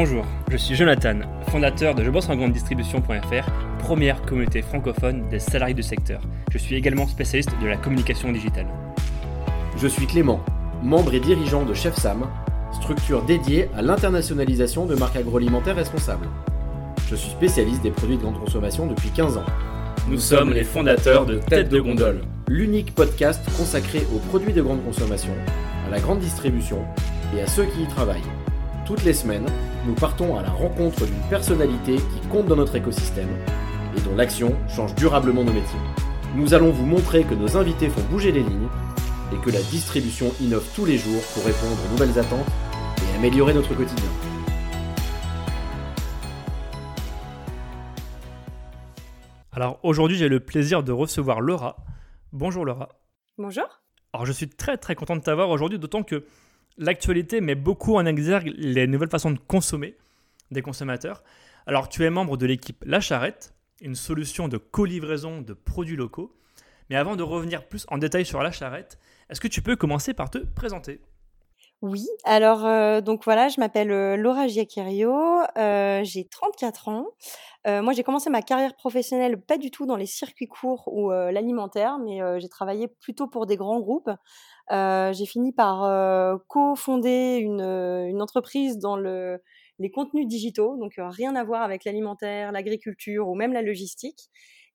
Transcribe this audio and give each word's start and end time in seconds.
Bonjour, 0.00 0.24
je 0.48 0.56
suis 0.56 0.76
Jonathan, 0.76 1.18
fondateur 1.48 1.92
de 1.92 2.04
Je 2.04 2.10
bosse 2.10 2.28
en 2.28 2.36
grande 2.36 2.52
distribution.fr, 2.52 3.50
première 3.80 4.22
communauté 4.22 4.62
francophone 4.62 5.28
des 5.28 5.40
salariés 5.40 5.74
du 5.74 5.82
secteur. 5.82 6.20
Je 6.52 6.58
suis 6.58 6.76
également 6.76 7.08
spécialiste 7.08 7.50
de 7.60 7.66
la 7.66 7.76
communication 7.76 8.30
digitale. 8.30 8.68
Je 9.76 9.88
suis 9.88 10.06
Clément, 10.06 10.38
membre 10.84 11.14
et 11.14 11.18
dirigeant 11.18 11.64
de 11.64 11.74
Chef 11.74 11.96
Sam, 11.96 12.28
structure 12.70 13.24
dédiée 13.24 13.68
à 13.76 13.82
l'internationalisation 13.82 14.86
de 14.86 14.94
marques 14.94 15.16
agroalimentaires 15.16 15.74
responsables. 15.74 16.28
Je 17.10 17.16
suis 17.16 17.30
spécialiste 17.30 17.82
des 17.82 17.90
produits 17.90 18.18
de 18.18 18.22
grande 18.22 18.38
consommation 18.38 18.86
depuis 18.86 19.10
15 19.10 19.38
ans. 19.38 19.46
Nous 20.08 20.20
sommes 20.20 20.52
les 20.52 20.62
fondateurs 20.62 21.26
de 21.26 21.38
Tête 21.38 21.70
de 21.70 21.80
Gondole, 21.80 22.20
l'unique 22.46 22.94
podcast 22.94 23.44
consacré 23.56 24.06
aux 24.14 24.20
produits 24.28 24.52
de 24.52 24.62
grande 24.62 24.84
consommation, 24.84 25.34
à 25.88 25.90
la 25.90 25.98
grande 25.98 26.20
distribution 26.20 26.84
et 27.36 27.40
à 27.40 27.48
ceux 27.48 27.64
qui 27.64 27.82
y 27.82 27.88
travaillent. 27.88 28.22
Toutes 28.86 29.04
les 29.04 29.12
semaines, 29.12 29.44
nous 29.88 29.94
partons 29.94 30.36
à 30.36 30.42
la 30.42 30.50
rencontre 30.50 31.06
d'une 31.06 31.28
personnalité 31.30 31.96
qui 31.96 32.28
compte 32.28 32.44
dans 32.44 32.56
notre 32.56 32.76
écosystème 32.76 33.30
et 33.96 34.00
dont 34.02 34.14
l'action 34.14 34.54
change 34.68 34.94
durablement 34.94 35.42
nos 35.42 35.52
métiers. 35.52 35.78
Nous 36.36 36.52
allons 36.52 36.70
vous 36.70 36.84
montrer 36.84 37.24
que 37.24 37.32
nos 37.32 37.56
invités 37.56 37.88
font 37.88 38.02
bouger 38.10 38.30
les 38.30 38.42
lignes 38.42 38.68
et 39.32 39.38
que 39.38 39.48
la 39.48 39.62
distribution 39.62 40.30
innove 40.42 40.66
tous 40.76 40.84
les 40.84 40.98
jours 40.98 41.22
pour 41.32 41.42
répondre 41.42 41.74
aux 41.86 41.92
nouvelles 41.92 42.18
attentes 42.18 42.46
et 42.98 43.16
améliorer 43.16 43.54
notre 43.54 43.74
quotidien. 43.74 44.10
Alors 49.52 49.80
aujourd'hui, 49.82 50.18
j'ai 50.18 50.28
le 50.28 50.40
plaisir 50.40 50.82
de 50.82 50.92
recevoir 50.92 51.40
Laura. 51.40 51.76
Bonjour 52.32 52.66
Laura. 52.66 52.90
Bonjour. 53.38 53.80
Alors 54.12 54.26
je 54.26 54.32
suis 54.32 54.50
très 54.50 54.76
très 54.76 54.94
content 54.94 55.16
de 55.16 55.22
t'avoir 55.22 55.48
aujourd'hui, 55.48 55.78
d'autant 55.78 56.02
que 56.02 56.26
l'actualité 56.78 57.40
met 57.40 57.54
beaucoup 57.54 57.96
en 57.96 58.06
exergue 58.06 58.52
les 58.56 58.86
nouvelles 58.86 59.10
façons 59.10 59.32
de 59.32 59.38
consommer 59.38 59.96
des 60.50 60.62
consommateurs. 60.62 61.22
Alors 61.66 61.88
tu 61.88 62.04
es 62.04 62.10
membre 62.10 62.36
de 62.36 62.46
l'équipe 62.46 62.82
La 62.86 63.00
Charrette, 63.00 63.52
une 63.80 63.94
solution 63.94 64.48
de 64.48 64.56
co-livraison 64.56 65.40
de 65.40 65.52
produits 65.52 65.96
locaux. 65.96 66.34
Mais 66.88 66.96
avant 66.96 67.16
de 67.16 67.22
revenir 67.22 67.68
plus 67.68 67.84
en 67.88 67.98
détail 67.98 68.24
sur 68.24 68.42
La 68.42 68.50
Charrette, 68.50 68.98
est-ce 69.28 69.40
que 69.40 69.48
tu 69.48 69.60
peux 69.60 69.76
commencer 69.76 70.14
par 70.14 70.30
te 70.30 70.38
présenter? 70.38 71.02
Oui, 71.80 72.08
alors 72.24 72.66
euh, 72.66 73.00
donc 73.00 73.22
voilà, 73.24 73.48
je 73.48 73.60
m'appelle 73.60 73.92
euh, 73.92 74.16
Laura 74.16 74.48
Giacchirio, 74.48 75.14
euh, 75.56 76.00
j'ai 76.02 76.26
34 76.26 76.88
ans. 76.88 77.06
moi, 77.66 77.92
j'ai 77.92 78.02
commencé 78.02 78.30
ma 78.30 78.42
carrière 78.42 78.74
professionnelle 78.74 79.40
pas 79.40 79.58
du 79.58 79.70
tout 79.70 79.86
dans 79.86 79.94
les 79.94 80.06
circuits 80.06 80.48
courts 80.48 80.88
ou 80.88 81.10
l'alimentaire, 81.10 81.98
mais 81.98 82.18
j'ai 82.40 82.48
travaillé 82.48 82.88
plutôt 82.88 83.26
pour 83.28 83.44
des 83.44 83.56
grands 83.56 83.78
groupes. 83.78 84.10
J'ai 84.70 85.26
fini 85.26 85.52
par 85.52 86.40
co-fonder 86.48 87.38
une, 87.38 87.60
une, 87.60 88.22
entreprise 88.22 88.78
dans 88.78 88.96
le, 88.96 89.42
les 89.78 89.90
contenus 89.90 90.26
digitaux, 90.26 90.76
donc 90.76 90.94
rien 90.98 91.36
à 91.36 91.44
voir 91.44 91.62
avec 91.62 91.84
l'alimentaire, 91.84 92.52
l'agriculture 92.52 93.28
ou 93.28 93.34
même 93.34 93.52
la 93.52 93.62
logistique. 93.62 94.30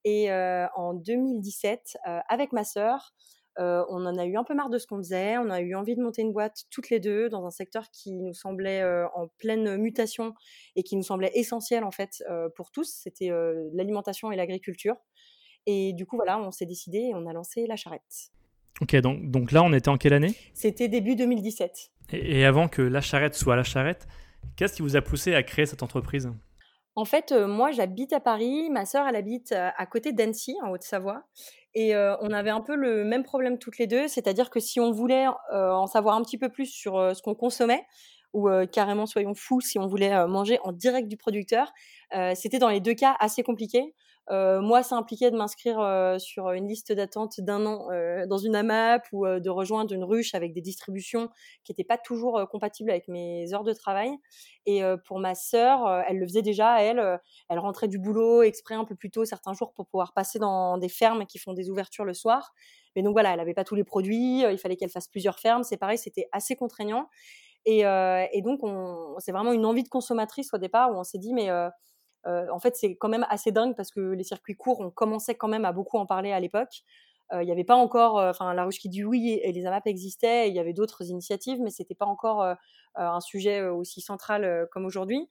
Et 0.06 0.32
en 0.32 0.94
2017, 0.94 1.98
avec 2.28 2.52
ma 2.52 2.64
sœur, 2.64 3.14
euh, 3.60 3.86
on 3.90 4.06
en 4.06 4.18
a 4.18 4.26
eu 4.26 4.36
un 4.36 4.44
peu 4.44 4.56
marre 4.56 4.70
de 4.70 4.78
ce 4.78 4.88
qu'on 4.88 4.98
faisait. 4.98 5.38
On 5.38 5.50
a 5.50 5.62
eu 5.62 5.76
envie 5.76 5.96
de 5.96 6.02
monter 6.02 6.22
une 6.22 6.34
boîte 6.34 6.64
toutes 6.72 6.90
les 6.90 7.00
deux 7.00 7.30
dans 7.30 7.46
un 7.46 7.52
secteur 7.52 7.90
qui 7.92 8.14
nous 8.14 8.34
semblait 8.34 8.82
euh, 8.82 9.08
en 9.14 9.28
pleine 9.38 9.78
mutation 9.78 10.34
et 10.76 10.84
qui 10.84 10.96
nous 10.96 11.04
semblait 11.04 11.32
essentiel 11.36 11.84
en 11.84 11.92
fait 11.92 12.24
euh, 12.30 12.50
pour 12.56 12.72
tous. 12.72 12.90
C'était 12.90 13.30
l'alimentation 13.74 14.32
et 14.32 14.36
l'agriculture. 14.36 14.96
Et 15.66 15.94
du 15.94 16.06
coup, 16.06 16.18
voilà, 16.18 16.40
on 16.40 16.52
s'est 16.52 16.66
décidé 16.66 16.98
et 16.98 17.16
on 17.16 17.26
a 17.26 17.34
lancé 17.34 17.68
la 17.68 17.76
charrette. 17.76 18.32
Ok, 18.82 18.96
donc, 18.98 19.30
donc 19.30 19.52
là, 19.52 19.64
on 19.64 19.72
était 19.74 19.90
en 19.90 19.98
quelle 19.98 20.14
année? 20.14 20.36
C'était 20.54 20.88
début 20.88 21.16
2017. 21.16 21.92
Et, 22.12 22.46
avant 22.46 22.68
que 22.68 22.82
la 22.82 23.02
charrette 23.02 23.36
soit 23.36 23.56
la 23.56 23.64
charrette, 23.64 24.08
qu'est-ce 24.56 24.74
qui 24.76 24.82
vous 24.82 24.96
a 24.96 25.02
poussé 25.02 25.36
à 25.36 25.44
créer 25.44 25.66
cette 25.66 25.84
entreprise? 25.84 26.30
En 26.96 27.06
fait, 27.06 27.32
moi, 27.32 27.72
j'habite 27.72 28.14
à 28.14 28.20
Paris. 28.20 28.70
Ma 28.70 28.86
sœur, 28.86 29.08
elle 29.08 29.16
habite 29.16 29.52
à 29.52 29.86
côté 29.86 30.12
d'Annecy, 30.12 30.56
en 30.64 30.70
Haute-Savoie. 30.70 31.24
Et 31.74 31.96
on 31.96 32.32
avait 32.32 32.52
un 32.52 32.62
peu 32.62 32.76
le 32.76 33.04
même 33.04 33.24
problème 33.24 33.58
toutes 33.58 33.80
les 33.80 33.88
deux, 33.88 34.08
c'est-à-dire 34.08 34.52
que 34.52 34.60
si 34.60 34.80
on 34.80 34.92
voulait 34.92 35.26
en 35.52 35.88
savoir 35.88 36.16
un 36.16 36.22
petit 36.22 36.38
peu 36.38 36.50
plus 36.50 36.68
sur 36.68 37.16
ce 37.16 37.22
qu'on 37.24 37.34
consommait, 37.34 37.84
ou 38.34 38.48
carrément 38.72 39.08
soyons 39.08 39.34
fous 39.34 39.62
si 39.62 39.80
on 39.80 39.88
voulait 39.88 40.28
manger 40.28 40.60
en 40.64 40.72
direct 40.72 41.08
du 41.08 41.18
producteur, 41.18 41.74
c'était 42.36 42.60
dans 42.60 42.70
les 42.70 42.80
deux 42.80 42.94
cas 42.94 43.16
assez 43.20 43.42
compliqué. 43.42 43.96
Euh, 44.30 44.62
moi, 44.62 44.84
ça 44.84 44.96
impliquait 44.96 45.32
de 45.32 45.36
m'inscrire 45.36 45.80
euh, 45.80 46.18
sur 46.18 46.52
une 46.52 46.68
liste 46.68 46.94
d'attente 46.94 47.42
d'un 47.42 47.66
an 47.66 47.88
euh, 47.92 48.26
dans 48.26 48.38
une 48.38 48.56
AMAP 48.56 49.06
ou 49.12 49.26
de 49.28 49.50
rejoindre 49.50 49.94
une 49.94 50.04
ruche 50.04 50.34
avec 50.34 50.54
des 50.54 50.62
distributions 50.62 51.30
qui 51.64 51.72
n'étaient 51.72 51.84
pas 51.84 51.98
toujours 51.98 52.48
compatibles 52.50 52.90
avec 52.90 53.08
mes 53.08 53.54
heures 53.54 53.64
de 53.64 53.74
travail. 53.74 54.12
Et 54.66 54.82
pour 55.06 55.20
ma 55.20 55.36
sœur, 55.36 56.04
elle 56.08 56.20
le 56.20 56.28
faisait 56.28 56.42
déjà. 56.42 56.82
Elle, 56.82 57.20
elle 57.50 57.60
rentrait 57.60 57.88
du 57.88 58.00
boulot 58.00 58.44
exprès 58.44 58.76
un 58.76 58.86
peu 58.86 58.96
plus 58.96 59.12
tôt 59.12 59.26
certains 59.26 59.54
jours 59.54 59.74
pour 59.74 59.88
pouvoir 59.88 60.14
passer 60.14 60.40
dans 60.40 60.78
des 60.78 60.90
fermes 60.90 61.26
qui 61.26 61.38
font 61.38 61.54
des 61.54 61.70
ouvertures 61.70 62.06
le 62.06 62.14
soir. 62.14 62.54
Mais 62.96 63.02
donc 63.02 63.14
voilà, 63.14 63.32
elle 63.32 63.38
n'avait 63.38 63.54
pas 63.54 63.66
tous 63.66 63.76
les 63.76 63.84
produits. 63.84 64.42
il 64.42 64.58
fallait 64.58 64.78
qu'elle 64.78 64.90
fasse 64.90 65.08
plusieurs 65.08 65.40
fermes. 65.40 65.64
C'est 65.64 65.78
pareil, 65.78 65.98
c'était 65.98 66.30
assez 66.32 66.56
contraignant. 66.56 67.10
Et, 67.66 67.80
et 67.80 68.42
donc, 68.42 68.62
c'est 69.20 69.32
vraiment 69.32 69.52
une 69.52 69.66
envie 69.66 69.84
de 69.84 69.90
consommatrice 69.90 70.54
au 70.54 70.58
départ 70.58 70.92
où 70.92 70.96
on 70.96 71.04
s'est 71.04 71.20
dit, 71.20 71.34
mais 71.34 71.50
euh, 71.50 71.70
en 72.26 72.60
fait, 72.60 72.76
c'est 72.76 72.96
quand 72.96 73.10
même 73.10 73.26
assez 73.30 73.52
dingue 73.52 73.76
parce 73.76 73.92
que 73.92 74.00
les 74.00 74.24
circuits 74.24 74.56
courts, 74.56 74.80
on 74.80 74.92
commençait 74.92 75.36
quand 75.36 75.48
même 75.48 75.66
à 75.66 75.72
beaucoup 75.72 75.98
en 75.98 76.06
parler 76.06 76.32
à 76.32 76.40
l'époque. 76.40 76.84
Euh, 77.32 77.42
il 77.42 77.46
n'y 77.46 77.52
avait 77.52 77.64
pas 77.64 77.76
encore, 77.76 78.20
euh, 78.20 78.30
enfin, 78.30 78.54
la 78.54 78.66
ruche 78.66 78.80
qui 78.80 78.90
dit 78.90 79.04
oui 79.04 79.40
et 79.42 79.52
les 79.52 79.66
AMAP 79.66 79.88
existaient, 79.88 80.50
il 80.50 80.56
y 80.56 80.60
avait 80.60 80.74
d'autres 80.74 81.10
initiatives, 81.10 81.60
mais 81.62 81.70
c'était 81.70 81.96
pas 81.96 82.06
encore 82.06 82.46
un 82.96 83.22
sujet 83.22 83.64
aussi 83.64 84.02
central 84.02 84.68
comme 84.72 84.86
aujourd'hui. 84.86 85.28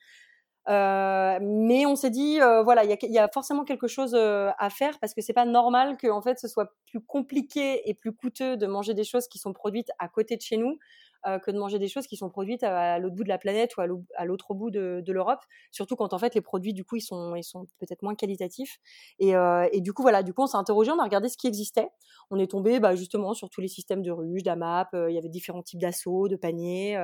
mais 0.66 1.86
on 1.86 1.96
s'est 1.96 2.10
dit, 2.10 2.38
voilà, 2.64 2.84
il 2.84 2.96
y, 3.02 3.18
a 3.18 3.28
forcément 3.28 3.64
quelque 3.64 3.86
chose 3.86 4.14
à 4.16 4.70
faire 4.70 4.98
parce 5.00 5.14
que 5.14 5.20
c'est 5.20 5.32
pas 5.32 5.44
normal 5.44 5.96
que 5.96 6.08
en 6.08 6.22
fait 6.22 6.38
ce 6.38 6.48
soit 6.48 6.72
plus 6.86 7.00
compliqué 7.00 7.88
et 7.88 7.94
plus 7.94 8.12
coûteux 8.12 8.56
de 8.56 8.66
manger 8.66 8.94
des 8.94 9.04
choses 9.04 9.28
qui 9.28 9.38
sont 9.38 9.52
produites 9.52 9.90
à 9.98 10.08
côté 10.08 10.36
de 10.36 10.42
chez 10.42 10.56
nous 10.56 10.78
euh, 11.26 11.38
que 11.38 11.52
de 11.52 11.58
manger 11.58 11.78
des 11.78 11.86
choses 11.86 12.08
qui 12.08 12.16
sont 12.16 12.30
produites 12.30 12.64
à, 12.64 12.98
l'autre 12.98 13.14
bout 13.14 13.22
de 13.22 13.28
la 13.28 13.38
planète 13.38 13.76
ou 13.76 13.80
à 13.80 14.24
l'autre 14.24 14.54
bout 14.54 14.72
de, 14.72 15.04
l'Europe. 15.06 15.38
Surtout 15.70 15.94
quand 15.94 16.12
en 16.12 16.18
fait 16.18 16.34
les 16.34 16.40
produits 16.40 16.72
du 16.72 16.84
coup 16.84 16.96
ils 16.96 17.00
sont, 17.00 17.32
peut-être 17.78 18.02
moins 18.02 18.16
qualitatifs. 18.16 18.78
Et, 19.20 19.36
euh, 19.36 19.68
et, 19.70 19.80
du 19.80 19.92
coup 19.92 20.02
voilà, 20.02 20.24
du 20.24 20.34
coup 20.34 20.42
on 20.42 20.46
s'est 20.46 20.56
interrogé, 20.56 20.90
on 20.90 20.98
a 20.98 21.04
regardé 21.04 21.28
ce 21.28 21.36
qui 21.36 21.46
existait. 21.46 21.88
On 22.30 22.40
est 22.40 22.50
tombé 22.50 22.80
bah, 22.80 22.96
justement 22.96 23.34
sur 23.34 23.50
tous 23.50 23.60
les 23.60 23.68
systèmes 23.68 24.02
de 24.02 24.10
ruches, 24.10 24.42
d'AMAP. 24.42 24.88
Euh, 24.94 25.10
il 25.10 25.14
y 25.14 25.18
avait 25.18 25.28
différents 25.28 25.62
types 25.62 25.80
d'assauts, 25.80 26.26
de 26.26 26.34
paniers. 26.34 26.98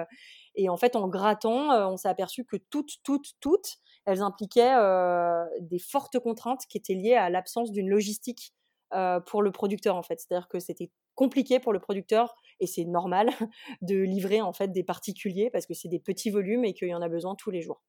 et 0.57 0.69
en 0.69 0.77
fait 0.77 0.97
en 0.97 1.07
grattant, 1.07 1.89
on 1.89 1.97
s'est 1.97 2.09
aperçu 2.09 2.45
que 2.45 2.57
toutes, 2.71 2.97
toutes, 3.05 3.35
toutes, 3.41 3.77
elles 4.05 4.23
impliquaient 4.23 4.75
des 5.61 5.79
fortes 5.79 6.19
contraintes 6.19 6.63
qui 6.69 6.77
étaient 6.79 6.95
liées 6.95 7.15
à 7.15 7.31
l'absence 7.31 7.71
d'une 7.71 7.89
logistique 7.89 8.53
pour 9.27 9.43
le 9.43 9.53
producteur 9.53 9.95
en 9.95 10.03
fait. 10.03 10.19
C'est-à-dire 10.19 10.49
que 10.49 10.59
c'était 10.59 10.91
compliqué 11.19 11.59
pour 11.59 11.73
le 11.73 11.81
producteur 11.81 12.37
et 12.61 12.69
c'est 12.69 12.85
normal 12.85 13.29
de 13.83 13.97
livrer 13.97 14.41
en 14.41 14.53
fait 14.53 14.71
des 14.71 14.85
particuliers 14.85 15.51
parce 15.51 15.67
que 15.67 15.75
c'est 15.75 15.89
des 15.89 15.99
petits 15.99 16.31
volumes 16.31 16.65
et 16.65 16.75
qu'il 16.75 16.89
y 16.89 16.95
en 16.95 17.03
a 17.03 17.09
besoin 17.09 17.35
tous 17.35 17.51
les 17.51 17.61
jours. 17.61 17.83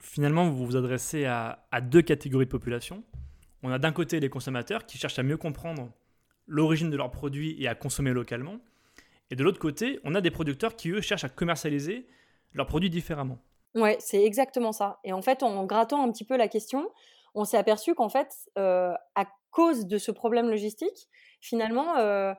Finalement, 0.00 0.48
vous 0.48 0.64
vous 0.64 0.76
adressez 0.76 1.24
à, 1.24 1.58
deux 1.82 2.02
catégories 2.02 2.44
de 2.44 2.50
population. 2.50 3.02
On 3.64 3.72
a 3.72 3.80
d'un 3.80 3.90
côté 3.90 4.20
les 4.20 4.30
consommateurs 4.30 4.86
qui 4.86 4.96
cherchent 4.96 5.18
à 5.18 5.24
mieux 5.24 5.36
comprendre 5.36 5.90
l'origine 6.46 6.88
de 6.88 6.96
leurs 6.96 7.10
produits 7.10 7.60
et 7.60 7.66
à 7.66 7.74
consommer 7.74 8.12
localement. 8.12 8.58
Et 9.32 9.34
de 9.34 9.42
l'autre 9.42 9.58
côté, 9.58 9.98
on 10.04 10.14
a 10.14 10.20
des 10.20 10.30
producteurs 10.30 10.76
qui, 10.76 10.90
eux, 10.90 11.00
cherchent 11.00 11.24
à 11.24 11.28
commercialiser 11.28 12.06
leurs 12.54 12.68
produits 12.68 12.90
différemment. 12.90 13.38
Ouais, 13.74 13.96
c'est 13.98 14.22
exactement 14.22 14.70
ça. 14.70 15.00
Et 15.02 15.12
en 15.12 15.20
fait, 15.20 15.42
en 15.42 15.66
grattant 15.66 16.04
un 16.04 16.12
petit 16.12 16.24
peu 16.24 16.36
la 16.36 16.46
question, 16.46 16.88
on 17.34 17.44
s'est 17.44 17.58
aperçu 17.58 17.96
qu'en 17.96 18.08
fait, 18.08 18.32
euh, 18.56 18.94
à 19.16 19.26
cause 19.50 19.86
de 19.86 19.98
ce 19.98 20.12
problème 20.12 20.48
logistique, 20.48 21.08
finalement, 21.40 21.96
euh, 21.96 22.32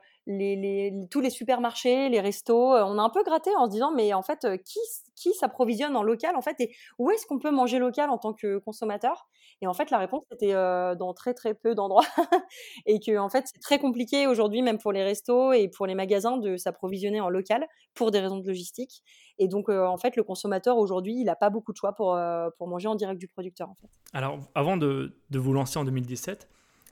tous 1.09 1.21
les 1.21 1.29
supermarchés, 1.29 2.09
les 2.09 2.19
restos, 2.19 2.75
euh, 2.75 2.83
on 2.85 2.99
a 2.99 3.01
un 3.01 3.09
peu 3.09 3.23
gratté 3.23 3.49
en 3.55 3.65
se 3.65 3.71
disant 3.71 3.91
mais 3.91 4.13
en 4.13 4.21
fait 4.21 4.47
qui, 4.63 4.79
qui 5.15 5.33
s'approvisionne 5.33 5.95
en 5.95 6.03
local 6.03 6.35
en 6.35 6.41
fait 6.41 6.55
et 6.59 6.75
où 6.99 7.09
est-ce 7.09 7.25
qu'on 7.25 7.39
peut 7.39 7.51
manger 7.51 7.79
local 7.79 8.09
en 8.09 8.17
tant 8.17 8.33
que 8.33 8.59
consommateur? 8.59 9.27
Et 9.61 9.67
en 9.67 9.73
fait 9.73 9.89
la 9.89 9.97
réponse 9.97 10.23
était 10.31 10.53
dans 10.53 11.13
très 11.13 11.33
très 11.33 11.53
peu 11.53 11.73
d'endroits 11.73 12.05
et 12.85 12.99
que 12.99 13.17
en 13.17 13.29
fait 13.29 13.45
c'est 13.51 13.59
très 13.59 13.79
compliqué 13.79 14.27
aujourd'hui 14.27 14.61
même 14.61 14.77
pour 14.77 14.91
les 14.91 15.03
restos 15.03 15.51
et 15.51 15.67
pour 15.67 15.87
les 15.87 15.95
magasins 15.95 16.37
de 16.37 16.57
s'approvisionner 16.57 17.19
en 17.21 17.29
local 17.29 17.67
pour 17.93 18.11
des 18.11 18.19
raisons 18.19 18.37
de 18.37 18.47
logistique. 18.47 19.03
Et 19.39 19.47
donc 19.47 19.69
en 19.69 19.97
fait 19.97 20.15
le 20.15 20.23
consommateur 20.23 20.77
aujourd'hui 20.77 21.15
il 21.15 21.25
n'a 21.25 21.35
pas 21.35 21.49
beaucoup 21.49 21.71
de 21.71 21.77
choix 21.77 21.93
pour, 21.93 22.17
pour 22.57 22.67
manger 22.67 22.87
en 22.87 22.95
direct 22.95 23.19
du 23.19 23.27
producteur 23.27 23.69
en 23.69 23.75
fait. 23.75 23.89
Alors 24.13 24.39
avant 24.53 24.77
de, 24.77 25.17
de 25.29 25.39
vous 25.39 25.53
lancer 25.53 25.79
en 25.79 25.83
2017 25.83 26.47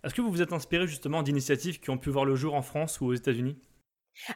est-ce 0.08 0.16
que 0.16 0.22
vous 0.22 0.32
vous 0.32 0.42
êtes 0.42 0.54
inspiré 0.54 0.88
justement 0.88 1.22
d'initiatives 1.22 1.80
qui 1.82 1.90
ont 1.90 1.98
pu 1.98 2.10
voir 2.10 2.24
le 2.24 2.36
jour 2.36 2.56
en 2.56 2.62
France 2.62 3.02
ou 3.02 3.08
aux 3.08 3.14
États-Unis? 3.14 3.58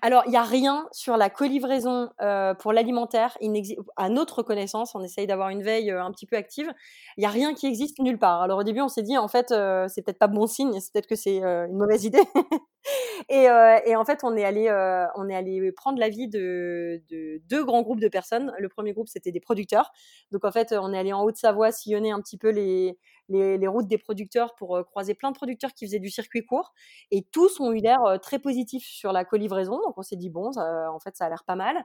Alors, 0.01 0.23
il 0.27 0.33
y 0.33 0.37
a 0.37 0.43
rien 0.43 0.87
sur 0.91 1.17
la 1.17 1.29
colivraison 1.29 2.09
euh, 2.21 2.53
pour 2.53 2.71
l'alimentaire. 2.71 3.37
À 3.95 4.09
notre 4.09 4.43
connaissance, 4.43 4.95
on 4.95 5.01
essaye 5.01 5.27
d'avoir 5.27 5.49
une 5.49 5.63
veille 5.63 5.91
euh, 5.91 6.03
un 6.03 6.11
petit 6.11 6.25
peu 6.25 6.35
active. 6.35 6.71
Il 7.17 7.23
y 7.23 7.25
a 7.25 7.29
rien 7.29 7.53
qui 7.53 7.67
existe 7.67 7.99
nulle 7.99 8.19
part. 8.19 8.41
Alors 8.41 8.59
au 8.59 8.63
début, 8.63 8.81
on 8.81 8.89
s'est 8.89 9.01
dit 9.01 9.17
en 9.17 9.27
fait, 9.27 9.51
euh, 9.51 9.87
c'est 9.87 10.01
peut-être 10.03 10.19
pas 10.19 10.27
bon 10.27 10.45
signe, 10.45 10.79
c'est 10.79 10.93
peut-être 10.93 11.07
que 11.07 11.15
c'est 11.15 11.37
une 11.37 11.77
mauvaise 11.77 12.05
idée. 12.05 12.21
et, 13.29 13.45
et, 13.85 13.95
en 13.95 14.05
fait, 14.05 14.19
on 14.23 14.35
est 14.35 14.43
allé, 14.43 14.69
on 15.15 15.29
est 15.29 15.35
allé 15.35 15.71
prendre 15.71 15.99
l'avis 15.99 16.27
de, 16.27 17.01
de, 17.09 17.41
deux 17.49 17.63
grands 17.63 17.81
groupes 17.81 17.99
de 18.01 18.07
personnes. 18.07 18.53
Le 18.59 18.69
premier 18.69 18.93
groupe, 18.93 19.07
c'était 19.07 19.31
des 19.31 19.39
producteurs. 19.39 19.91
Donc 20.31 20.45
en 20.45 20.51
fait, 20.51 20.73
on 20.73 20.93
est 20.93 20.97
allé 20.97 21.13
en 21.13 21.23
Haute-Savoie 21.23 21.71
sillonner 21.71 22.11
un 22.11 22.21
petit 22.21 22.37
peu 22.37 22.49
les, 22.49 22.97
les, 23.31 23.67
routes 23.67 23.87
des 23.87 23.97
producteurs 23.97 24.55
pour 24.55 24.75
euh, 24.75 24.83
croiser 24.83 25.13
plein 25.13 25.31
de 25.31 25.35
producteurs 25.35 25.73
qui 25.73 25.85
faisaient 25.85 25.99
du 25.99 26.09
circuit 26.09 26.45
court. 26.45 26.73
Et 27.11 27.23
tous 27.31 27.59
ont 27.59 27.71
eu 27.71 27.79
l'air 27.79 28.03
euh, 28.03 28.17
très 28.17 28.39
positifs 28.39 28.85
sur 28.85 29.11
la 29.11 29.25
colivraison. 29.25 29.77
Donc 29.85 29.97
on 29.97 30.01
s'est 30.01 30.15
dit, 30.15 30.29
bon, 30.29 30.51
en 30.57 30.99
fait, 30.99 31.15
ça 31.15 31.25
a 31.25 31.29
l'air 31.29 31.43
pas 31.45 31.55
mal. 31.55 31.83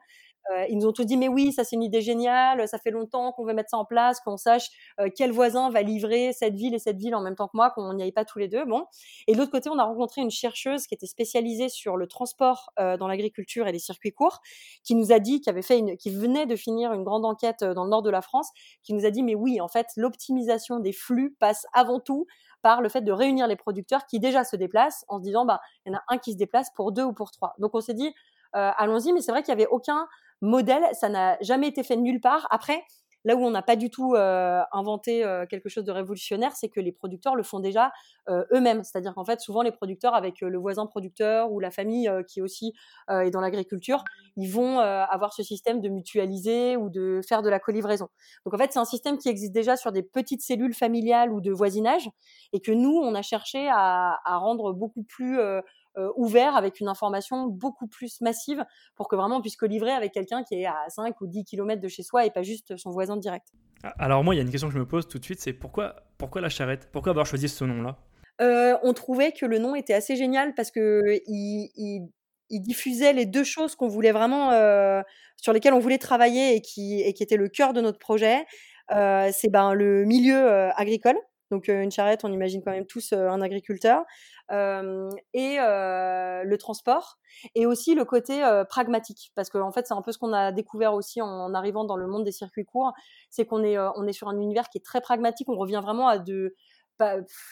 Euh, 0.53 0.65
ils 0.69 0.79
nous 0.79 0.87
ont 0.87 0.93
tous 0.93 1.05
dit 1.05 1.17
mais 1.17 1.29
oui, 1.29 1.53
ça 1.53 1.65
c'est 1.65 1.77
une 1.77 1.83
idée 1.83 2.01
géniale, 2.01 2.67
ça 2.69 2.79
fait 2.79 2.91
longtemps 2.91 3.33
qu'on 3.33 3.45
veut 3.45 3.55
mettre 3.55 3.71
ça 3.71 3.79
en 3.79 3.85
place, 3.85 4.21
qu'on 4.21 4.37
sache 4.37 4.69
euh, 5.01 5.09
quel 5.15 5.33
voisin 5.33 5.71
va 5.71 5.83
livrer 5.83 6.33
cette 6.33 6.55
ville 6.55 6.75
et 6.75 6.79
cette 6.79 6.99
ville 6.99 7.15
en 7.15 7.21
même 7.21 7.35
temps 7.35 7.49
que 7.49 7.57
moi, 7.57 7.71
qu'on 7.71 7.93
n'y 7.95 8.03
aille 8.03 8.13
pas 8.13 8.25
tous 8.25 8.39
les 8.39 8.49
deux. 8.49 8.65
Bon. 8.65 8.85
Et 9.27 9.33
de 9.33 9.39
l'autre 9.39 9.51
côté, 9.51 9.69
on 9.71 9.79
a 9.79 9.85
rencontré 9.85 10.21
une 10.21 10.31
chercheuse 10.31 10.87
qui 10.87 10.95
était 10.95 11.07
spécialisée 11.07 11.69
sur 11.69 11.97
le 11.97 12.07
transport 12.07 12.71
euh, 12.79 12.97
dans 12.97 13.09
l'agriculture 13.09 13.67
et 13.67 13.73
les 13.73 13.79
circuits 13.79 14.13
courts, 14.13 14.41
qui 14.85 14.95
nous 14.95 15.13
a 15.13 15.19
dit, 15.19 15.41
qui 15.41 15.51
avait 15.51 15.63
fait 15.63 15.79
une, 15.79 15.97
qui 15.97 16.11
venait 16.11 16.47
de 16.47 16.57
finir 16.57 16.93
une 16.93 17.03
grande 17.03 17.25
enquête 17.25 17.65
dans 17.65 17.85
le 17.85 17.91
nord 17.91 18.03
de 18.03 18.11
la 18.11 18.23
France, 18.23 18.51
qui 18.83 18.95
nous 18.95 19.05
a 19.05 19.11
dit 19.11 19.23
mais 19.23 19.35
oui, 19.35 19.61
en 19.61 19.69
fait, 19.69 19.89
l'optimisation 19.97 20.79
des 20.79 20.93
flux 20.93 21.35
passe 21.41 21.67
avant 21.73 22.01
tout 22.01 22.27
par 22.63 22.83
le 22.83 22.89
fait 22.89 23.03
de 23.03 23.13
réunir 23.13 23.47
les 23.47 23.57
producteurs 23.57 24.07
qui 24.07 24.21
déjà 24.21 24.45
se 24.45 24.57
déplacent 24.57 25.05
en 25.09 25.19
se 25.19 25.23
disant 25.23 25.45
bah 25.45 25.61
il 25.85 25.93
y 25.93 25.95
en 25.95 25.99
a 25.99 26.03
un 26.09 26.19
qui 26.19 26.33
se 26.33 26.37
déplace 26.37 26.71
pour 26.75 26.93
deux 26.93 27.05
ou 27.05 27.13
pour 27.13 27.31
trois. 27.31 27.55
Donc 27.59 27.75
on 27.75 27.81
s'est 27.81 27.95
dit 27.95 28.13
allons-y, 28.53 29.13
mais 29.13 29.21
c'est 29.21 29.33
vrai 29.33 29.43
qu'il 29.43 29.51
y 29.51 29.53
avait 29.53 29.67
aucun 29.67 30.09
modèle, 30.41 30.85
ça 30.93 31.09
n'a 31.09 31.37
jamais 31.41 31.69
été 31.69 31.83
fait 31.83 31.97
nulle 31.97 32.21
part. 32.21 32.47
Après, 32.50 32.83
là 33.27 33.35
où 33.35 33.44
on 33.44 33.50
n'a 33.50 33.61
pas 33.61 33.75
du 33.75 33.91
tout 33.91 34.15
euh, 34.15 34.62
inventé 34.73 35.25
euh, 35.25 35.47
quelque 35.47 35.69
chose 35.69 35.85
de 35.85 35.91
révolutionnaire, 35.91 36.53
c'est 36.55 36.69
que 36.69 36.79
les 36.79 36.93
producteurs 36.93 37.35
le 37.35 37.43
font 37.43 37.59
déjà 37.59 37.91
euh, 38.29 38.44
eux-mêmes. 38.53 38.85
C'est-à-dire 38.85 39.15
qu'en 39.15 39.25
fait, 39.25 39.41
souvent 39.41 39.62
les 39.62 39.73
producteurs, 39.73 40.15
avec 40.15 40.41
le 40.41 40.56
voisin 40.59 40.87
producteur 40.87 41.50
ou 41.50 41.59
la 41.59 41.73
famille 41.73 42.09
qui 42.29 42.41
aussi 42.41 42.73
est 43.11 43.31
dans 43.31 43.41
l'agriculture, 43.41 44.05
ils 44.37 44.49
vont 44.49 44.79
avoir 44.79 45.33
ce 45.33 45.43
système 45.43 45.81
de 45.81 45.88
mutualiser 45.88 46.77
ou 46.77 46.88
de 46.88 47.21
faire 47.27 47.43
de 47.43 47.49
la 47.49 47.59
colivraison. 47.59 48.09
Donc 48.44 48.55
en 48.55 48.59
fait, 48.59 48.73
c'est 48.73 48.79
un 48.79 48.85
système 48.85 49.19
qui 49.19 49.29
existe 49.29 49.53
déjà 49.53 49.77
sur 49.77 49.91
des 49.91 50.05
petites 50.05 50.43
cellules 50.43 50.75
familiales 50.75 51.33
ou 51.33 51.41
de 51.41 51.50
voisinage, 51.50 52.09
et 52.53 52.61
que 52.61 52.71
nous, 52.71 52.97
on 52.97 53.15
a 53.15 53.23
cherché 53.23 53.69
à, 53.69 54.21
rendre 54.25 54.73
beaucoup 54.73 55.03
plus 55.03 55.38
ouvert 56.17 56.57
avec 56.57 56.81
une 56.81 56.89
information 56.89 57.47
beaucoup 57.47 57.87
plus 57.87 58.21
massive 58.21 58.65
pour 58.95 59.09
que 59.09 59.17
vraiment 59.17 59.37
on 59.37 59.41
puisse 59.41 59.57
colivrer 59.57 59.93
avec 59.93 60.13
quelqu'un 60.13 60.45
qui 60.45 60.55
est 60.55 60.67
à 60.67 60.77
5 60.89 61.21
ou 61.21 61.27
10 61.27 61.45
km 61.45 61.81
de 61.81 61.89
chez 61.89 62.03
soi 62.03 62.27
et 62.27 62.31
pas 62.31 62.43
juste 62.43 62.77
son 62.77 62.91
voisin 62.91 63.17
direct. 63.17 63.47
Ah, 63.83 63.95
alors 63.99 64.25
moi, 64.25 64.35
il 64.35 64.39
y 64.39 64.41
a 64.41 64.43
une 64.43 64.51
question 64.51 64.69
que 64.69 64.75
je 64.75 64.79
me 64.79 64.87
pose 64.87 65.09
tout 65.09 65.19
de 65.19 65.25
suite, 65.25 65.41
c'est 65.41 65.53
pourquoi, 65.53 65.97
pourquoi 66.19 66.41
la 66.41 66.49
charrette? 66.49 66.89
Pourquoi 66.93 67.11
avoir 67.11 67.27
choisi 67.27 67.49
ce 67.49 67.65
nom-là? 67.65 67.99
Euh, 68.41 68.77
On 68.83 68.93
trouvait 68.93 69.33
que 69.33 69.47
le 69.47 69.59
nom 69.59 69.75
était 69.75 69.95
assez 69.95 70.17
génial 70.17 70.55
parce 70.55 70.71
que 70.71 71.03
il, 71.27 72.09
diffusait 72.51 73.13
les 73.13 73.27
deux 73.27 73.45
choses 73.45 73.75
qu'on 73.75 73.89
voulait 73.89 74.13
vraiment, 74.13 74.53
euh, 74.53 75.03
sur 75.37 75.53
lesquelles 75.53 75.75
on 75.75 75.79
voulait 75.79 75.99
travailler 75.99 76.55
et 76.55 76.61
qui, 76.61 77.01
et 77.03 77.13
qui 77.13 77.23
étaient 77.23 77.37
le 77.37 77.49
cœur 77.49 77.73
de 77.73 77.81
notre 77.81 77.99
projet. 77.99 78.45
c'est 78.91 79.51
ben, 79.51 79.73
le 79.73 80.05
milieu 80.05 80.49
agricole, 80.77 81.17
donc 81.51 81.69
une 81.69 81.91
charrette, 81.91 82.25
on 82.25 82.33
imagine 82.33 82.63
quand 82.63 82.73
même 82.73 82.87
tous 82.87 83.13
un 83.13 83.41
agriculteur, 83.41 84.05
et 84.51 85.57
le 85.59 86.57
transport, 86.57 87.19
et 87.55 87.67
aussi 87.67 87.95
le 87.95 88.05
côté 88.05 88.43
pragmatique, 88.69 89.33
parce 89.35 89.51
qu'en 89.51 89.67
en 89.67 89.73
fait 89.73 89.87
c'est 89.87 89.95
un 89.95 90.03
peu 90.03 90.13
ce 90.13 90.19
qu'on 90.19 90.33
a 90.33 90.53
découvert 90.53 90.95
aussi 90.95 91.21
en, 91.21 91.53
arrivant 91.55 91.85
dans 91.85 91.97
le 91.97 92.07
monde 92.07 92.25
des 92.25 92.33
circuits 92.33 92.65
courts, 92.65 92.93
c'est 93.31 93.47
qu'on 93.47 93.63
est, 93.63 93.79
on 93.79 94.07
est 94.07 94.13
sur 94.13 94.29
un 94.29 94.39
univers 94.39 94.69
qui 94.69 94.79
est 94.79 94.85
très 94.85 95.01
pragmatique, 95.01 95.49
on 95.49 95.57
revient 95.57 95.81
vraiment 95.83 96.09
à 96.09 96.19
de, 96.19 96.55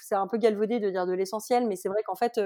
c'est 0.02 0.14
un 0.14 0.26
peu 0.26 0.38
galvaudé 0.38 0.80
de 0.80 0.90
dire 0.90 1.06
de 1.06 1.12
l'essentiel, 1.12 1.66
mais 1.66 1.76
c'est 1.76 1.88
vrai 1.88 2.02
qu'en 2.04 2.14
fait 2.14 2.38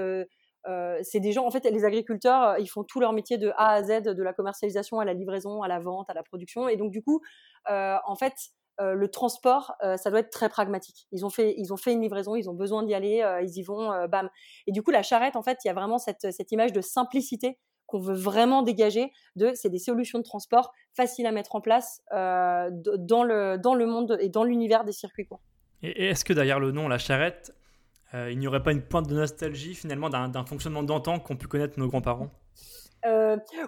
c'est 1.03 1.19
des 1.19 1.31
gens, 1.31 1.45
en 1.45 1.51
fait, 1.51 1.63
les 1.65 1.85
agriculteurs, 1.85 2.57
ils 2.59 2.67
font 2.67 2.83
tout 2.83 2.99
leur 2.99 3.13
métier 3.13 3.37
de 3.37 3.51
A 3.57 3.73
à 3.73 3.83
Z, 3.83 4.03
de 4.03 4.23
la 4.23 4.33
commercialisation 4.33 4.99
à 4.99 5.05
la 5.05 5.13
livraison, 5.13 5.61
à 5.61 5.67
la 5.67 5.79
vente, 5.79 6.09
à 6.09 6.13
la 6.13 6.23
production. 6.23 6.67
Et 6.67 6.77
donc, 6.77 6.91
du 6.91 7.01
coup, 7.01 7.21
en 7.67 8.15
fait, 8.15 8.33
euh, 8.79 8.93
le 8.93 9.09
transport, 9.09 9.73
euh, 9.83 9.97
ça 9.97 10.09
doit 10.09 10.19
être 10.19 10.29
très 10.29 10.47
pragmatique. 10.47 11.07
Ils 11.11 11.25
ont 11.25 11.29
fait, 11.29 11.53
ils 11.57 11.73
ont 11.73 11.77
fait 11.77 11.91
une 11.91 12.01
livraison, 12.01 12.35
ils 12.35 12.49
ont 12.49 12.53
besoin 12.53 12.83
d'y 12.83 12.93
aller, 12.93 13.21
euh, 13.21 13.41
ils 13.41 13.57
y 13.57 13.61
vont, 13.61 14.07
bam. 14.07 14.29
Et 14.67 14.71
du 14.71 14.81
coup, 14.81 14.91
la 14.91 15.03
charrette, 15.03 15.35
en 15.35 15.43
fait, 15.43 15.57
il 15.63 15.67
y 15.67 15.71
a 15.71 15.73
vraiment 15.73 15.97
cette, 15.97 16.31
cette 16.31 16.51
image 16.51 16.71
de 16.71 16.81
simplicité 16.81 17.57
qu'on 17.87 17.99
veut 17.99 18.15
vraiment 18.15 18.61
dégager. 18.61 19.11
De, 19.35 19.51
c'est 19.55 19.69
des 19.69 19.79
solutions 19.79 20.19
de 20.19 20.23
transport 20.23 20.71
faciles 20.93 21.25
à 21.25 21.31
mettre 21.31 21.55
en 21.55 21.61
place 21.61 22.01
dans 22.11 23.23
le 23.23 23.57
dans 23.57 23.73
le 23.73 23.85
monde 23.85 24.17
et 24.21 24.29
dans 24.29 24.43
l'univers 24.43 24.85
des 24.85 24.91
circuits 24.91 25.25
courts. 25.25 25.41
Et 25.81 26.07
est-ce 26.09 26.23
que 26.23 26.33
derrière 26.33 26.59
le 26.59 26.71
nom, 26.71 26.87
la 26.87 26.99
charrette, 26.99 27.53
il 28.13 28.37
n'y 28.37 28.47
aurait 28.47 28.61
pas 28.61 28.71
une 28.71 28.83
pointe 28.83 29.07
de 29.07 29.15
nostalgie 29.15 29.73
finalement 29.73 30.09
d'un 30.09 30.45
fonctionnement 30.45 30.83
d'antan 30.83 31.19
qu'ont 31.19 31.35
pu 31.35 31.47
connaître 31.47 31.79
nos 31.79 31.87
grands-parents? 31.87 32.29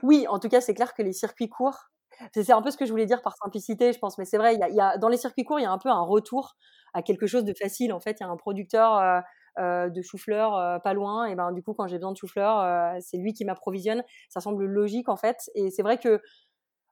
Oui, 0.03 0.27
en 0.29 0.37
tout 0.37 0.49
cas, 0.49 0.61
c'est 0.61 0.75
clair 0.75 0.93
que 0.93 1.01
les 1.01 1.13
circuits 1.13 1.49
courts 1.49 1.89
c'est 2.33 2.51
un 2.51 2.61
peu 2.61 2.71
ce 2.71 2.77
que 2.77 2.85
je 2.85 2.91
voulais 2.91 3.05
dire 3.05 3.21
par 3.21 3.35
simplicité, 3.35 3.93
je 3.93 3.99
pense. 3.99 4.17
Mais 4.17 4.25
c'est 4.25 4.37
vrai, 4.37 4.55
il 4.55 4.75
y 4.75 4.81
a, 4.81 4.97
dans 4.97 5.09
les 5.09 5.17
circuits 5.17 5.43
courts, 5.43 5.59
il 5.59 5.63
y 5.63 5.65
a 5.65 5.71
un 5.71 5.77
peu 5.77 5.89
un 5.89 6.01
retour 6.01 6.55
à 6.93 7.01
quelque 7.01 7.27
chose 7.27 7.43
de 7.43 7.53
facile. 7.53 7.93
En 7.93 7.99
fait, 7.99 8.17
il 8.19 8.23
y 8.23 8.25
a 8.25 8.29
un 8.29 8.37
producteur 8.37 8.97
euh, 8.97 9.19
euh, 9.59 9.89
de 9.89 10.01
chou-fleur 10.01 10.55
euh, 10.55 10.79
pas 10.79 10.93
loin. 10.93 11.25
Et 11.25 11.35
ben, 11.35 11.51
du 11.51 11.63
coup, 11.63 11.73
quand 11.73 11.87
j'ai 11.87 11.97
besoin 11.97 12.11
de 12.11 12.17
chou-fleur, 12.17 12.95
c'est 13.01 13.17
lui 13.17 13.33
qui 13.33 13.45
m'approvisionne. 13.45 14.03
Ça 14.29 14.39
semble 14.41 14.65
logique, 14.65 15.09
en 15.09 15.17
fait. 15.17 15.49
Et 15.55 15.69
c'est 15.71 15.83
vrai 15.83 15.97
que 15.97 16.21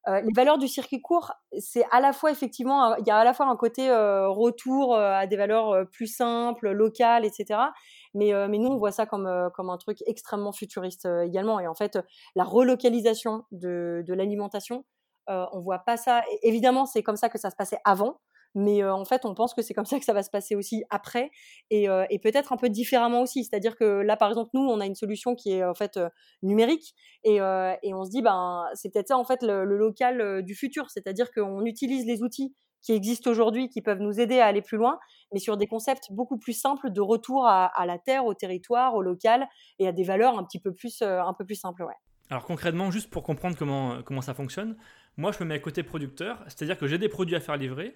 les 0.07 0.33
valeurs 0.35 0.57
du 0.57 0.67
circuit 0.67 1.01
court, 1.01 1.33
c'est 1.59 1.83
à 1.91 1.99
la 1.99 2.13
fois 2.13 2.31
effectivement, 2.31 2.95
il 2.95 3.05
y 3.05 3.11
a 3.11 3.17
à 3.17 3.23
la 3.23 3.33
fois 3.33 3.45
un 3.47 3.55
côté 3.55 3.91
retour 3.91 4.95
à 4.95 5.27
des 5.27 5.37
valeurs 5.37 5.87
plus 5.91 6.07
simples, 6.07 6.71
locales, 6.71 7.25
etc. 7.25 7.59
Mais, 8.15 8.31
mais 8.47 8.57
nous, 8.57 8.69
on 8.69 8.77
voit 8.77 8.91
ça 8.91 9.05
comme, 9.05 9.29
comme 9.53 9.69
un 9.69 9.77
truc 9.77 9.99
extrêmement 10.07 10.51
futuriste 10.51 11.07
également. 11.23 11.59
Et 11.59 11.67
en 11.67 11.75
fait, 11.75 11.99
la 12.35 12.43
relocalisation 12.43 13.43
de, 13.51 14.03
de 14.07 14.13
l'alimentation, 14.15 14.83
euh, 15.29 15.45
on 15.51 15.59
voit 15.59 15.79
pas 15.79 15.97
ça. 15.97 16.23
Évidemment, 16.41 16.85
c'est 16.85 17.03
comme 17.03 17.15
ça 17.15 17.29
que 17.29 17.37
ça 17.37 17.49
se 17.49 17.55
passait 17.55 17.79
avant, 17.85 18.19
mais 18.55 18.81
euh, 18.81 18.93
en 18.93 19.05
fait, 19.05 19.25
on 19.25 19.35
pense 19.35 19.53
que 19.53 19.61
c'est 19.61 19.75
comme 19.75 19.85
ça 19.85 19.99
que 19.99 20.05
ça 20.05 20.13
va 20.13 20.23
se 20.23 20.31
passer 20.31 20.55
aussi 20.55 20.83
après, 20.89 21.29
et, 21.69 21.87
euh, 21.87 22.05
peut-être 22.23 22.51
un 22.51 22.57
peu 22.57 22.69
différemment 22.69 23.21
aussi. 23.21 23.43
C'est-à-dire 23.43 23.75
que 23.75 23.83
là, 23.83 24.17
par 24.17 24.29
exemple, 24.29 24.49
nous, 24.53 24.61
on 24.61 24.79
a 24.79 24.85
une 24.85 24.95
solution 24.95 25.35
qui 25.35 25.51
est 25.51 25.63
en 25.63 25.75
fait 25.75 25.99
numérique, 26.41 26.95
et, 27.23 27.41
on 27.41 28.03
se 28.05 28.09
dit, 28.09 28.21
ben, 28.21 28.65
c'est 28.73 28.91
peut-être 28.91 29.09
ça 29.09 29.17
en 29.17 29.23
fait 29.23 29.43
le, 29.43 29.63
local 29.65 30.43
du 30.43 30.55
futur. 30.55 30.89
C'est-à-dire 30.89 31.31
qu'on 31.31 31.65
utilise 31.65 32.05
les 32.05 32.23
outils 32.23 32.55
qui 32.81 32.93
existent 32.93 33.29
aujourd'hui, 33.29 33.67
qui 33.67 33.81
peuvent 33.81 33.99
nous 33.99 34.19
aider 34.21 34.39
à 34.39 34.47
aller 34.47 34.61
plus 34.61 34.77
loin, 34.77 34.99
mais 35.33 35.39
sur 35.39 35.57
des 35.57 35.67
concepts 35.67 36.11
beaucoup 36.11 36.37
plus 36.37 36.53
simples 36.53 36.91
de 36.91 37.01
retour 37.01 37.45
à, 37.45 37.85
la 37.85 37.99
terre, 37.99 38.25
au 38.25 38.33
territoire, 38.33 38.95
au 38.95 39.01
local, 39.01 39.47
et 39.79 39.87
à 39.87 39.91
des 39.91 40.03
valeurs 40.03 40.39
un 40.39 40.43
petit 40.43 40.59
peu 40.59 40.73
plus, 40.73 41.01
un 41.01 41.33
peu 41.37 41.45
plus 41.45 41.55
simples, 41.55 41.83
ouais. 41.83 41.93
Alors 42.29 42.45
concrètement, 42.45 42.91
juste 42.91 43.09
pour 43.09 43.23
comprendre 43.23 43.57
comment, 43.57 44.03
comment 44.03 44.21
ça 44.21 44.35
fonctionne, 44.35 44.77
moi, 45.19 45.33
je 45.33 45.43
me 45.43 45.49
mets 45.49 45.55
à 45.55 45.59
côté 45.59 45.83
producteur, 45.83 46.41
c'est-à-dire 46.45 46.77
que 46.77 46.87
j'ai 46.87 46.97
des 46.97 47.09
produits 47.09 47.35
à 47.35 47.41
faire 47.41 47.57
livrer. 47.57 47.93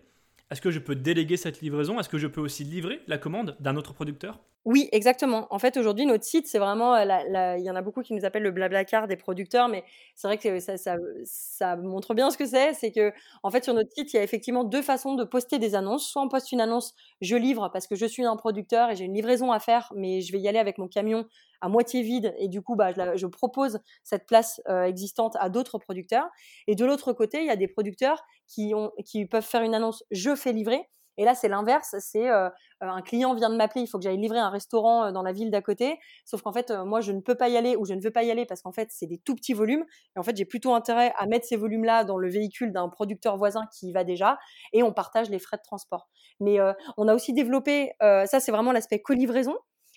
Est-ce 0.51 0.59
que 0.59 0.71
je 0.71 0.79
peux 0.79 0.93
déléguer 0.93 1.37
cette 1.37 1.61
livraison? 1.61 1.97
Est-ce 1.97 2.09
que 2.09 2.17
je 2.17 2.27
peux 2.27 2.41
aussi 2.41 2.65
livrer 2.65 2.99
la 3.07 3.17
commande 3.17 3.55
d'un 3.61 3.77
autre 3.77 3.93
producteur? 3.93 4.41
Oui, 4.65 4.89
exactement. 4.91 5.47
En 5.49 5.57
fait, 5.57 5.77
aujourd'hui, 5.77 6.05
notre 6.05 6.25
site, 6.25 6.47
c'est 6.47 6.59
vraiment, 6.59 6.97
il 6.97 7.63
y 7.63 7.69
en 7.69 7.75
a 7.75 7.81
beaucoup 7.81 8.01
qui 8.01 8.13
nous 8.13 8.25
appellent 8.25 8.43
le 8.43 8.51
blablacar 8.51 9.07
des 9.07 9.15
producteurs, 9.15 9.69
mais 9.69 9.85
c'est 10.15 10.27
vrai 10.27 10.37
que 10.37 10.59
ça, 10.59 10.97
ça, 11.23 11.75
montre 11.77 12.13
bien 12.13 12.29
ce 12.29 12.37
que 12.37 12.45
c'est. 12.45 12.73
C'est 12.73 12.91
que, 12.91 13.13
en 13.41 13.51
fait, 13.51 13.63
sur 13.63 13.73
notre 13.73 13.91
site, 13.93 14.11
il 14.13 14.17
y 14.17 14.19
a 14.19 14.23
effectivement 14.23 14.65
deux 14.65 14.81
façons 14.81 15.15
de 15.15 15.23
poster 15.23 15.59
des 15.59 15.75
annonces. 15.75 16.05
Soit 16.05 16.21
on 16.21 16.27
poste 16.27 16.51
une 16.51 16.61
annonce, 16.61 16.93
je 17.21 17.37
livre 17.37 17.69
parce 17.71 17.87
que 17.87 17.95
je 17.95 18.05
suis 18.05 18.25
un 18.25 18.35
producteur 18.35 18.91
et 18.91 18.97
j'ai 18.97 19.05
une 19.05 19.13
livraison 19.13 19.53
à 19.53 19.59
faire, 19.59 19.93
mais 19.95 20.19
je 20.19 20.33
vais 20.33 20.39
y 20.39 20.47
aller 20.49 20.59
avec 20.59 20.77
mon 20.77 20.89
camion 20.89 21.25
à 21.63 21.69
moitié 21.69 22.01
vide 22.01 22.33
et 22.37 22.47
du 22.47 22.61
coup, 22.61 22.75
bah, 22.75 22.91
je, 22.93 23.25
propose 23.25 23.79
cette 24.03 24.25
place 24.25 24.61
euh, 24.67 24.83
existante 24.83 25.35
à 25.39 25.49
d'autres 25.49 25.77
producteurs. 25.77 26.29
Et 26.67 26.75
de 26.75 26.85
l'autre 26.85 27.13
côté, 27.13 27.39
il 27.39 27.47
y 27.47 27.49
a 27.49 27.55
des 27.55 27.67
producteurs 27.67 28.23
qui, 28.47 28.73
ont, 28.75 28.91
qui 29.05 29.25
peuvent 29.25 29.45
faire 29.45 29.63
une 29.63 29.73
annonce, 29.73 30.03
je 30.11 30.35
fais 30.35 30.51
livrer 30.51 30.89
et 31.17 31.25
là, 31.25 31.35
c'est 31.35 31.47
l'inverse. 31.47 31.95
C'est 31.99 32.29
euh, 32.29 32.49
un 32.81 33.01
client 33.01 33.33
vient 33.35 33.49
de 33.49 33.55
m'appeler, 33.55 33.81
il 33.81 33.87
faut 33.87 33.97
que 33.97 34.03
j'aille 34.03 34.17
livrer 34.17 34.39
un 34.39 34.49
restaurant 34.49 35.05
euh, 35.05 35.11
dans 35.11 35.21
la 35.21 35.31
ville 35.31 35.51
d'à 35.51 35.61
côté. 35.61 35.99
Sauf 36.25 36.41
qu'en 36.41 36.51
fait, 36.51 36.71
euh, 36.71 36.85
moi, 36.85 37.01
je 37.01 37.11
ne 37.11 37.21
peux 37.21 37.35
pas 37.35 37.49
y 37.49 37.57
aller 37.57 37.75
ou 37.75 37.85
je 37.85 37.93
ne 37.93 38.01
veux 38.01 38.11
pas 38.11 38.23
y 38.23 38.31
aller 38.31 38.45
parce 38.45 38.61
qu'en 38.61 38.71
fait, 38.71 38.89
c'est 38.91 39.05
des 39.05 39.19
tout 39.19 39.35
petits 39.35 39.53
volumes. 39.53 39.85
Et 40.15 40.19
en 40.19 40.23
fait, 40.23 40.35
j'ai 40.35 40.45
plutôt 40.45 40.73
intérêt 40.73 41.13
à 41.17 41.27
mettre 41.27 41.45
ces 41.45 41.55
volumes-là 41.55 42.03
dans 42.03 42.17
le 42.17 42.29
véhicule 42.29 42.71
d'un 42.71 42.89
producteur 42.89 43.37
voisin 43.37 43.61
qui 43.77 43.89
y 43.89 43.93
va 43.93 44.03
déjà. 44.03 44.37
Et 44.73 44.83
on 44.83 44.91
partage 44.93 45.29
les 45.29 45.39
frais 45.39 45.57
de 45.57 45.63
transport. 45.63 46.09
Mais 46.39 46.57
on 46.97 47.07
a 47.07 47.13
aussi 47.13 47.31
développé, 47.33 47.91
ça, 48.01 48.39
c'est 48.39 48.51
vraiment 48.51 48.71
l'aspect 48.71 49.01
co-livraison. 49.01 49.55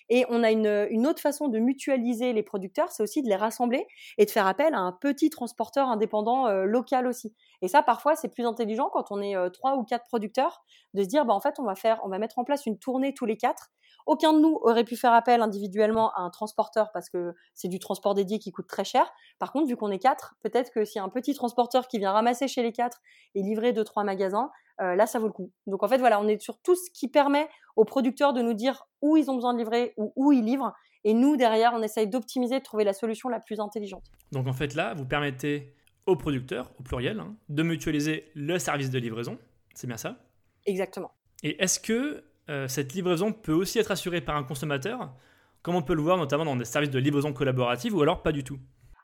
Et 0.09 0.25
on 0.29 0.43
a 0.43 0.51
une, 0.51 1.07
autre 1.07 1.21
façon 1.21 1.47
de 1.47 1.59
mutualiser 1.59 2.33
les 2.33 2.43
producteurs, 2.43 2.91
c'est 2.91 3.03
aussi 3.03 3.21
de 3.21 3.27
les 3.27 3.35
rassembler 3.35 3.87
et 4.17 4.25
de 4.25 4.31
faire 4.31 4.47
appel 4.47 4.73
à 4.73 4.79
un 4.79 4.91
petit 4.91 5.29
transporteur 5.29 5.89
indépendant 5.89 6.47
euh, 6.47 6.65
local 6.65 7.07
aussi. 7.07 7.33
Et 7.61 7.67
ça, 7.67 7.83
parfois, 7.83 8.15
c'est 8.15 8.29
plus 8.29 8.45
intelligent 8.45 8.89
quand 8.91 9.11
on 9.11 9.21
est 9.21 9.35
euh, 9.35 9.49
trois 9.49 9.75
ou 9.75 9.83
quatre 9.83 10.05
producteurs 10.07 10.63
de 10.93 11.03
se 11.03 11.07
dire, 11.07 11.25
bah, 11.25 11.33
en 11.33 11.41
fait, 11.41 11.59
on 11.59 11.63
va 11.63 11.75
faire, 11.75 11.99
on 12.03 12.09
va 12.09 12.19
mettre 12.19 12.39
en 12.39 12.43
place 12.43 12.65
une 12.65 12.79
tournée 12.79 13.13
tous 13.13 13.25
les 13.25 13.37
quatre. 13.37 13.69
aucun 14.05 14.33
de 14.33 14.39
nous 14.39 14.59
aurait 14.61 14.85
pu 14.85 14.95
faire 14.95 15.13
appel 15.13 15.41
individuellement 15.41 16.11
à 16.13 16.21
un 16.21 16.29
transporteur 16.29 16.91
parce 16.93 17.09
que 17.09 17.33
c'est 17.53 17.67
du 17.67 17.79
transport 17.79 18.13
dédié 18.13 18.39
qui 18.39 18.51
coûte 18.51 18.67
très 18.67 18.85
cher. 18.85 19.11
Par 19.39 19.51
contre, 19.51 19.67
vu 19.67 19.75
qu'on 19.75 19.91
est 19.91 19.99
quatre, 19.99 20.35
peut-être 20.41 20.71
que 20.71 20.85
s'il 20.85 20.99
y 20.99 21.01
a 21.01 21.03
un 21.03 21.09
petit 21.09 21.33
transporteur 21.33 21.87
qui 21.87 21.99
vient 21.99 22.11
ramasser 22.11 22.47
chez 22.47 22.63
les 22.63 22.71
quatre 22.71 23.01
et 23.35 23.41
livrer 23.41 23.73
deux 23.73 23.83
trois 23.83 24.03
magasins, 24.03 24.49
euh, 24.81 24.95
là 24.95 25.07
ça 25.07 25.19
vaut 25.19 25.27
le 25.27 25.33
coup. 25.33 25.51
Donc 25.65 25.83
en 25.83 25.87
fait 25.87 25.97
voilà, 25.97 26.19
on 26.19 26.27
est 26.27 26.39
sur 26.41 26.59
tout 26.59 26.75
ce 26.75 26.89
qui 26.91 27.07
permet 27.07 27.47
aux 27.75 27.85
producteurs 27.85 28.33
de 28.33 28.41
nous 28.41 28.53
dire 28.53 28.87
où 29.01 29.17
ils 29.17 29.29
ont 29.29 29.35
besoin 29.35 29.53
de 29.53 29.59
livrer 29.59 29.93
ou 29.97 30.13
où 30.15 30.31
ils 30.31 30.43
livrent. 30.43 30.73
Et 31.03 31.13
nous 31.13 31.37
derrière, 31.37 31.73
on 31.73 31.81
essaye 31.81 32.07
d'optimiser, 32.07 32.59
de 32.59 32.63
trouver 32.63 32.83
la 32.83 32.93
solution 32.93 33.29
la 33.29 33.39
plus 33.39 33.59
intelligente. 33.59 34.03
Donc 34.31 34.47
en 34.47 34.53
fait 34.53 34.75
là, 34.75 34.93
vous 34.93 35.05
permettez 35.05 35.73
aux 36.05 36.15
producteurs, 36.15 36.71
au 36.79 36.83
pluriel, 36.83 37.19
hein, 37.19 37.35
de 37.49 37.63
mutualiser 37.63 38.31
le 38.33 38.59
service 38.59 38.89
de 38.89 38.97
livraison. 38.97 39.37
C'est 39.75 39.87
bien 39.87 39.97
ça? 39.97 40.17
Exactement. 40.65 41.11
Et 41.43 41.61
est-ce 41.61 41.79
que 41.79 42.23
euh, 42.49 42.67
cette 42.67 42.93
livraison 42.93 43.33
peut 43.33 43.53
aussi 43.53 43.77
être 43.77 43.91
assurée 43.91 44.21
par 44.21 44.37
un 44.37 44.43
consommateur, 44.43 45.13
comme 45.61 45.75
on 45.75 45.81
peut 45.81 45.93
le 45.93 46.01
voir 46.01 46.17
notamment 46.17 46.45
dans 46.45 46.55
des 46.55 46.65
services 46.65 46.89
de 46.89 46.99
livraison 46.99 47.33
collaborative, 47.33 47.93
ou 47.95 48.01
alors 48.01 48.23
pas 48.23 48.31
du 48.31 48.43
tout? 48.43 48.57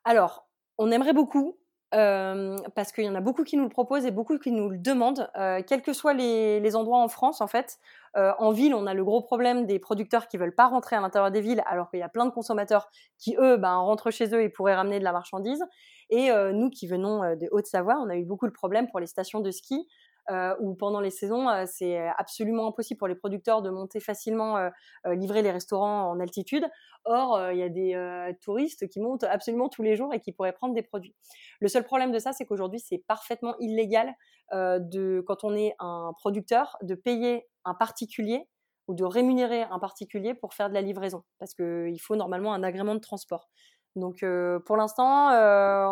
Alors, 0.06 0.48
on 0.77 0.92
aimerait 0.92 1.13
beaucoup, 1.13 1.58
euh, 1.94 2.58
parce 2.76 2.92
qu'il 2.92 3.04
y 3.04 3.10
en 3.10 3.16
a 3.16 3.22
beaucoup 3.22 3.44
qui 3.44 3.58
nous 3.58 3.64
le 3.64 3.70
proposent 3.70 4.06
et 4.06 4.12
beaucoup 4.12 4.38
qui 4.38 4.52
nous 4.52 4.70
le 4.70 4.78
demandent, 4.78 5.30
euh, 5.38 5.62
quels 5.66 5.82
que 5.82 5.94
soient 5.94 6.14
les, 6.14 6.76
endroits 6.76 7.00
en 7.00 7.08
France 7.08 7.42
en 7.42 7.48
fait. 7.48 7.78
en 8.16 8.52
ville, 8.52 8.74
on 8.74 8.88
a 8.88 8.94
le 8.94 9.04
gros 9.04 9.22
problème 9.22 9.66
des 9.66 9.80
producteurs 9.80 10.28
qui 10.28 10.38
veulent 10.38 10.56
pas 10.56 10.68
rentrer 10.68 10.96
à 10.96 11.02
l'intérieur 11.02 11.32
des 11.32 11.42
villes, 11.42 11.64
alors 11.68 11.90
qu'il 11.90 12.00
y 12.00 12.04
a 12.04 12.10
plein 12.10 12.26
de 12.26 12.32
consommateurs 12.32 12.90
qui 13.18 13.36
eux, 13.40 13.58
ben, 13.58 13.76
rentrent 13.76 14.12
chez 14.12 14.34
eux 14.34 14.42
et 14.42 14.50
pourraient 14.50 14.76
ramener 14.76 15.00
de 15.00 15.04
la 15.04 15.12
marchandise. 15.12 15.64
Et 16.10 16.30
nous 16.54 16.70
qui 16.70 16.88
venons 16.88 17.36
de 17.36 17.48
Haute-Savoie, 17.52 17.98
on 18.00 18.10
a 18.10 18.16
eu 18.16 18.24
beaucoup 18.24 18.48
de 18.48 18.52
problèmes 18.54 18.88
pour 18.88 19.00
les 19.00 19.08
stations 19.08 19.40
de 19.40 19.52
ski 19.52 19.88
euh, 20.32 20.56
où 20.60 20.74
pendant 20.74 21.01
les 21.01 21.10
saisons, 21.10 21.50
euh, 21.50 21.65
c'est 21.68 22.08
absolument 22.18 22.68
impossible 22.68 22.98
pour 22.98 23.10
les 23.10 23.15
producteurs 23.15 23.62
de 23.62 23.70
monter 23.70 24.00
facilement, 24.00 24.58
euh, 24.58 24.70
livrer 25.06 25.42
les 25.42 25.51
restaurants 25.51 26.10
en 26.10 26.20
altitude. 26.20 26.65
Or, 27.06 27.51
il 27.51 27.58
y 27.58 27.63
a 27.63 27.68
des 27.68 28.38
touristes 28.42 28.88
qui 28.88 29.01
montent 29.01 29.25
absolument 29.25 29.68
tous 29.68 29.84
les 29.84 29.98
jours 29.98 30.13
et 30.13 30.22
qui 30.22 30.32
pourraient 30.32 30.53
prendre 30.53 30.74
des 30.74 30.84
produits. 30.84 31.13
Le 31.60 31.68
seul 31.68 31.84
problème 31.84 32.13
de 32.13 32.20
ça, 32.20 32.32
c'est 32.32 32.46
qu'aujourd'hui, 32.46 32.80
c'est 32.80 33.03
parfaitement 33.06 33.56
illégal 33.60 34.13
de, 34.53 35.22
quand 35.27 35.44
on 35.44 35.53
est 35.53 35.75
un 35.80 36.13
producteur, 36.18 36.77
de 36.82 36.96
payer 36.96 37.46
un 37.65 37.74
particulier 37.74 38.48
ou 38.88 38.94
de 38.94 39.03
rémunérer 39.03 39.63
un 39.63 39.80
particulier 39.80 40.34
pour 40.34 40.53
faire 40.53 40.70
de 40.70 40.74
la 40.74 40.82
livraison, 40.82 41.24
parce 41.39 41.53
qu'il 41.53 42.00
faut 42.00 42.15
normalement 42.15 42.53
un 42.53 42.63
agrément 42.63 42.96
de 42.96 43.01
transport. 43.01 43.50
Donc, 43.98 44.24
pour 44.65 44.77
l'instant, 44.77 45.27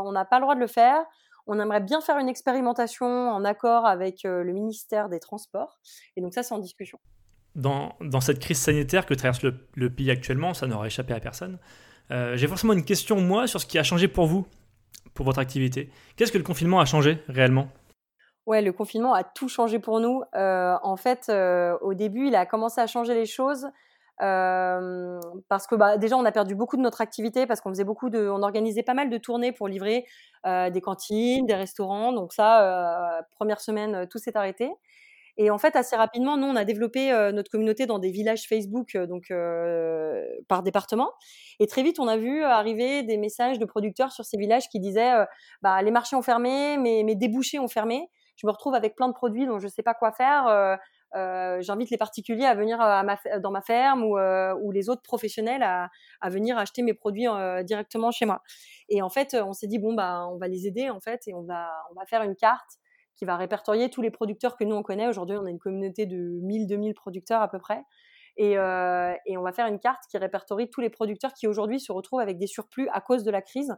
on 0.06 0.12
n'a 0.14 0.24
pas 0.24 0.40
le 0.40 0.44
droit 0.44 0.56
de 0.56 0.62
le 0.62 0.68
faire. 0.68 1.06
On 1.48 1.60
aimerait 1.60 1.82
bien 1.82 2.02
faire 2.02 2.18
une 2.18 2.30
expérimentation 2.30 3.08
en 3.08 3.44
accord 3.44 3.86
avec 3.86 4.26
euh, 4.26 4.44
le 4.44 4.54
ministère 4.54 5.10
des 5.10 5.20
Transports. 5.20 5.80
Et 6.16 6.22
donc 6.22 6.34
ça, 6.34 6.44
c'est 6.44 6.54
en 6.54 6.60
discussion. 6.60 7.00
Dans, 7.56 7.94
cette 8.22 8.40
crise 8.40 8.60
sanitaire 8.60 9.06
que 9.06 9.14
traverse 9.14 9.42
le, 9.44 9.90
pays 9.90 10.10
actuellement, 10.10 10.54
ça 10.54 10.68
n'aura 10.68 10.88
échappé 10.88 11.14
à 11.14 11.20
personne. 11.20 11.60
Euh, 12.12 12.38
j'ai 12.38 12.48
forcément 12.48 12.74
une 12.74 12.86
question, 12.86 13.20
moi, 13.20 13.48
sur 13.48 13.60
ce 13.60 13.66
qui 13.66 13.78
a 13.78 13.84
changé 13.84 14.08
pour 14.08 14.26
vous, 14.26 14.46
pour 15.14 15.26
votre 15.26 15.40
activité. 15.40 15.90
Qu'est-ce 16.16 16.32
que 16.32 16.38
le 16.38 16.44
confinement 16.44 16.80
a 16.80 16.86
changé 16.86 17.22
réellement? 17.28 17.68
Ouais, 18.46 18.62
le 18.62 18.72
confinement 18.72 19.14
a 19.14 19.24
tout 19.24 19.50
changé 19.50 19.80
pour 19.80 20.00
nous. 20.00 20.24
Euh, 20.36 20.76
en 20.82 20.96
fait, 20.96 21.32
au 21.82 21.94
début, 21.94 22.28
il 22.28 22.36
a 22.36 22.46
commencé 22.46 22.80
à 22.80 22.88
changer 22.88 23.14
les 23.14 23.26
choses 23.26 23.68
euh, 24.22 25.20
parce 25.50 25.66
que 25.66 25.76
bah, 25.76 25.98
déjà 25.98 26.16
on 26.16 26.26
a 26.26 26.32
perdu 26.32 26.54
beaucoup 26.54 26.78
de 26.78 26.82
notre 26.82 27.02
activité 27.02 27.48
parce 27.48 27.60
qu'on 27.60 27.70
faisait 27.70 27.84
beaucoup 27.84 28.10
de, 28.10 28.28
on 28.30 28.44
organisait 28.44 28.84
pas 28.84 28.94
mal 28.94 29.10
de 29.10 29.18
tournées 29.18 29.52
pour 29.52 29.68
livrer 29.68 30.06
euh, 30.46 30.70
des 30.70 30.82
cantines, 30.82 31.46
des 31.46 31.56
restaurants. 31.56 32.14
Donc 32.14 32.34
ça, 32.34 33.18
euh, 33.18 33.22
première 33.32 33.62
semaine, 33.62 34.08
tout 34.10 34.20
s'est 34.20 34.38
arrêté. 34.38 34.70
Et 35.38 35.50
en 35.50 35.58
fait, 35.58 35.76
assez 35.76 35.96
rapidement, 35.96 36.38
nous, 36.38 36.46
on 36.46 36.56
a 36.56 36.66
développé 36.66 37.10
notre 37.34 37.50
communauté 37.50 37.86
dans 37.86 38.00
des 38.00 38.12
villages 38.12 38.48
Facebook, 38.48 38.98
donc 38.98 39.32
par 40.50 40.62
département. 40.62 41.10
Et 41.60 41.68
très 41.68 41.84
vite, 41.84 42.00
on 42.00 42.08
a 42.08 42.18
vu 42.18 42.44
arriver 42.44 43.02
des 43.04 43.18
messages 43.18 43.58
de 43.58 43.66
producteurs 43.66 44.12
sur 44.12 44.26
ces 44.26 44.38
villages 44.38 44.68
qui 44.68 44.82
disaient 44.82 45.26
bah, 45.62 45.82
les 45.82 45.90
marchés 45.90 46.18
ont 46.18 46.22
fermé, 46.22 46.78
mes, 46.78 47.04
mes 47.04 47.16
débouchés 47.16 47.60
ont 47.60 47.70
fermé. 47.70 48.10
Je 48.36 48.46
me 48.46 48.52
retrouve 48.52 48.76
avec 48.76 48.94
plein 48.96 49.08
de 49.08 49.14
produits 49.14 49.48
dont 49.48 49.58
je 49.58 49.66
ne 49.66 49.72
sais 49.72 49.84
pas 49.84 49.94
quoi 49.94 50.12
faire. 50.12 50.78
Euh, 51.16 51.62
j'invite 51.62 51.90
les 51.90 51.98
particuliers 51.98 52.46
à 52.46 52.56
venir 52.56 52.80
à 52.80 53.04
ma, 53.04 53.18
dans 53.40 53.52
ma 53.52 53.62
ferme 53.62 54.04
ou, 54.04 54.18
euh, 54.18 54.54
ou 54.62 54.72
les 54.72 54.90
autres 54.90 55.02
professionnels 55.02 55.64
à, 55.64 55.90
venir 56.30 56.58
acheter 56.58 56.82
mes 56.84 56.94
produits 56.94 57.28
euh, 57.28 57.64
directement 57.64 58.12
chez 58.12 58.26
moi. 58.26 58.42
Et 58.90 59.02
en 59.02 59.10
fait, 59.10 59.36
on 59.36 59.54
s'est 59.54 59.68
dit 59.68 59.80
bon 59.80 59.94
bah 59.94 60.28
on 60.32 60.38
va 60.38 60.48
les 60.48 60.68
aider 60.68 60.90
en 60.90 61.00
fait 61.00 61.28
et 61.28 61.34
on 61.34 61.44
va 61.44 61.70
on 61.92 62.00
va 62.00 62.06
faire 62.06 62.24
une 62.24 62.36
carte 62.36 62.78
qui 63.16 63.26
va 63.26 63.36
répertorier 63.38 63.90
tous 63.90 64.02
les 64.02 64.12
producteurs 64.12 64.56
que 64.56 64.64
nous 64.64 64.76
on 64.76 64.84
connaît. 64.84 65.08
Aujourd'hui, 65.08 65.38
on 65.38 65.46
a 65.46 65.50
une 65.50 65.60
communauté 65.60 66.06
de 66.06 66.40
1000-2000 66.42 66.94
producteurs 66.94 67.42
à 67.42 67.50
peu 67.50 67.60
près. 67.60 67.84
Euh, 68.40 69.14
et, 69.26 69.38
on 69.38 69.42
va 69.42 69.52
faire 69.52 69.68
une 69.68 69.80
carte 69.80 70.04
qui 70.10 70.18
répertorie 70.18 70.70
tous 70.70 70.82
les 70.82 70.90
producteurs 70.90 71.34
qui 71.34 71.48
aujourd'hui 71.48 71.80
se 71.80 71.92
retrouvent 71.92 72.22
avec 72.22 72.38
des 72.38 72.48
surplus 72.48 72.88
à 72.90 73.02
cause 73.02 73.24
de 73.24 73.32
la 73.32 73.42
crise 73.42 73.76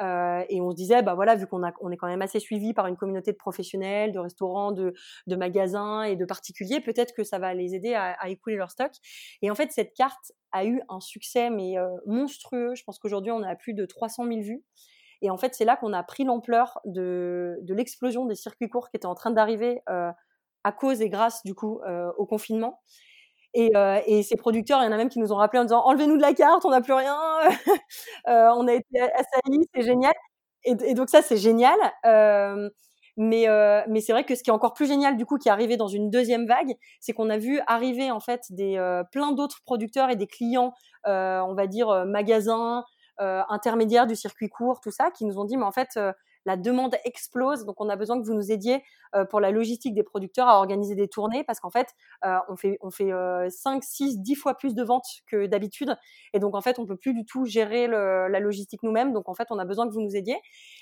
euh, 0.00 0.44
et 0.48 0.60
on 0.60 0.70
se 0.70 0.76
disait, 0.76 1.02
bah 1.02 1.14
voilà, 1.14 1.34
vu 1.34 1.46
qu'on 1.46 1.62
on 1.80 1.90
est 1.90 1.96
quand 1.96 2.06
même 2.06 2.22
assez 2.22 2.40
suivi 2.40 2.74
par 2.74 2.86
une 2.86 2.96
communauté 2.96 3.32
de 3.32 3.36
professionnels, 3.36 4.12
de 4.12 4.18
restaurants, 4.18 4.72
de, 4.72 4.94
magasins 5.28 6.02
et 6.02 6.16
de 6.16 6.24
particuliers, 6.24 6.80
peut-être 6.80 7.14
que 7.14 7.24
ça 7.24 7.38
va 7.38 7.54
les 7.54 7.74
aider 7.74 7.94
à, 7.94 8.28
écouler 8.28 8.56
leur 8.56 8.70
stock. 8.70 8.92
Et 9.42 9.50
en 9.50 9.54
fait, 9.54 9.72
cette 9.72 9.94
carte 9.94 10.32
a 10.52 10.64
eu 10.64 10.80
un 10.88 11.00
succès 11.00 11.50
mais 11.50 11.78
euh, 11.78 11.88
monstrueux. 12.06 12.74
Je 12.74 12.84
pense 12.84 12.98
qu'aujourd'hui, 12.98 13.32
on 13.32 13.42
a 13.42 13.54
plus 13.54 13.74
de 13.74 13.86
300 13.86 14.26
000 14.26 14.40
vues. 14.40 14.62
Et 15.22 15.30
en 15.30 15.38
fait, 15.38 15.54
c'est 15.54 15.64
là 15.64 15.76
qu'on 15.76 15.92
a 15.92 16.02
pris 16.02 16.24
l'ampleur 16.24 16.78
de, 16.84 17.58
l'explosion 17.68 18.26
des 18.26 18.34
circuits 18.34 18.68
courts 18.68 18.90
qui 18.90 18.96
étaient 18.96 19.06
en 19.06 19.14
train 19.14 19.30
d'arriver 19.30 19.80
euh, 19.88 20.10
à 20.62 20.72
cause 20.72 21.00
et 21.00 21.08
grâce 21.08 21.42
du 21.44 21.54
coup 21.54 21.80
au 22.18 22.26
confinement. 22.26 22.80
Euh, 23.56 24.00
et, 24.06 24.22
ces 24.22 24.36
producteurs, 24.36 24.82
il 24.82 24.86
y 24.86 24.88
en 24.88 24.92
a 24.92 24.96
même 24.96 25.08
qui 25.08 25.18
nous 25.18 25.32
ont 25.32 25.36
rappelé 25.36 25.60
en 25.60 25.64
disant 25.64 25.82
enlevez-nous 25.84 26.16
de 26.16 26.22
la 26.22 26.34
carte, 26.34 26.64
on 26.64 26.70
n'a 26.70 26.80
plus 26.80 26.92
rien, 26.92 27.16
euh, 28.28 28.48
on 28.56 28.66
a 28.68 28.74
été 28.74 29.00
assaillis, 29.00 29.66
c'est 29.74 29.82
génial. 29.82 30.14
Et, 30.64 30.94
donc 30.94 31.08
ça, 31.08 31.22
c'est 31.22 31.36
génial. 31.36 31.78
Euh, 32.04 32.68
mais, 33.16 33.46
c'est 34.00 34.12
vrai 34.12 34.24
que 34.24 34.34
ce 34.34 34.42
qui 34.42 34.50
est 34.50 34.52
encore 34.52 34.74
plus 34.74 34.86
génial 34.86 35.16
du 35.16 35.24
coup, 35.24 35.38
qui 35.38 35.48
est 35.48 35.52
arrivé 35.52 35.76
dans 35.76 35.88
une 35.88 36.10
deuxième 36.10 36.46
vague, 36.46 36.74
c'est 37.00 37.12
qu'on 37.12 37.30
a 37.30 37.38
vu 37.38 37.60
arriver 37.66 38.10
en 38.10 38.20
fait 38.20 38.42
des 38.50 38.78
plein 39.12 39.32
d'autres 39.32 39.60
producteurs 39.64 40.10
et 40.10 40.16
des 40.16 40.26
clients, 40.26 40.72
on 41.04 41.54
va 41.54 41.66
dire 41.66 42.04
magasins, 42.06 42.84
intermédiaires 43.18 44.06
du 44.06 44.16
circuit 44.16 44.48
court, 44.48 44.80
tout 44.82 44.90
ça, 44.90 45.10
qui 45.10 45.24
nous 45.24 45.38
ont 45.38 45.44
dit 45.44 45.56
mais 45.56 45.64
en 45.64 45.72
fait 45.72 45.98
la 46.46 46.56
demande 46.56 46.96
explose. 47.04 47.66
Donc, 47.66 47.80
on 47.80 47.88
a 47.90 47.96
besoin 47.96 48.18
que 48.18 48.26
vous 48.26 48.32
nous 48.32 48.50
aidiez 48.50 48.82
euh, 49.14 49.24
pour 49.26 49.40
la 49.40 49.50
logistique 49.50 49.94
des 49.94 50.02
producteurs 50.02 50.48
à 50.48 50.56
organiser 50.56 50.94
des 50.94 51.08
tournées 51.08 51.44
parce 51.44 51.60
qu'en 51.60 51.70
fait, 51.70 51.88
euh, 52.24 52.38
on 52.48 52.56
fait, 52.56 52.78
on 52.80 52.90
fait 52.90 53.10
5, 53.50 53.84
6, 53.84 54.20
10 54.20 54.34
fois 54.36 54.54
plus 54.54 54.74
de 54.74 54.82
ventes 54.82 55.06
que 55.26 55.46
d'habitude. 55.46 55.94
Et 56.32 56.38
donc, 56.38 56.54
en 56.54 56.62
fait, 56.62 56.78
on 56.78 56.86
peut 56.86 56.96
plus 56.96 57.12
du 57.12 57.26
tout 57.26 57.44
gérer 57.44 57.88
la 57.88 58.40
logistique 58.40 58.82
nous-mêmes. 58.82 59.12
Donc, 59.12 59.28
en 59.28 59.34
fait, 59.34 59.48
on 59.50 59.58
a 59.58 59.64
besoin 59.64 59.86
que 59.86 59.92
vous 59.92 60.00
nous 60.00 60.16
aidiez. 60.16 60.36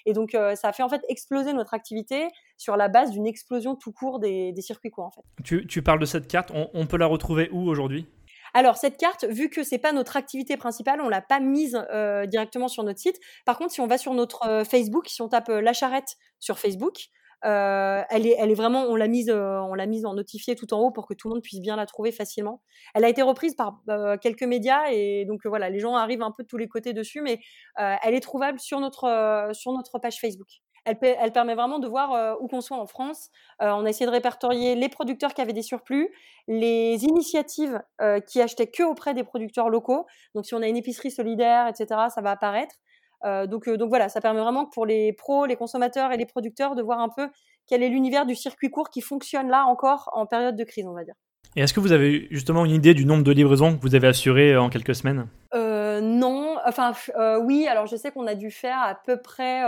Et 0.06 0.12
donc, 0.12 0.35
euh, 0.35 0.54
ça 0.54 0.68
a 0.68 0.73
fait 0.73 0.83
en 0.83 0.88
fait 0.88 1.02
exploser 1.09 1.52
notre 1.52 1.75
activité 1.75 2.28
sur 2.56 2.76
la 2.76 2.88
base 2.88 3.11
d'une 3.11 3.26
explosion 3.26 3.75
tout 3.75 3.92
court 3.92 4.21
des, 4.21 4.54
circuits 4.61 4.90
courts, 4.90 5.06
en 5.06 5.11
fait. 5.11 5.23
Tu, 5.66 5.83
parles 5.83 5.99
de 5.99 6.06
cette 6.06 6.28
carte. 6.28 6.52
on 6.54 6.87
peut 6.87 6.97
la 6.99 7.06
retrouver 7.06 7.49
où 7.50 7.68
aujourd'hui? 7.68 8.06
Alors 8.54 8.76
cette 8.76 8.96
carte, 8.96 9.25
vu 9.25 9.50
que 9.50 9.64
c'est 9.64 9.78
pas 9.78 9.92
notre 9.92 10.16
activité 10.16 10.56
principale, 10.56 11.00
on 11.00 11.08
l'a 11.08 11.20
pas 11.20 11.40
mise 11.40 11.76
euh, 11.92 12.25
directement 12.26 12.68
sur 12.68 12.84
notre 12.84 13.00
site. 13.00 13.18
Par 13.44 13.58
contre, 13.58 13.73
si 13.73 13.80
on 13.80 13.88
va 13.88 13.99
sur 13.99 14.14
notre 14.14 14.46
euh, 14.46 14.64
Facebook, 14.64 15.08
si 15.08 15.20
on 15.23 15.28
tape 15.28 15.49
euh, 15.49 15.61
la 15.61 15.73
charrette 15.73 16.16
sur 16.38 16.58
Facebook, 16.58 16.94
elle 17.42 18.26
est, 18.26 18.37
elle 18.38 18.50
est 18.50 18.54
vraiment, 18.54 18.84
on 18.84 18.96
l'a 18.96 19.06
mise, 19.06 19.30
on 19.30 19.75
l'a 19.75 19.84
mise 19.84 20.06
en 20.06 20.14
notifié 20.14 20.54
tout 20.54 20.73
en 20.73 20.78
haut 20.78 20.90
pour 20.90 21.06
que 21.06 21.12
tout 21.12 21.28
le 21.28 21.34
monde 21.34 21.42
puisse 21.42 21.61
bien 21.61 21.76
la 21.76 21.84
trouver 21.84 22.11
facilement. 22.11 22.62
Elle 22.94 23.04
a 23.04 23.11
été 23.11 23.20
reprise 23.20 23.54
par 23.54 23.82
quelques 24.23 24.44
médias 24.44 24.90
et 24.90 25.26
donc 25.26 25.42
voilà, 25.44 25.68
les 25.68 25.78
gens 25.78 25.94
arrivent 25.94 26.23
un 26.23 26.32
peu 26.34 26.44
de 26.44 26.49
tous 26.49 26.56
les 26.56 26.68
côtés 26.68 26.94
dessus, 26.94 27.20
mais 27.20 27.40
elle 27.76 28.14
est 28.14 28.20
trouvable 28.20 28.58
sur 28.61 28.80
notre 28.80 29.50
sur 29.52 29.73
notre 29.73 29.99
page 29.99 30.16
Facebook. 30.20 30.63
Elle, 30.85 31.33
permet 31.33 31.55
vraiment 31.55 31.79
de 31.79 31.88
voir 31.88 32.12
euh, 32.12 32.35
où 32.41 32.49
qu'on 32.49 32.61
soit 32.61 32.76
en 32.76 32.87
France. 32.87 33.31
Euh, 33.62 33.71
on 33.71 33.87
a 33.87 33.88
essayé 33.88 34.05
de 34.07 34.11
répertorier 34.11 34.75
les 34.75 34.91
producteurs 34.91 35.33
qui 35.33 35.41
avaient 35.41 35.55
des 35.55 35.62
surplus, 35.62 36.11
les 36.47 37.05
initiatives 37.05 37.81
euh, 38.03 38.21
qui 38.21 38.43
achetaient 38.43 38.67
que 38.67 38.83
auprès 38.83 39.14
des 39.14 39.25
producteurs 39.25 39.71
locaux. 39.71 40.07
Donc 40.35 40.45
si 40.45 40.55
on 40.55 40.61
a 40.61 40.69
une 40.69 40.76
épicerie 40.76 41.11
solidaire, 41.11 41.69
etc., 41.69 41.87
ça 42.14 42.21
va 42.21 42.33
apparaître. 42.33 42.75
donc, 43.47 43.69
donc 43.69 43.88
voilà, 43.88 44.11
ça 44.11 44.21
permet 44.21 44.41
vraiment 44.41 44.67
pour 44.67 44.85
les 44.85 45.14
pros, 45.14 45.47
les 45.47 45.57
consommateurs 45.57 46.12
et 46.12 46.19
les 46.19 46.26
producteurs 46.26 46.75
de 46.75 46.83
voir 46.83 47.00
un 47.00 47.09
peu 47.09 47.29
quel 47.67 47.83
est 47.83 47.88
l'univers 47.88 48.26
du 48.26 48.35
circuit 48.35 48.71
court 48.71 48.91
qui 48.91 49.00
fonctionne 49.00 49.49
là 49.49 49.64
encore 49.64 50.11
en 50.12 50.26
période 50.26 50.57
de 50.57 50.64
crise, 50.64 50.87
on 50.87 50.93
va 50.93 51.05
dire. 51.05 51.14
Et 51.57 51.62
est-ce 51.62 51.73
que 51.73 51.81
vous 51.81 51.93
avez 51.93 52.29
justement 52.31 52.67
une 52.67 52.73
idée 52.73 52.93
du 52.93 53.07
nombre 53.07 53.23
de 53.23 53.33
livraisons 53.33 53.76
que 53.76 53.81
vous 53.81 53.95
avez 53.95 54.09
assuré 54.09 54.57
en 54.57 54.69
quelques 54.69 54.95
semaines? 54.95 55.29
Non, 56.03 56.43
enfin 56.64 56.92
oui, 57.42 57.66
alors 57.66 57.87
je 57.87 57.97
sais 57.97 58.11
qu'on 58.11 58.26
a 58.26 58.35
dû 58.35 58.50
faire 58.50 58.78
à 58.80 58.94
peu 58.94 59.21
près 59.21 59.62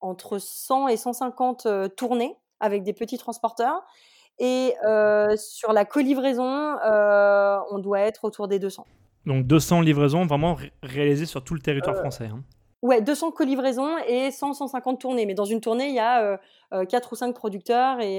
entre 0.00 0.38
100 0.38 0.88
et 0.88 0.96
150 0.96 1.66
tournées 1.96 2.36
avec 2.60 2.82
des 2.82 2.92
petits 2.92 3.18
transporteurs. 3.18 3.82
Et 4.38 4.74
sur 5.36 5.72
la 5.72 5.84
colivraison, 5.84 6.76
on 7.70 7.78
doit 7.78 8.00
être 8.00 8.24
autour 8.24 8.48
des 8.48 8.58
200. 8.58 8.86
Donc 9.26 9.46
200 9.46 9.80
livraisons 9.80 10.26
vraiment 10.26 10.56
réalisées 10.82 11.26
sur 11.26 11.42
tout 11.42 11.54
le 11.54 11.60
territoire 11.60 11.96
français. 11.96 12.26
Hein. 12.26 12.42
Ouais, 12.82 13.00
200 13.00 13.30
colivraisons 13.30 13.96
et 14.06 14.28
100-150 14.28 14.98
tournées. 14.98 15.24
Mais 15.24 15.32
dans 15.32 15.46
une 15.46 15.62
tournée, 15.62 15.88
il 15.88 15.94
y 15.94 16.00
a 16.00 16.38
4 16.70 17.12
ou 17.12 17.16
5 17.16 17.34
producteurs 17.34 18.00
et, 18.00 18.18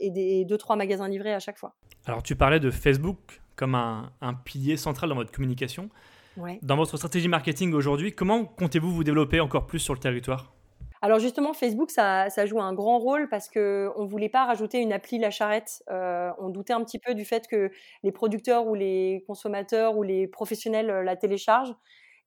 et, 0.00 0.10
des, 0.10 0.46
2-3 0.48 0.78
magasins 0.78 1.08
livrés 1.08 1.34
à 1.34 1.40
chaque 1.40 1.58
fois. 1.58 1.74
Alors 2.06 2.22
tu 2.22 2.36
parlais 2.36 2.60
de 2.60 2.70
Facebook 2.70 3.42
comme 3.56 3.74
un, 3.74 4.34
pilier 4.44 4.76
central 4.76 5.10
dans 5.10 5.16
votre 5.16 5.32
communication. 5.32 5.88
Ouais. 6.36 6.58
Dans 6.62 6.76
votre 6.76 6.96
stratégie 6.96 7.28
marketing 7.28 7.72
aujourd'hui, 7.72 8.14
comment 8.14 8.44
comptez-vous 8.44 8.92
vous 8.92 9.04
développer 9.04 9.40
encore 9.40 9.66
plus 9.66 9.78
sur 9.78 9.94
le 9.94 10.00
territoire? 10.00 10.56
Alors 11.02 11.18
justement, 11.18 11.52
Facebook, 11.52 11.90
ça, 11.90 12.28
joue 12.46 12.60
un 12.60 12.72
grand 12.72 12.98
rôle 12.98 13.28
parce 13.28 13.48
qu'on 13.48 13.60
ne 13.60 14.08
voulait 14.08 14.28
pas 14.28 14.44
rajouter 14.44 14.78
une 14.78 14.92
appli 14.92 15.18
La 15.18 15.30
Charrette. 15.30 15.82
Euh, 15.90 16.30
on 16.38 16.48
doutait 16.48 16.72
un 16.72 16.82
petit 16.82 16.98
peu 16.98 17.14
du 17.14 17.24
fait 17.24 17.46
que 17.46 17.70
les 18.02 18.12
producteurs 18.12 18.66
ou 18.66 18.74
les 18.74 19.22
consommateurs 19.26 19.96
ou 19.96 20.02
les 20.02 20.26
professionnels 20.26 20.90
euh, 20.90 21.02
la 21.02 21.16
téléchargent. 21.16 21.74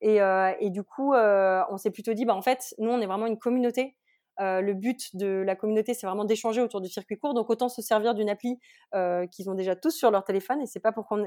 Et, 0.01 0.21
euh, 0.21 0.53
et 0.61 0.69
du 0.69 0.83
coup, 0.83 1.13
on 1.13 1.77
s'est 1.77 1.91
plutôt 1.91 2.13
dit, 2.13 2.23
bah, 2.23 2.35
en 2.35 2.41
fait, 2.41 2.73
nous, 2.77 2.89
on 2.89 3.01
est 3.01 3.05
vraiment 3.05 3.25
une 3.25 3.37
communauté. 3.37 3.97
Euh, 4.39 4.61
le 4.61 4.73
but 4.73 5.15
de 5.15 5.43
la 5.45 5.55
communauté, 5.55 5.93
c'est 5.93 6.07
vraiment 6.07 6.25
d'échanger 6.25 6.61
autour 6.61 6.81
du 6.81 6.89
circuit 6.89 7.17
court. 7.17 7.33
Donc 7.33 7.49
autant 7.49 7.69
se 7.69 7.81
servir 7.81 8.13
d'une 8.13 8.29
appli 8.29 8.59
euh, 8.95 9.27
qu'ils 9.27 9.49
ont 9.49 9.53
déjà 9.53 9.75
tous 9.75 9.91
sur 9.91 10.11
leur 10.11 10.23
téléphone. 10.23 10.61
Et 10.61 10.65
c'est 10.65 10.79
pas 10.79 10.91
pour 10.91 11.07
qu'on, 11.07 11.25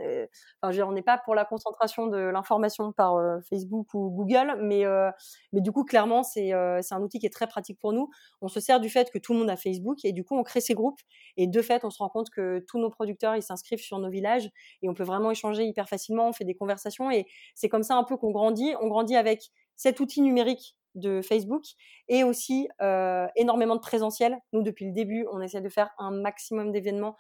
enfin, 0.62 0.82
on 0.82 0.92
n'est 0.92 1.02
pas 1.02 1.18
pour 1.18 1.34
la 1.34 1.44
concentration 1.44 2.06
de 2.06 2.18
l'information 2.18 2.92
par 2.92 3.16
euh, 3.16 3.38
Facebook 3.48 3.92
ou 3.94 4.10
Google, 4.10 4.56
mais 4.60 4.84
mais 5.52 5.60
du 5.60 5.72
coup 5.72 5.84
clairement 5.84 6.22
c'est 6.22 6.52
c'est 6.80 6.94
un 6.94 7.02
outil 7.02 7.18
qui 7.18 7.26
est 7.26 7.32
très 7.32 7.46
pratique 7.46 7.78
pour 7.78 7.92
nous. 7.92 8.10
On 8.40 8.48
se 8.48 8.60
sert 8.60 8.80
du 8.80 8.88
fait 8.88 9.10
que 9.10 9.18
tout 9.18 9.32
le 9.32 9.40
monde 9.40 9.50
a 9.50 9.56
Facebook 9.56 10.04
et 10.04 10.12
du 10.12 10.24
coup 10.24 10.36
on 10.36 10.42
crée 10.42 10.60
ces 10.60 10.74
groupes 10.74 11.00
et 11.36 11.46
de 11.46 11.62
fait 11.62 11.84
on 11.84 11.90
se 11.90 11.98
rend 11.98 12.08
compte 12.08 12.30
que 12.30 12.64
tous 12.68 12.78
nos 12.78 12.90
producteurs 12.90 13.36
ils 13.36 13.42
s'inscrivent 13.42 13.80
sur 13.80 13.98
nos 13.98 14.10
villages 14.10 14.50
et 14.82 14.88
on 14.88 14.94
peut 14.94 15.04
vraiment 15.04 15.30
échanger 15.30 15.64
hyper 15.64 15.88
facilement. 15.88 16.28
On 16.28 16.32
fait 16.32 16.44
des 16.44 16.54
conversations 16.54 17.10
et 17.10 17.26
c'est 17.54 17.68
comme 17.68 17.82
ça 17.82 17.96
un 17.96 18.04
peu 18.04 18.16
qu'on 18.16 18.30
grandit. 18.30 18.74
On 18.80 18.88
grandit 18.88 19.16
avec 19.16 19.50
cet 19.76 20.00
outil 20.00 20.20
numérique 20.20 20.76
de 20.94 21.22
Facebook 21.22 21.62
et 22.08 22.24
aussi 22.24 22.68
énormément 23.36 23.74
de 23.74 23.80
présentiel. 23.80 24.38
Nous, 24.52 24.62
depuis 24.62 24.86
le 24.86 24.92
début, 24.92 25.26
on 25.32 25.40
essaie 25.40 25.60
de 25.60 25.68
faire 25.68 25.90
un 25.98 26.10
maximum 26.10 26.72
d'événements 26.72 27.16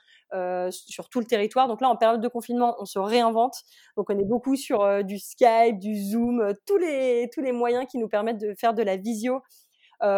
sur 0.70 1.08
tout 1.08 1.20
le 1.20 1.26
territoire. 1.26 1.68
Donc 1.68 1.80
là, 1.80 1.88
en 1.88 1.96
période 1.96 2.20
de 2.20 2.28
confinement, 2.28 2.76
on 2.78 2.84
se 2.84 2.98
réinvente. 2.98 3.54
Donc 3.96 4.10
on 4.10 4.18
est 4.18 4.24
beaucoup 4.24 4.56
sur 4.56 5.04
du 5.04 5.18
Skype, 5.18 5.78
du 5.78 5.94
Zoom, 5.96 6.54
tous, 6.66 6.76
les, 6.76 7.28
tous 7.32 7.40
les 7.40 7.52
moyens 7.52 7.86
qui 7.90 7.98
nous 7.98 8.08
permettent 8.08 8.40
de 8.40 8.54
faire 8.54 8.74
de 8.74 8.82
la 8.82 8.96
visio 8.96 9.40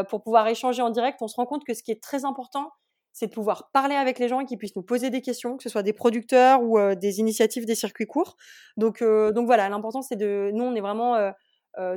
pour 0.09 0.23
pouvoir 0.23 0.49
échanger 0.49 0.83
en 0.83 0.91
direct. 0.91 1.21
On 1.21 1.29
se 1.29 1.37
rend 1.37 1.47
compte 1.47 1.65
que 1.65 1.75
ce 1.75 1.83
qui 1.83 1.91
est 1.91 2.03
très 2.03 2.25
important, 2.25 2.71
c'est 3.13 3.29
de 3.29 3.33
pouvoir 3.33 3.71
parler 3.73 3.95
avec 3.95 4.19
les 4.19 4.27
gens 4.27 4.41
et 4.41 4.45
qu'ils 4.45 4.59
puissent 4.59 4.75
nous 4.75 4.83
poser 4.83 5.09
des 5.11 5.21
questions, 5.21 5.57
que 5.57 5.63
ce 5.63 5.69
soit 5.69 5.85
des 5.85 5.93
producteurs 5.93 6.63
ou 6.63 6.79
des 6.97 7.21
initiatives 7.21 7.65
des 7.65 7.77
circuits 7.77 8.07
courts. 8.07 8.37
Donc, 8.77 9.05
donc 9.05 9.47
voilà, 9.47 9.69
l'important 9.69 10.03
c'est 10.03 10.17
de, 10.17 10.51
nous 10.53 10.65
on 10.65 10.75
est 10.75 10.81
vraiment 10.81 11.33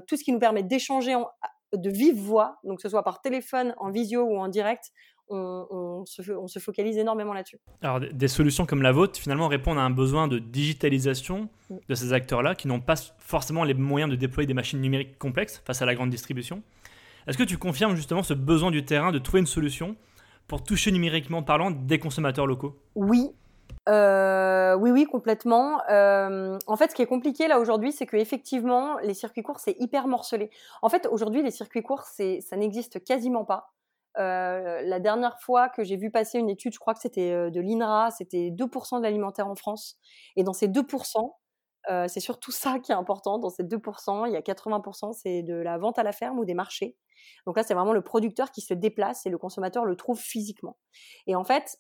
tout 0.08 0.18
ce 0.18 0.24
qui 0.24 0.32
nous 0.32 0.40
permet 0.40 0.64
d'échanger 0.64 1.16
de 1.74 1.90
vive 1.90 2.18
voix, 2.18 2.58
donc 2.64 2.78
que 2.78 2.82
ce 2.82 2.90
soit 2.90 3.04
par 3.04 3.22
téléphone, 3.22 3.74
en 3.78 3.92
visio 3.92 4.24
ou 4.24 4.38
en 4.38 4.48
direct, 4.48 4.92
on, 5.30 6.06
se, 6.06 6.60
focalise 6.60 6.98
énormément 6.98 7.34
là-dessus. 7.34 7.60
Alors, 7.82 8.00
des 8.00 8.28
solutions 8.28 8.66
comme 8.66 8.82
la 8.82 8.92
vôtre, 8.92 9.20
finalement, 9.20 9.48
répondent 9.48 9.78
à 9.78 9.82
un 9.82 9.90
besoin 9.90 10.28
de 10.28 10.40
digitalisation 10.40 11.50
mm. 11.70 11.76
de 11.90 11.96
ces 11.96 12.14
acteurs-là 12.14 12.56
qui 12.56 12.68
n'ont 12.68 12.80
pas 12.80 12.96
forcément 13.18 13.64
les 13.64 13.74
moyens 13.74 14.10
de 14.10 14.16
déployer 14.16 14.48
des 14.48 14.54
machines 14.54 14.80
numériques 14.80 15.18
complexes 15.18 15.62
face 15.66 15.82
à 15.82 15.86
la 15.86 15.96
grande 15.96 16.10
distribution. 16.10 16.64
Est-ce 17.28 17.38
que 17.38 17.44
tu 17.44 17.58
confirmes 17.58 17.96
justement 17.96 18.24
ce 18.24 18.34
besoin 18.34 18.72
du 18.72 18.86
terrain 18.86 19.12
de 19.12 19.20
trouver 19.20 19.42
une 19.42 19.48
solution 19.48 19.98
pour 20.48 20.64
toucher 20.64 20.92
numériquement 20.92 21.44
parlant 21.44 21.72
des 21.72 22.00
consommateurs 22.00 22.48
locaux? 22.48 22.80
Oui, 22.96 23.32
euh, 23.88 24.76
oui, 24.76 24.92
oui, 24.92 25.06
complètement. 25.06 25.82
Euh, 25.90 26.58
en 26.68 26.76
fait, 26.76 26.92
ce 26.92 26.96
qui 26.96 27.02
est 27.02 27.08
compliqué 27.08 27.48
là 27.48 27.60
aujourd'hui, 27.60 27.92
c'est 27.92 28.06
que 28.06 28.18
effectivement, 28.18 28.98
les 29.00 29.14
circuits 29.14 29.44
courts, 29.44 29.60
c'est 29.60 29.76
hyper 29.80 30.08
morcelé. 30.08 30.50
En 30.82 30.90
fait, 30.90 31.08
aujourd'hui, 31.10 31.42
les 31.42 31.52
circuits 31.52 31.84
courts, 31.84 32.04
ça 32.04 32.58
n'existe 32.58 33.04
quasiment 33.04 33.46
pas. 33.46 33.72
Euh, 34.18 34.82
la 34.82 35.00
dernière 35.00 35.40
fois 35.40 35.70
que 35.70 35.84
j'ai 35.84 35.96
vu 35.96 36.12
passer 36.12 36.40
une 36.40 36.50
étude, 36.50 36.74
je 36.74 36.80
crois 36.80 36.94
que 36.96 37.00
c'était 37.00 37.52
de 37.52 37.62
l'INRA, 37.62 38.12
c'était 38.12 38.50
2% 38.52 38.98
de 38.98 39.04
l'alimentaire 39.04 39.48
en 39.48 39.56
France. 39.56 39.98
Et 40.36 40.44
dans 40.44 40.54
ces 40.54 40.68
2%, 40.68 41.36
c'est 42.08 42.20
surtout 42.20 42.52
ça 42.52 42.80
qui 42.80 42.92
est 42.92 42.96
important. 42.96 43.40
Dans 43.40 43.50
ces 43.50 43.64
2%, 43.64 44.28
il 44.28 44.34
y 44.34 44.36
a 44.36 44.42
80%, 44.42 45.14
c'est 45.14 45.44
de 45.44 45.54
la 45.54 45.78
vente 45.78 45.98
à 45.98 46.04
la 46.04 46.12
ferme 46.12 46.40
ou 46.40 46.46
des 46.46 46.56
marchés. 46.56 46.98
Donc 47.46 47.56
là, 47.56 47.64
c'est 47.64 47.74
vraiment 47.74 47.94
le 47.94 48.02
producteur 48.02 48.52
qui 48.52 48.62
se 48.62 48.74
déplace 48.74 49.26
et 49.26 49.30
le 49.30 49.38
consommateur 49.38 49.86
le 49.86 49.96
trouve 49.96 50.20
physiquement. 50.20 50.78
Et 51.28 51.36
en 51.36 51.46
fait, 51.46 51.78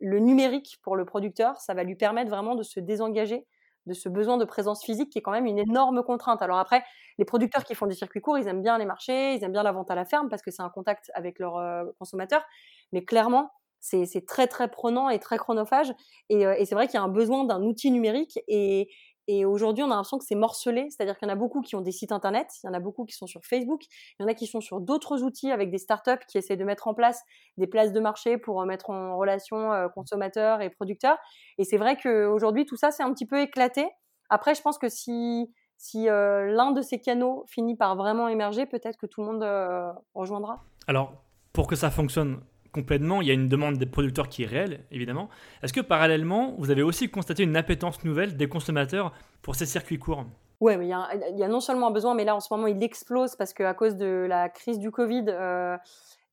le 0.00 0.18
numérique 0.18 0.78
pour 0.82 0.96
le 0.96 1.04
producteur, 1.04 1.60
ça 1.60 1.74
va 1.74 1.84
lui 1.84 1.96
permettre 1.96 2.30
vraiment 2.30 2.54
de 2.54 2.62
se 2.62 2.80
désengager 2.80 3.46
de 3.86 3.94
ce 3.94 4.08
besoin 4.08 4.36
de 4.36 4.44
présence 4.44 4.84
physique 4.84 5.10
qui 5.10 5.18
est 5.18 5.22
quand 5.22 5.30
même 5.30 5.46
une 5.46 5.58
énorme 5.58 6.02
contrainte. 6.02 6.42
Alors 6.42 6.58
après, 6.58 6.82
les 7.18 7.24
producteurs 7.24 7.64
qui 7.64 7.74
font 7.74 7.86
des 7.86 7.94
circuits 7.94 8.20
courts, 8.20 8.38
ils 8.38 8.48
aiment 8.48 8.62
bien 8.62 8.78
les 8.78 8.84
marchés, 8.84 9.34
ils 9.34 9.44
aiment 9.44 9.52
bien 9.52 9.62
la 9.62 9.72
vente 9.72 9.90
à 9.90 9.94
la 9.94 10.04
ferme 10.04 10.28
parce 10.28 10.42
que 10.42 10.50
c'est 10.50 10.62
un 10.62 10.70
contact 10.70 11.10
avec 11.14 11.38
leurs 11.38 11.56
euh, 11.56 11.84
consommateurs. 11.98 12.44
Mais 12.92 13.04
clairement, 13.04 13.52
c'est 13.80 14.26
très 14.26 14.48
très 14.48 14.68
prenant 14.68 15.08
et 15.08 15.20
très 15.20 15.38
chronophage. 15.38 15.92
Et, 16.28 16.44
euh, 16.44 16.56
et 16.58 16.64
c'est 16.64 16.74
vrai 16.74 16.86
qu'il 16.88 16.94
y 16.94 16.98
a 16.98 17.02
un 17.02 17.08
besoin 17.08 17.44
d'un 17.44 17.62
outil 17.62 17.90
numérique. 17.92 18.40
Et, 18.48 18.88
et 19.28 19.44
aujourd'hui, 19.44 19.82
on 19.82 19.86
a 19.86 19.90
l'impression 19.90 20.18
que 20.18 20.24
c'est 20.24 20.36
morcelé, 20.36 20.86
c'est-à-dire 20.90 21.18
qu'il 21.18 21.26
y 21.26 21.30
en 21.30 21.34
a 21.34 21.36
beaucoup 21.36 21.60
qui 21.60 21.74
ont 21.74 21.80
des 21.80 21.90
sites 21.90 22.12
internet, 22.12 22.48
il 22.62 22.66
y 22.66 22.70
en 22.70 22.74
a 22.74 22.80
beaucoup 22.80 23.04
qui 23.04 23.14
sont 23.14 23.26
sur 23.26 23.44
Facebook, 23.44 23.82
il 24.18 24.22
y 24.22 24.24
en 24.24 24.28
a 24.28 24.34
qui 24.34 24.46
sont 24.46 24.60
sur 24.60 24.80
d'autres 24.80 25.22
outils 25.22 25.50
avec 25.50 25.70
des 25.70 25.78
startups 25.78 26.24
qui 26.28 26.38
essaient 26.38 26.56
de 26.56 26.64
mettre 26.64 26.86
en 26.86 26.94
place 26.94 27.22
des 27.56 27.66
places 27.66 27.92
de 27.92 27.98
marché 27.98 28.38
pour 28.38 28.60
euh, 28.60 28.66
mettre 28.66 28.90
en 28.90 29.16
relation 29.16 29.72
euh, 29.72 29.88
consommateurs 29.88 30.60
et 30.60 30.70
producteurs. 30.70 31.18
Et 31.58 31.64
c'est 31.64 31.76
vrai 31.76 31.96
qu'aujourd'hui, 31.96 32.66
tout 32.66 32.76
ça, 32.76 32.92
c'est 32.92 33.02
un 33.02 33.12
petit 33.12 33.26
peu 33.26 33.40
éclaté. 33.40 33.88
Après, 34.30 34.54
je 34.54 34.62
pense 34.62 34.78
que 34.78 34.88
si, 34.88 35.52
si 35.76 36.08
euh, 36.08 36.52
l'un 36.52 36.70
de 36.70 36.82
ces 36.82 37.00
canaux 37.00 37.44
finit 37.48 37.76
par 37.76 37.96
vraiment 37.96 38.28
émerger, 38.28 38.64
peut-être 38.66 38.96
que 38.96 39.06
tout 39.06 39.22
le 39.22 39.26
monde 39.26 39.96
rejoindra. 40.14 40.62
Alors, 40.86 41.14
pour 41.52 41.66
que 41.66 41.74
ça 41.74 41.90
fonctionne 41.90 42.40
complètement. 42.76 43.22
Il 43.22 43.28
y 43.28 43.30
a 43.30 43.34
une 43.34 43.48
demande 43.48 43.78
des 43.78 43.86
producteurs 43.86 44.28
qui 44.28 44.42
est 44.42 44.46
réelle, 44.46 44.84
évidemment. 44.90 45.30
Est-ce 45.62 45.72
que 45.72 45.80
parallèlement, 45.80 46.54
vous 46.58 46.70
avez 46.70 46.82
aussi 46.82 47.08
constaté 47.08 47.42
une 47.42 47.56
appétence 47.56 48.04
nouvelle 48.04 48.36
des 48.36 48.48
consommateurs 48.48 49.12
pour 49.40 49.54
ces 49.54 49.64
circuits 49.64 49.98
courts 49.98 50.26
Oui, 50.60 50.76
mais 50.76 50.84
il 50.84 51.38
y, 51.38 51.42
a, 51.42 51.48
non 51.48 51.60
seulement 51.60 51.86
un 51.86 51.90
besoin, 51.90 52.14
mais 52.14 52.24
là 52.24 52.36
en 52.36 52.40
ce 52.40 52.52
moment 52.52 52.66
il 52.66 52.82
explose 52.82 53.34
parce 53.34 53.54
qu'à 53.54 53.72
cause 53.72 53.96
de 53.96 54.26
la 54.28 54.50
crise 54.50 54.78
du 54.78 54.90
Covid, 54.90 55.24
euh, 55.28 55.78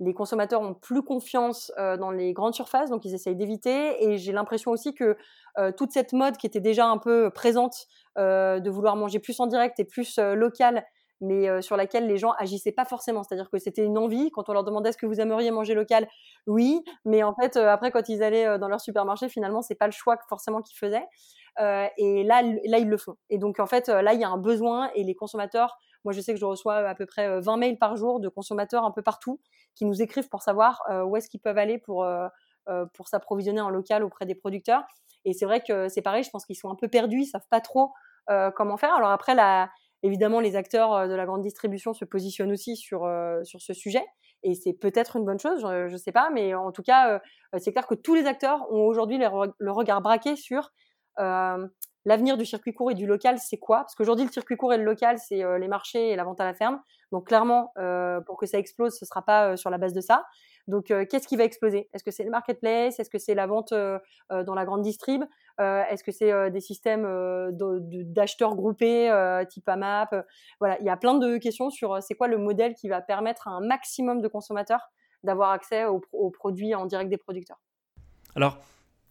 les 0.01 0.13
consommateurs 0.13 0.59
ont 0.59 0.73
plus 0.73 1.01
confiance 1.01 1.71
euh, 1.77 1.95
dans 1.95 2.11
les 2.11 2.33
grandes 2.33 2.55
surfaces, 2.55 2.89
donc 2.89 3.05
ils 3.05 3.13
essayent 3.13 3.37
d'éviter. 3.37 4.03
Et 4.03 4.17
j'ai 4.17 4.33
l'impression 4.33 4.71
aussi 4.71 4.93
que 4.93 5.15
euh, 5.57 5.71
toute 5.71 5.91
cette 5.91 6.11
mode 6.11 6.35
qui 6.35 6.45
était 6.45 6.59
déjà 6.59 6.87
un 6.87 6.97
peu 6.97 7.29
présente 7.29 7.87
de 8.17 8.69
vouloir 8.69 8.95
manger 8.95 9.17
plus 9.17 9.39
en 9.39 9.47
direct 9.47 9.79
et 9.79 9.85
plus 9.85 10.19
local 10.19 10.85
mais 11.23 11.49
euh, 11.49 11.61
sur 11.61 11.77
laquelle 11.77 12.05
les 12.05 12.17
gens 12.17 12.31
agissaient 12.37 12.71
pas 12.71 12.85
forcément. 12.85 13.23
C'est-à-dire 13.23 13.49
que 13.49 13.57
c'était 13.57 13.83
une 13.83 13.97
envie. 13.97 14.29
Quand 14.31 14.49
on 14.49 14.53
leur 14.53 14.63
demandait 14.63 14.89
est-ce 14.89 14.97
que 14.97 15.05
vous 15.05 15.21
aimeriez 15.21 15.51
manger 15.51 15.73
local, 15.73 16.07
oui, 16.47 16.83
mais 17.05 17.23
en 17.23 17.33
fait, 17.33 17.55
euh, 17.55 17.69
après, 17.69 17.91
quand 17.91 18.09
ils 18.09 18.21
allaient 18.21 18.45
euh, 18.45 18.57
dans 18.57 18.67
leur 18.67 18.81
supermarché, 18.81 19.29
finalement, 19.29 19.61
c'est 19.61 19.75
pas 19.75 19.87
le 19.87 19.93
choix 19.93 20.17
forcément 20.27 20.61
qu'ils 20.61 20.77
faisaient. 20.77 21.05
et 21.97 22.23
là, 22.23 22.41
là, 22.65 22.77
ils 22.77 22.89
le 22.89 22.97
font. 22.97 23.15
Et 23.29 23.37
donc, 23.37 23.59
en 23.59 23.67
fait, 23.67 23.87
là, 23.87 24.13
il 24.13 24.19
y 24.19 24.23
a 24.23 24.29
un 24.29 24.37
besoin 24.37 24.89
et 24.95 25.03
les 25.03 25.15
consommateurs. 25.15 25.77
Moi, 26.03 26.11
je 26.11 26.19
sais 26.19 26.33
que 26.33 26.39
je 26.39 26.45
reçois 26.45 26.75
à 26.77 26.95
peu 26.95 27.05
près 27.05 27.39
20 27.39 27.57
mails 27.57 27.77
par 27.77 27.95
jour 27.95 28.19
de 28.19 28.27
consommateurs 28.27 28.83
un 28.83 28.91
peu 28.91 29.01
partout 29.01 29.39
qui 29.75 29.85
nous 29.85 30.01
écrivent 30.01 30.27
pour 30.29 30.41
savoir 30.41 30.81
où 31.05 31.15
est-ce 31.15 31.29
qu'ils 31.29 31.39
peuvent 31.39 31.57
aller 31.57 31.77
pour 31.77 32.05
pour 32.93 33.07
s'approvisionner 33.07 33.61
en 33.61 33.69
local 33.69 34.03
auprès 34.03 34.25
des 34.25 34.35
producteurs. 34.35 34.83
Et 35.25 35.33
c'est 35.33 35.45
vrai 35.45 35.61
que 35.61 35.87
c'est 35.89 36.01
pareil. 36.01 36.23
Je 36.23 36.31
pense 36.31 36.45
qu'ils 36.45 36.57
sont 36.57 36.71
un 36.71 36.75
peu 36.75 36.87
perdus. 36.87 37.21
Ils 37.21 37.27
savent 37.27 37.47
pas 37.51 37.61
trop 37.61 37.91
comment 38.55 38.77
faire. 38.77 38.95
Alors 38.95 39.11
après, 39.11 39.35
la, 39.35 39.69
Évidemment, 40.03 40.41
les 40.41 40.57
acteurs 40.57 40.93
euh, 40.93 41.07
de 41.07 41.13
la 41.13 41.25
grande 41.25 41.41
distribution 41.41 41.93
se 41.93 42.03
positionnent 42.03 42.51
aussi 42.51 42.75
sur, 42.75 43.05
euh, 43.05 43.41
sur 43.45 43.61
ce 43.61 43.73
sujet. 43.73 44.03
Et 44.43 44.53
c'est 44.53 44.73
peut-être 44.73 45.15
une 45.15 45.23
bonne 45.23 45.39
chose, 45.39 45.61
je 45.61 45.89
ne 45.89 45.97
sais 45.97 46.11
pas. 46.11 46.29
Mais 46.29 46.53
en 46.53 46.73
tout 46.73 46.83
cas, 46.83 47.13
euh, 47.13 47.59
c'est 47.59 47.71
clair 47.71 47.87
que 47.87 47.95
tous 47.95 48.13
les 48.13 48.25
acteurs 48.25 48.69
ont 48.71 48.85
aujourd'hui 48.85 49.17
le 49.17 49.71
regard 49.71 50.01
braqué 50.01 50.35
sur 50.35 50.71
l'avenir 52.05 52.35
du 52.35 52.45
circuit 52.45 52.73
court 52.73 52.91
et 52.91 52.95
du 52.95 53.05
local, 53.05 53.37
c'est 53.39 53.57
quoi? 53.57 53.77
Parce 53.77 53.95
qu'aujourd'hui, 53.95 54.25
le 54.25 54.31
circuit 54.31 54.57
court 54.57 54.73
et 54.73 54.77
le 54.77 54.83
local, 54.83 55.17
c'est 55.17 55.41
les 55.57 55.67
marchés 55.69 56.09
et 56.09 56.17
la 56.17 56.25
vente 56.25 56.41
à 56.41 56.43
la 56.43 56.53
ferme. 56.53 56.81
Donc 57.13 57.27
clairement, 57.27 57.71
pour 58.25 58.37
que 58.37 58.45
ça 58.45 58.57
explose, 58.57 58.97
ce 58.97 59.05
ne 59.05 59.07
sera 59.07 59.21
pas 59.21 59.55
sur 59.55 59.69
la 59.69 59.77
base 59.77 59.93
de 59.93 60.01
ça. 60.01 60.25
Donc, 60.67 60.85
qu'est-ce 60.85 61.27
qui 61.27 61.35
va 61.35 61.43
exploser? 61.43 61.89
Est-ce 61.93 62.03
que 62.03 62.11
c'est 62.11 62.23
le 62.23 62.29
marketplace? 62.29 62.99
Est-ce 62.99 63.09
que 63.09 63.17
c'est 63.17 63.35
la 63.35 63.47
vente 63.47 63.73
dans 63.73 64.55
la 64.55 64.65
grande 64.65 64.81
distrib? 64.81 65.23
Est-ce 65.59 66.03
que 66.03 66.11
c'est 66.11 66.51
des 66.51 66.61
systèmes 66.61 67.05
d'acheteurs 67.51 68.55
groupés 68.55 69.11
type 69.49 69.67
AMAP? 69.67 70.15
Voilà, 70.59 70.79
il 70.79 70.85
y 70.85 70.89
a 70.89 70.95
plein 70.95 71.15
de 71.15 71.37
questions 71.37 71.69
sur 71.69 72.01
c'est 72.01 72.15
quoi 72.15 72.29
le 72.29 72.37
modèle 72.37 72.75
qui 72.75 72.87
va 72.87 73.01
permettre 73.01 73.47
à 73.49 73.51
un 73.51 73.59
maximum 73.59 74.21
de 74.21 74.27
consommateurs 74.29 74.89
d'avoir 75.23 75.51
accès 75.51 75.85
aux, 75.85 76.29
produits 76.29 76.75
en 76.75 76.85
direct 76.85 77.09
des 77.09 77.17
producteurs? 77.17 77.59
Alors, 78.35 78.57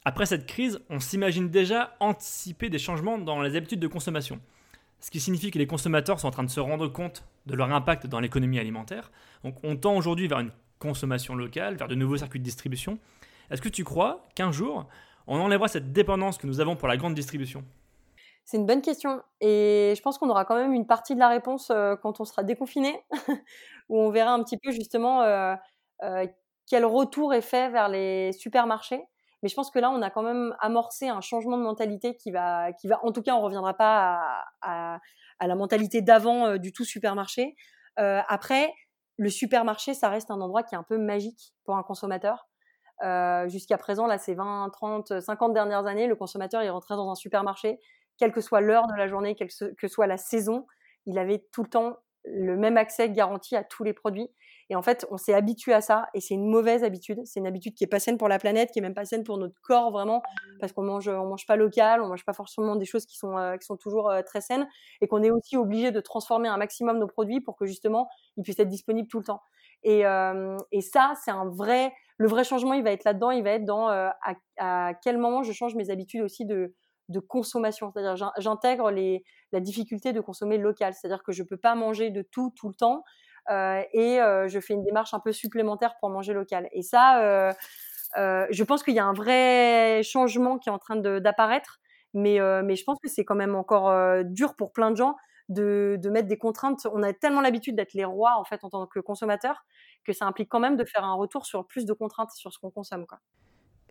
après 0.04 0.26
cette 0.26 0.46
crise, 0.46 0.80
on 0.90 1.00
s'imagine 1.00 1.48
déjà 1.48 1.94
anticiper 2.00 2.68
des 2.68 2.78
changements 2.78 3.18
dans 3.18 3.40
les 3.42 3.56
habitudes 3.56 3.80
de 3.80 3.86
consommation. 3.86 4.40
Ce 5.00 5.10
qui 5.10 5.20
signifie 5.20 5.50
que 5.50 5.58
les 5.58 5.66
consommateurs 5.66 6.20
sont 6.20 6.28
en 6.28 6.32
train 6.32 6.44
de 6.44 6.50
se 6.50 6.60
rendre 6.60 6.88
compte 6.88 7.24
de 7.46 7.54
leur 7.54 7.72
impact 7.72 8.06
dans 8.06 8.20
l'économie 8.20 8.58
alimentaire. 8.58 9.10
Donc 9.42 9.56
on 9.64 9.76
tend 9.76 9.96
aujourd'hui 9.96 10.28
vers 10.28 10.40
une 10.40 10.52
consommation 10.83 11.37
locale, 11.37 11.77
vers 11.77 11.87
de 11.87 11.95
nouveaux 11.95 12.16
circuits 12.16 12.40
de 12.40 12.45
distribution. 12.45 12.99
Est-ce 13.51 13.62
que 13.62 13.68
tu 13.68 13.85
crois 13.85 14.27
qu'un 14.35 14.51
jour, 14.51 14.87
on 15.29 15.38
enlèvera 15.38 15.68
cette 15.68 15.92
dépendance 15.92 16.38
que 16.38 16.47
nous 16.49 16.59
avons 16.59 16.75
pour 16.75 16.88
la 16.88 16.97
grande 16.97 17.14
distribution? 17.14 17.64
C'est 18.45 18.57
une 18.57 18.66
bonne 18.66 18.83
question 18.83 19.23
et 19.40 19.95
je 19.97 20.03
pense 20.03 20.18
qu'on 20.18 20.29
aura 20.29 20.45
quand 20.45 20.57
même 20.57 20.73
une 20.73 20.87
partie 20.87 21.14
de 21.14 21.21
la 21.21 21.29
réponse 21.29 21.71
euh, 21.71 21.95
quand 21.95 22.21
on 22.21 22.25
sera 22.25 22.42
déconfiné, 22.42 23.01
où 23.88 24.01
on 24.01 24.11
verra 24.11 24.33
un 24.33 24.42
petit 24.42 24.59
peu 24.59 24.73
justement 24.73 25.23
euh, 25.23 25.55
euh, 26.03 26.27
quel 26.68 26.85
retour 26.85 27.33
est 27.33 27.42
fait 27.42 27.71
vers 27.71 27.88
les 27.88 28.33
supermarchés. 28.33 29.05
Mais 29.42 29.49
je 29.49 29.55
pense 29.55 29.71
que 29.71 29.79
là, 29.79 29.90
on 29.90 30.03
a 30.03 30.11
quand 30.11 30.23
même 30.23 30.57
amorcé 30.59 31.09
un 31.09 31.21
changement 31.21 31.57
de 31.57 31.62
mentalité 31.62 32.16
qui 32.16 32.33
va, 32.33 32.73
qui 32.73 32.88
va 32.88 33.05
en 33.05 33.12
tout 33.12 33.23
cas, 33.23 33.35
on 33.35 33.40
reviendra 33.40 33.75
pas 33.75 34.45
à, 34.61 34.99
la 35.40 35.55
mentalité 35.57 36.01
d'avant 36.01 36.57
du 36.59 36.73
tout 36.73 36.85
supermarché. 36.85 37.57
après, 37.97 38.73
le 39.16 39.31
supermarché, 39.31 39.94
ça 39.94 40.09
reste 40.09 40.31
un 40.31 40.40
endroit 40.40 40.62
qui 40.62 40.75
est 40.75 40.79
un 40.79 40.83
peu 40.83 40.98
magique 40.98 41.55
pour 41.64 41.77
un 41.77 41.83
consommateur. 41.83 42.48
Jusqu'à 43.46 43.79
présent, 43.79 44.07
là, 44.07 44.18
ces 44.18 44.35
20, 44.35 44.70
30, 44.72 45.20
50 45.20 45.53
dernières 45.53 45.87
années, 45.87 46.07
le 46.07 46.16
consommateur, 46.16 46.62
il 46.62 46.70
rentrait 46.70 46.96
dans 46.96 47.11
un 47.11 47.14
supermarché, 47.14 47.81
quelle 48.16 48.33
que 48.33 48.40
soit 48.40 48.61
l'heure 48.61 48.87
de 48.87 48.94
la 48.94 49.09
journée, 49.09 49.35
quelle 49.35 49.48
que 49.77 49.88
soit 49.88 50.07
la 50.07 50.16
saison, 50.16 50.66
il 51.07 51.18
avait 51.18 51.44
tout 51.53 51.62
le 51.62 51.68
temps 51.68 51.96
le 52.25 52.57
même 52.57 52.77
accès 52.77 53.11
garanti 53.11 53.57
à 53.57 53.64
tous 53.64 53.83
les 53.83 53.92
produits. 53.92 54.31
Et 54.72 54.74
en 54.74 54.80
fait, 54.80 55.06
on 55.11 55.18
s'est 55.18 55.35
habitué 55.35 55.74
à 55.74 55.82
ça 55.82 56.06
et 56.14 56.22
c'est 56.22 56.32
une 56.32 56.48
mauvaise 56.48 56.82
habitude. 56.82 57.20
C'est 57.26 57.40
une 57.40 57.46
habitude 57.46 57.74
qui 57.74 57.85
est 57.85 57.87
pas 57.87 58.00
saine 58.00 58.16
pour 58.16 58.28
la 58.28 58.38
planète, 58.38 58.70
qui 58.70 58.78
est 58.78 58.82
même 58.82 58.94
pas 58.94 59.04
saine 59.04 59.22
pour 59.22 59.37
notre 59.37 59.61
corps 59.61 59.90
vraiment, 59.90 60.22
parce 60.61 60.72
qu'on 60.72 60.82
mange, 60.82 61.08
on 61.08 61.26
mange 61.26 61.44
pas 61.44 61.56
local, 61.56 62.00
on 62.00 62.08
mange 62.08 62.24
pas 62.24 62.32
forcément 62.32 62.74
des 62.74 62.87
choses 62.87 63.04
qui 63.04 63.18
sont, 63.18 63.37
euh, 63.37 63.58
qui 63.58 63.66
sont 63.66 63.76
toujours 63.76 64.08
euh, 64.08 64.22
très 64.22 64.40
saines 64.40 64.66
et 65.02 65.08
qu'on 65.08 65.22
est 65.22 65.30
aussi 65.30 65.58
obligé 65.58 65.90
de 65.90 66.00
transformer 66.00 66.48
un 66.48 66.56
maximum 66.56 66.98
nos 66.98 67.06
produits 67.06 67.42
pour 67.42 67.54
que 67.54 67.66
justement 67.66 68.08
ils 68.38 68.44
puissent 68.44 68.61
être 68.61 68.70
disponibles 68.70 69.08
tout 69.08 69.18
le 69.18 69.24
temps. 69.24 69.42
Et, 69.82 70.06
euh, 70.06 70.56
et 70.70 70.80
ça, 70.80 71.12
c'est 71.22 71.32
un 71.32 71.50
vrai, 71.50 71.92
le 72.16 72.28
vrai 72.28 72.42
changement, 72.42 72.72
il 72.72 72.82
va 72.82 72.92
être 72.92 73.04
là-dedans, 73.04 73.30
il 73.30 73.44
va 73.44 73.50
être 73.50 73.66
dans 73.66 73.88
à, 73.88 74.14
à, 74.56 74.94
quel 75.04 75.18
moment 75.18 75.42
je 75.42 75.52
change 75.52 75.74
mes 75.74 75.90
habitudes 75.90 76.22
aussi 76.22 76.46
de, 76.46 76.74
de 77.11 77.20
consommation. 77.20 77.92
C'est-à-dire, 77.92 78.32
j'intègre 78.38 78.90
la 78.90 79.61
difficulté 79.61 80.14
de 80.14 80.20
consommer 80.22 80.56
local. 80.56 80.94
C'est-à-dire 80.94 81.22
que 81.22 81.32
je 81.32 81.42
ne 81.42 81.48
peux 81.48 81.58
pas 81.58 81.74
manger 81.74 82.08
de 82.08 82.22
tout 82.22 82.54
tout 82.56 82.68
le 82.68 82.74
temps 82.74 83.04
et 83.48 84.20
euh, 84.20 84.48
je 84.48 84.61
fais 84.61 84.74
une 84.74 84.85
démarche 84.85 85.14
un 85.14 85.20
peu 85.20 85.33
supplémentaire 85.33 85.94
pour 86.00 86.11
manger 86.11 86.33
local. 86.33 86.68
Et 86.72 86.83
ça, 86.83 87.22
euh, 87.22 87.52
je 88.16 88.64
pense 88.64 88.83
qu'il 88.83 88.94
y 88.94 88.98
a 88.98 89.05
un 89.05 89.12
vrai 89.12 90.02
changement 90.02 90.59
qui 90.59 90.68
est 90.68 90.72
en 90.72 90.78
train 90.78 90.96
d'apparaître, 90.96 91.81
mais, 92.14 92.38
mais 92.62 92.76
je 92.76 92.85
pense 92.85 92.98
que 93.02 93.09
c'est 93.09 93.24
quand 93.24 93.35
même 93.35 93.55
encore 93.55 94.24
dur 94.24 94.55
pour 94.55 94.72
plein 94.72 94.90
de 94.90 94.96
gens 94.96 95.16
de, 95.48 95.98
de, 96.00 96.11
mettre 96.11 96.28
des 96.28 96.38
contraintes. 96.38 96.87
On 96.92 97.02
a 97.02 97.12
tellement 97.12 97.40
l'habitude 97.40 97.76
d'être 97.76 97.94
les 97.94 98.05
rois 98.05 98.37
en 98.38 98.44
fait 98.44 98.64
en 98.64 98.70
tant 98.70 98.87
que 98.87 99.00
consommateur 99.00 99.64
que 100.05 100.12
ça 100.12 100.26
implique 100.26 100.48
quand 100.48 100.61
même 100.61 100.76
de 100.76 100.85
faire 100.85 101.05
un 101.05 101.14
retour 101.14 101.46
sur 101.46 101.66
plus 101.66 101.85
de 101.85 101.92
contraintes 101.92 102.31
sur 102.33 102.52
ce 102.52 102.59
qu'on 102.59 102.70
consomme. 102.70 103.07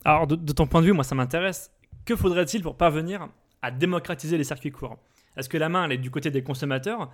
Alors 0.05 0.27
de, 0.27 0.35
de, 0.35 0.53
ton 0.53 0.67
point 0.67 0.81
de 0.81 0.87
vue, 0.87 0.93
moi 0.93 1.03
ça 1.03 1.15
m'intéresse. 1.15 1.71
Que 2.05 2.15
faudrait-il 2.15 2.63
pour 2.63 2.77
parvenir 2.77 3.29
à 3.61 3.71
démocratiser 3.71 4.37
les 4.37 4.43
circuits 4.43 4.71
courts? 4.71 4.97
Est-ce 5.37 5.49
que 5.49 5.57
la 5.57 5.69
main 5.69 5.85
elle 5.85 5.93
est 5.93 5.97
du 5.97 6.11
côté 6.11 6.31
des 6.31 6.43
consommateurs 6.43 7.11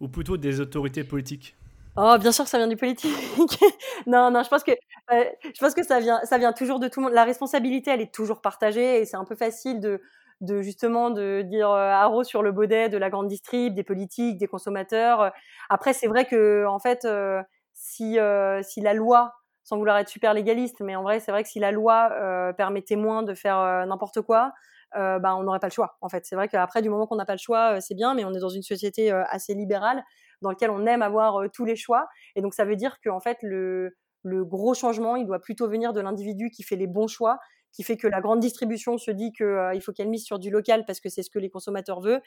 ou 0.00 0.08
plutôt 0.08 0.36
des 0.36 0.60
autorités 0.60 1.04
politiques? 1.04 1.56
Oh, 1.96 2.16
bien 2.20 2.32
sûr, 2.32 2.46
ça 2.46 2.58
vient 2.58 2.68
du 2.68 2.76
politique. 2.76 3.10
non, 4.06 4.30
non, 4.30 4.42
je 4.42 4.48
pense 4.48 4.62
que 4.62 4.70
euh, 4.70 5.24
je 5.42 5.58
pense 5.60 5.74
que 5.74 5.82
ça 5.84 5.98
vient, 6.00 6.20
ça 6.24 6.38
vient 6.38 6.52
toujours 6.52 6.78
de 6.78 6.88
tout 6.88 7.00
le 7.00 7.06
monde. 7.06 7.14
La 7.14 7.24
responsabilité, 7.24 7.90
elle 7.90 8.00
est 8.00 8.14
toujours 8.14 8.40
partagée 8.40 9.00
et 9.00 9.04
c'est 9.04 9.16
un 9.16 9.24
peu 9.24 9.34
facile 9.34 9.80
de, 9.80 10.00
de 10.40 10.62
justement 10.62 11.10
de 11.10 11.42
dire 11.42 11.68
euh, 11.70 11.90
haro 11.90 12.22
sur 12.22 12.42
le 12.42 12.52
baudet 12.52 12.88
de 12.88 12.96
la 12.96 13.10
grande 13.10 13.26
distrib, 13.28 13.74
des 13.74 13.82
politiques, 13.82 14.38
des 14.38 14.46
consommateurs. 14.46 15.32
Après, 15.68 15.92
c'est 15.92 16.06
vrai 16.06 16.24
que 16.26 16.64
en 16.66 16.78
fait, 16.78 17.04
euh, 17.04 17.42
si 17.74 18.18
si 18.62 18.80
la 18.80 18.94
loi 18.94 19.34
sans 19.64 19.76
vouloir 19.76 19.98
être 19.98 20.08
super 20.08 20.34
légaliste, 20.34 20.80
mais 20.80 20.96
en 20.96 21.02
vrai, 21.02 21.20
c'est 21.20 21.30
vrai 21.30 21.42
que 21.44 21.48
si 21.48 21.60
la 21.60 21.70
loi 21.70 22.10
euh, 22.12 22.52
permettait 22.52 22.96
moins 22.96 23.22
de 23.22 23.34
faire 23.34 23.58
euh, 23.58 23.84
n'importe 23.86 24.20
quoi, 24.22 24.52
euh, 24.96 25.18
bah, 25.20 25.36
on 25.36 25.42
n'aurait 25.44 25.60
pas 25.60 25.68
le 25.68 25.72
choix. 25.72 25.96
En 26.00 26.08
fait, 26.08 26.26
c'est 26.26 26.34
vrai 26.34 26.48
qu'après, 26.48 26.82
du 26.82 26.88
moment 26.90 27.06
qu'on 27.06 27.14
n'a 27.16 27.24
pas 27.26 27.34
le 27.34 27.38
choix, 27.38 27.80
c'est 27.80 27.94
bien, 27.94 28.14
mais 28.14 28.24
on 28.24 28.32
est 28.32 28.40
dans 28.40 28.48
une 28.48 28.62
société 28.62 29.12
assez 29.12 29.54
libérale 29.54 30.02
dans 30.42 30.50
laquelle 30.50 30.70
on 30.70 30.86
aime 30.86 31.02
avoir 31.02 31.50
tous 31.52 31.64
les 31.64 31.76
choix. 31.76 32.08
Et 32.36 32.42
donc, 32.42 32.54
ça 32.54 32.64
veut 32.64 32.76
dire 32.76 32.98
qu'en 33.04 33.20
fait, 33.20 33.38
le, 33.42 33.96
le 34.22 34.44
gros 34.44 34.74
changement, 34.74 35.16
il 35.16 35.26
doit 35.26 35.40
plutôt 35.40 35.68
venir 35.68 35.92
de 35.92 36.00
l'individu 36.00 36.50
qui 36.50 36.62
fait 36.62 36.76
les 36.76 36.86
bons 36.86 37.08
choix 37.08 37.38
qui 37.72 37.82
fait 37.82 37.96
que 37.96 38.08
la 38.08 38.20
grande 38.20 38.40
distribution 38.40 38.98
se 38.98 39.10
dit 39.10 39.32
qu'il 39.32 39.70
il 39.74 39.80
faut 39.80 39.92
qu'elle 39.92 40.08
mise 40.08 40.24
sur 40.24 40.38
du 40.38 40.50
local 40.50 40.84
parce 40.86 41.00
que 41.00 41.08
c'est 41.08 41.22
ce 41.22 41.30
que 41.30 41.38
les 41.38 41.50
consommateurs 41.50 42.00
veulent, 42.00 42.22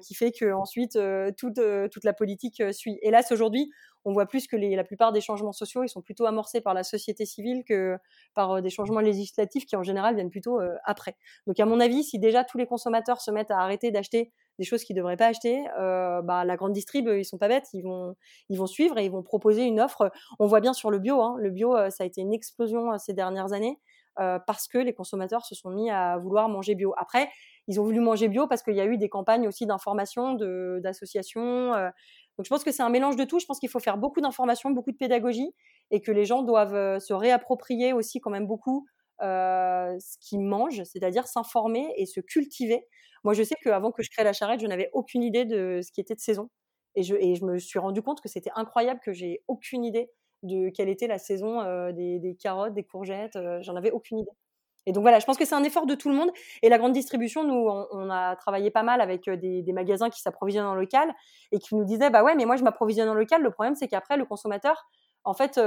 qui 0.00 0.14
fait 0.14 0.32
que 0.32 0.52
ensuite 0.52 0.98
toute, 1.38 1.60
toute 1.90 2.04
la 2.04 2.12
politique 2.12 2.62
suit. 2.72 2.98
Hélas, 3.02 3.32
aujourd'hui, 3.32 3.70
on 4.04 4.12
voit 4.12 4.26
plus 4.26 4.46
que 4.46 4.56
les, 4.56 4.74
la 4.76 4.84
plupart 4.84 5.12
des 5.12 5.20
changements 5.20 5.52
sociaux, 5.52 5.84
ils 5.84 5.88
sont 5.88 6.02
plutôt 6.02 6.26
amorcés 6.26 6.60
par 6.60 6.74
la 6.74 6.82
société 6.82 7.24
civile 7.24 7.64
que 7.64 7.96
par 8.34 8.60
des 8.60 8.70
changements 8.70 9.00
législatifs 9.00 9.64
qui 9.64 9.76
en 9.76 9.82
général 9.82 10.14
viennent 10.14 10.30
plutôt 10.30 10.60
après. 10.84 11.16
Donc 11.46 11.58
à 11.58 11.64
mon 11.64 11.80
avis, 11.80 12.04
si 12.04 12.18
déjà 12.18 12.44
tous 12.44 12.58
les 12.58 12.66
consommateurs 12.66 13.20
se 13.20 13.30
mettent 13.30 13.50
à 13.50 13.60
arrêter 13.60 13.90
d'acheter 13.90 14.32
des 14.58 14.64
choses 14.64 14.84
qu'ils 14.84 14.96
ne 14.96 15.00
devraient 15.00 15.16
pas 15.16 15.26
acheter, 15.26 15.64
bah, 15.76 16.44
la 16.44 16.56
grande 16.56 16.72
distrib, 16.72 17.08
ils 17.08 17.24
sont 17.24 17.38
pas 17.38 17.48
bêtes, 17.48 17.68
ils 17.72 17.82
vont, 17.82 18.14
ils 18.48 18.58
vont 18.58 18.66
suivre 18.66 18.98
et 18.98 19.04
ils 19.04 19.10
vont 19.10 19.22
proposer 19.22 19.64
une 19.64 19.80
offre. 19.80 20.10
On 20.38 20.46
voit 20.46 20.60
bien 20.60 20.72
sur 20.72 20.90
le 20.90 20.98
bio, 20.98 21.20
hein, 21.22 21.36
le 21.38 21.50
bio, 21.50 21.74
ça 21.90 22.04
a 22.04 22.06
été 22.06 22.20
une 22.20 22.32
explosion 22.32 22.98
ces 22.98 23.14
dernières 23.14 23.52
années. 23.52 23.78
Euh, 24.20 24.38
parce 24.46 24.68
que 24.68 24.76
les 24.76 24.92
consommateurs 24.92 25.46
se 25.46 25.54
sont 25.54 25.70
mis 25.70 25.90
à 25.90 26.18
vouloir 26.18 26.48
manger 26.50 26.74
bio. 26.74 26.92
Après, 26.98 27.30
ils 27.66 27.80
ont 27.80 27.84
voulu 27.84 28.00
manger 28.00 28.28
bio 28.28 28.46
parce 28.46 28.62
qu'il 28.62 28.74
y 28.74 28.80
a 28.80 28.84
eu 28.84 28.98
des 28.98 29.08
campagnes 29.08 29.48
aussi 29.48 29.64
d'information, 29.64 30.34
d'associations. 30.34 31.72
Euh. 31.72 31.88
donc 32.36 32.44
je 32.44 32.50
pense 32.50 32.62
que 32.62 32.72
c'est 32.72 32.82
un 32.82 32.90
mélange 32.90 33.16
de 33.16 33.24
tout. 33.24 33.38
Je 33.38 33.46
pense 33.46 33.58
qu'il 33.58 33.70
faut 33.70 33.80
faire 33.80 33.96
beaucoup 33.96 34.20
d'informations, 34.20 34.70
beaucoup 34.70 34.92
de 34.92 34.98
pédagogie, 34.98 35.54
et 35.90 36.02
que 36.02 36.12
les 36.12 36.26
gens 36.26 36.42
doivent 36.42 36.74
euh, 36.74 36.98
se 36.98 37.14
réapproprier 37.14 37.94
aussi 37.94 38.20
quand 38.20 38.30
même 38.30 38.46
beaucoup 38.46 38.86
ce 39.22 40.18
qu'ils 40.20 40.40
mangent, 40.40 40.82
c'est-à-dire 40.84 41.26
s'informer 41.26 41.92
et 41.96 42.06
se 42.06 42.20
cultiver. 42.20 42.86
Moi, 43.24 43.34
je 43.34 43.42
sais 43.42 43.54
qu'avant 43.62 43.92
que 43.92 44.02
je 44.02 44.10
crée 44.10 44.24
la 44.24 44.32
charrette, 44.32 44.60
je 44.60 44.66
n'avais 44.66 44.90
aucune 44.92 45.22
idée 45.22 45.44
de 45.44 45.80
ce 45.82 45.92
qui 45.92 46.00
était 46.00 46.14
de 46.14 46.20
saison. 46.20 46.50
Et 46.94 47.02
je, 47.02 47.44
me 47.44 47.58
suis 47.58 47.78
rendu 47.78 48.02
compte 48.02 48.20
que 48.20 48.28
c'était 48.28 48.50
incroyable 48.54 49.00
que 49.02 49.12
j'ai 49.12 49.42
aucune 49.48 49.84
idée 49.84 50.10
de 50.42 50.68
quelle 50.70 50.88
était 50.88 51.06
la 51.06 51.18
saison 51.18 51.60
euh, 51.60 51.92
des, 51.92 52.36
carottes, 52.40 52.74
des 52.74 52.84
courgettes. 52.84 53.36
Euh, 53.36 53.62
j'en 53.62 53.76
avais 53.76 53.90
aucune 53.90 54.18
idée. 54.18 54.30
Et 54.84 54.92
donc 54.92 55.02
voilà, 55.02 55.20
je 55.20 55.26
pense 55.26 55.38
que 55.38 55.44
c'est 55.44 55.54
un 55.54 55.62
effort 55.62 55.86
de 55.86 55.94
tout 55.94 56.08
le 56.08 56.16
monde. 56.16 56.30
Et 56.62 56.68
la 56.68 56.76
grande 56.76 56.92
distribution, 56.92 57.44
nous, 57.44 57.68
on, 57.92 58.10
a 58.10 58.34
travaillé 58.36 58.70
pas 58.70 58.82
mal 58.82 59.00
avec 59.00 59.28
euh, 59.28 59.36
des, 59.36 59.72
magasins 59.72 60.10
qui 60.10 60.20
s'approvisionnent 60.20 60.66
en 60.66 60.74
local 60.74 61.14
et 61.52 61.60
qui 61.60 61.76
nous 61.76 61.84
disaient, 61.84 62.10
bah 62.10 62.24
ouais, 62.24 62.34
mais 62.34 62.44
moi 62.44 62.56
je 62.56 62.64
m'approvisionne 62.64 63.08
en 63.08 63.14
local. 63.14 63.42
Le 63.42 63.50
problème, 63.50 63.76
c'est 63.76 63.88
qu'après, 63.88 64.16
le 64.16 64.24
consommateur, 64.24 64.88
en 65.24 65.34
fait, 65.34 65.60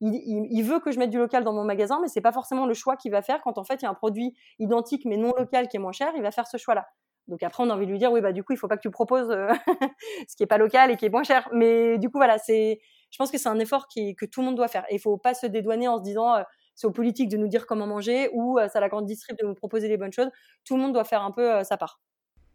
il, 0.00 0.62
veut 0.62 0.80
que 0.80 0.92
je 0.92 0.98
mette 0.98 1.10
du 1.10 1.18
local 1.18 1.44
dans 1.44 1.52
mon 1.52 1.64
magasin, 1.64 1.98
mais 2.00 2.08
c'est 2.08 2.20
pas 2.20 2.32
forcément 2.32 2.66
le 2.66 2.74
choix 2.74 2.96
qu'il 2.96 3.10
va 3.10 3.22
faire 3.22 3.40
quand 3.42 3.58
en 3.58 3.64
fait 3.64 3.82
il 3.82 3.82
y 3.82 3.86
a 3.86 3.90
un 3.90 3.94
produit 3.94 4.34
identique 4.58 5.04
mais 5.04 5.16
non 5.16 5.32
local 5.36 5.68
qui 5.68 5.76
est 5.76 5.80
moins 5.80 5.92
cher. 5.92 6.12
Il 6.16 6.22
va 6.22 6.30
faire 6.30 6.46
ce 6.46 6.56
choix-là. 6.56 6.86
Donc 7.28 7.42
après, 7.42 7.62
on 7.62 7.70
a 7.70 7.74
envie 7.74 7.86
de 7.86 7.90
lui 7.92 7.98
dire, 7.98 8.10
oui, 8.12 8.20
bah 8.20 8.32
du 8.32 8.42
coup, 8.42 8.52
il 8.52 8.56
faut 8.56 8.68
pas 8.68 8.76
que 8.76 8.82
tu 8.82 8.90
proposes 8.90 9.28
ce 10.28 10.36
qui 10.36 10.42
est 10.42 10.46
pas 10.46 10.58
local 10.58 10.90
et 10.90 10.96
qui 10.96 11.06
est 11.06 11.10
moins 11.10 11.22
cher. 11.22 11.48
Mais 11.52 11.98
du 11.98 12.08
coup, 12.08 12.18
voilà, 12.18 12.38
c'est 12.38 12.80
je 13.10 13.18
pense 13.18 13.30
que 13.30 13.38
c'est 13.38 13.48
un 13.48 13.58
effort 13.58 13.88
que 13.88 14.26
tout 14.26 14.40
le 14.40 14.46
monde 14.46 14.56
doit 14.56 14.68
faire. 14.68 14.84
Et 14.88 14.94
il 14.94 15.00
faut 15.00 15.16
pas 15.16 15.34
se 15.34 15.46
dédouaner 15.46 15.88
en 15.88 15.98
se 15.98 16.02
disant 16.02 16.34
euh, 16.34 16.42
c'est 16.74 16.86
aux 16.86 16.92
politiques 16.92 17.28
de 17.28 17.36
nous 17.36 17.48
dire 17.48 17.66
comment 17.66 17.86
manger 17.86 18.30
ou 18.32 18.58
euh, 18.58 18.68
c'est 18.70 18.78
à 18.78 18.80
la 18.80 18.88
grande 18.88 19.06
distrib 19.06 19.36
de 19.38 19.46
nous 19.46 19.54
proposer 19.54 19.88
les 19.88 19.96
bonnes 19.96 20.12
choses. 20.12 20.30
Tout 20.64 20.76
le 20.76 20.82
monde 20.82 20.92
doit 20.92 21.04
faire 21.04 21.22
un 21.22 21.32
peu 21.32 21.52
euh, 21.52 21.64
sa 21.64 21.76
part. 21.76 22.00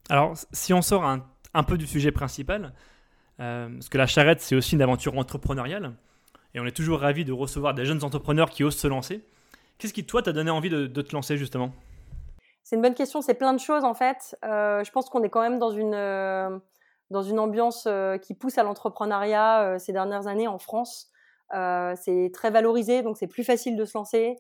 Alors, 0.09 0.33
si 0.51 0.73
on 0.73 0.81
sort 0.81 1.03
un, 1.03 1.63
peu 1.63 1.77
du 1.77 1.87
sujet 1.87 2.11
principal, 2.11 2.73
parce 3.37 3.89
que 3.89 3.97
la 3.97 4.05
charrette, 4.05 4.39
c'est 4.39 4.55
aussi 4.55 4.75
une 4.75 4.83
aventure 4.83 5.17
entrepreneuriale, 5.17 5.93
et 6.55 6.59
on 6.59 6.65
est 6.65 6.75
toujours 6.75 7.01
ravi 7.01 7.23
de 7.25 7.31
recevoir 7.31 7.75
des 7.75 7.85
jeunes 7.85 8.03
entrepreneurs 8.03 8.49
qui 8.49 8.63
osent 8.63 8.77
se 8.77 8.87
lancer. 8.87 9.23
Qu'est-ce 9.77 9.93
qui, 9.93 10.05
toi, 10.05 10.23
t'a 10.23 10.31
donné 10.31 10.49
envie 10.49 10.71
de, 10.71 10.87
te 10.87 11.13
lancer 11.13 11.37
justement? 11.37 11.71
C'est 12.63 12.77
une 12.77 12.81
bonne 12.81 12.95
question, 12.95 13.21
c'est 13.21 13.35
plein 13.35 13.53
de 13.53 13.59
choses 13.59 13.83
en 13.83 13.93
fait. 13.93 14.35
je 14.41 14.91
pense 14.91 15.09
qu'on 15.09 15.21
est 15.21 15.29
quand 15.29 15.41
même 15.41 15.59
dans 15.59 15.69
une 15.69 15.93
dans 17.11 17.21
une 17.21 17.39
ambiance 17.39 17.85
euh, 17.87 18.17
qui 18.17 18.33
pousse 18.33 18.57
à 18.57 18.63
l'entrepreneuriat 18.63 19.61
euh, 19.61 19.79
ces 19.79 19.93
dernières 19.93 20.27
années 20.27 20.47
en 20.47 20.57
France. 20.57 21.11
Euh, 21.53 21.93
c'est 22.01 22.31
très 22.33 22.49
valorisé, 22.49 23.03
donc 23.03 23.17
c'est 23.17 23.27
plus 23.27 23.43
facile 23.43 23.75
de 23.75 23.85
se 23.85 23.97
lancer. 23.97 24.37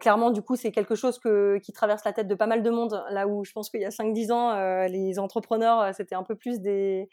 clairement, 0.00 0.30
du 0.30 0.42
coup, 0.42 0.56
c'est 0.56 0.72
quelque 0.72 0.94
chose 0.94 1.20
qui 1.62 1.72
traverse 1.72 2.04
la 2.04 2.12
tête 2.12 2.28
de 2.28 2.34
pas 2.34 2.46
mal 2.46 2.62
de 2.62 2.70
monde. 2.70 3.04
Là 3.10 3.28
où 3.28 3.44
je 3.44 3.52
pense 3.52 3.70
qu'il 3.70 3.80
y 3.80 3.84
a 3.84 3.90
5-10 3.90 4.32
ans, 4.32 4.86
les 4.86 5.18
entrepreneurs, 5.18 5.94
c'était 5.94 6.14
un 6.14 6.24
peu 6.24 6.34
plus 6.34 6.60
des, 6.60 7.08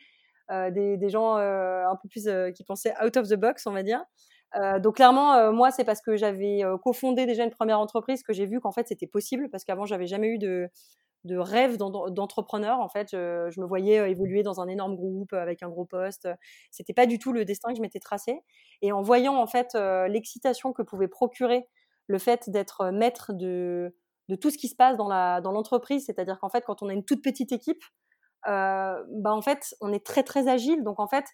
des, 0.49 0.97
des, 0.97 1.10
gens 1.10 1.36
un 1.36 1.95
peu 2.01 2.08
plus 2.10 2.27
qui 2.56 2.63
pensaient 2.63 2.93
out 3.03 3.17
of 3.17 3.27
the 3.27 3.36
box, 3.36 3.65
on 3.67 3.71
va 3.71 3.84
dire. 3.84 4.03
donc 4.82 4.95
clairement, 4.95 5.51
moi, 5.51 5.71
c'est 5.71 5.84
parce 5.84 6.01
que 6.01 6.15
j'avais 6.15 6.62
cofondé 6.84 7.25
déjà 7.25 7.43
une 7.43 7.51
première 7.51 7.79
entreprise 7.79 8.23
que 8.23 8.34
j'ai 8.34 8.45
vu 8.45 8.60
qu'en 8.60 8.71
fait 8.71 8.88
c'était 8.88 9.08
possible, 9.08 9.49
parce 9.49 9.63
qu'avant 9.63 9.86
j'avais 9.86 10.08
jamais 10.08 10.27
eu 10.27 10.38
de, 10.38 10.69
de 11.23 11.38
rêve 11.38 11.77
d'entrepreneur. 11.77 12.79
En 12.79 12.89
fait, 12.89 13.10
je, 13.12 13.60
me 13.60 13.65
voyais 13.65 13.99
euh, 13.99 14.10
évoluer 14.10 14.43
dans 14.43 14.60
un 14.60 14.67
énorme 14.67 14.95
groupe 14.95 15.34
avec 15.34 15.63
un 15.63 15.69
gros 15.69 15.86
poste. 15.86 16.27
C'était 16.71 16.93
pas 16.93 17.06
du 17.06 17.19
tout 17.19 17.34
le 17.34 17.45
destin 17.45 17.69
que 17.69 17.77
je 17.77 17.82
m'étais 17.82 17.99
tracé. 17.99 18.41
Et 18.82 18.91
en 18.91 19.01
voyant 19.01 19.36
en 19.36 19.47
fait 19.47 19.75
euh, 19.75 20.08
l'excitation 20.08 20.73
que 20.73 20.82
pouvait 20.82 21.08
procurer 21.08 21.67
le 22.08 22.19
fait 22.19 22.49
d'être 22.49 22.82
euh, 22.82 22.91
maître 22.91 23.32
de, 23.34 23.95
de 24.27 24.36
tout 24.36 24.49
ce 24.49 24.58
qui 24.58 24.67
se 24.67 24.75
passe 24.75 24.97
dans 24.97 25.08
la 25.08 25.39
dans 25.41 25.51
l'entreprise, 25.51 26.06
c'est-à-dire 26.06 26.39
qu'en 26.39 26.49
fait, 26.49 26.63
quand 26.65 26.82
on 26.84 26.89
a 26.89 26.93
une 26.93 27.06
toute 27.06 27.23
petite 27.23 27.51
équipe, 27.51 27.84
bah 28.45 29.34
en 29.34 29.41
fait, 29.41 29.75
on 29.82 29.93
est 29.93 30.06
très 30.06 30.23
très 30.23 30.47
agile. 30.47 30.84
Donc 30.84 30.99
en 30.99 31.08
fait, 31.08 31.25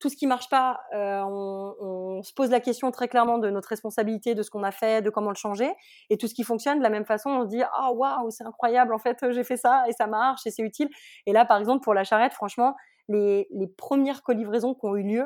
tout 0.00 0.08
ce 0.08 0.16
qui 0.16 0.26
marche 0.26 0.48
pas, 0.48 0.80
euh, 0.94 1.22
on, 1.22 2.22
se 2.22 2.32
pose 2.34 2.50
la 2.50 2.60
question 2.60 2.90
très 2.90 3.06
clairement 3.06 3.38
de 3.38 3.48
notre 3.50 3.68
responsabilité, 3.68 4.34
de 4.34 4.42
ce 4.42 4.50
qu'on 4.50 4.62
a 4.62 4.72
fait, 4.72 5.02
de 5.02 5.10
comment 5.10 5.30
le 5.30 5.36
changer. 5.36 5.72
Et 6.08 6.16
tout 6.16 6.26
ce 6.26 6.34
qui 6.34 6.42
fonctionne, 6.42 6.78
de 6.78 6.82
la 6.82 6.90
même 6.90 7.04
façon, 7.04 7.30
on 7.30 7.44
se 7.44 7.48
dit 7.48 7.62
ah 7.62 7.92
waouh, 7.92 8.30
c'est 8.30 8.44
incroyable, 8.44 8.94
en 8.94 8.98
fait, 8.98 9.18
j'ai 9.30 9.44
fait 9.44 9.56
ça 9.56 9.84
et 9.88 9.92
ça 9.92 10.06
marche 10.06 10.46
et 10.46 10.50
c'est 10.50 10.62
utile. 10.62 10.88
Et 11.26 11.32
là, 11.32 11.44
par 11.44 11.58
exemple, 11.58 11.82
pour 11.84 11.94
la 11.94 12.04
charrette, 12.04 12.32
franchement, 12.32 12.74
les, 13.08 13.46
premières 13.76 14.22
colivraisons 14.22 14.74
qui 14.74 14.86
ont 14.86 14.96
eu 14.96 15.02
lieu, 15.02 15.24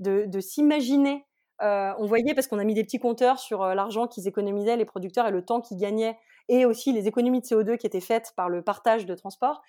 de, 0.00 0.40
s'imaginer 0.40 1.26
on 1.60 2.06
voyait, 2.06 2.34
parce 2.34 2.46
qu'on 2.46 2.58
a 2.58 2.64
mis 2.64 2.74
des 2.74 2.84
petits 2.84 2.98
compteurs 2.98 3.38
sur 3.38 3.64
l'argent 3.66 4.06
qu'ils 4.06 4.28
économisaient, 4.28 4.76
les 4.76 4.84
producteurs, 4.84 5.26
et 5.26 5.30
le 5.30 5.44
temps 5.44 5.60
qu'ils 5.60 5.78
gagnaient, 5.78 6.18
et 6.48 6.64
aussi 6.64 6.92
les 6.92 7.08
économies 7.08 7.40
de 7.40 7.46
CO2 7.46 7.76
qui 7.76 7.86
étaient 7.86 8.00
faites 8.00 8.32
par 8.36 8.48
le 8.48 8.62
partage 8.62 9.06
de 9.06 9.14
transport. 9.14 9.62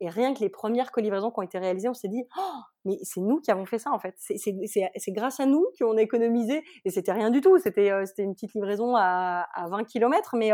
Et 0.00 0.08
rien 0.08 0.34
que 0.34 0.40
les 0.40 0.48
premières 0.48 0.90
colivraisons 0.90 1.30
qui 1.30 1.38
ont 1.38 1.42
été 1.42 1.58
réalisées, 1.58 1.88
on 1.88 1.94
s'est 1.94 2.08
dit, 2.08 2.24
oh, 2.36 2.60
mais 2.84 2.98
c'est 3.02 3.20
nous 3.20 3.40
qui 3.40 3.50
avons 3.50 3.64
fait 3.64 3.78
ça 3.78 3.90
en 3.92 3.98
fait. 3.98 4.14
C'est 4.18 5.12
grâce 5.12 5.40
à 5.40 5.46
nous 5.46 5.66
qu'on 5.78 5.96
a 5.96 6.02
économisé. 6.02 6.62
Et 6.84 6.90
c'était 6.90 7.12
rien 7.12 7.30
du 7.30 7.40
tout. 7.40 7.58
C'était 7.58 7.88
une 8.18 8.34
petite 8.34 8.54
livraison 8.54 8.96
à, 8.96 9.46
à 9.54 9.68
20 9.68 9.84
km, 9.84 10.36
mais, 10.36 10.50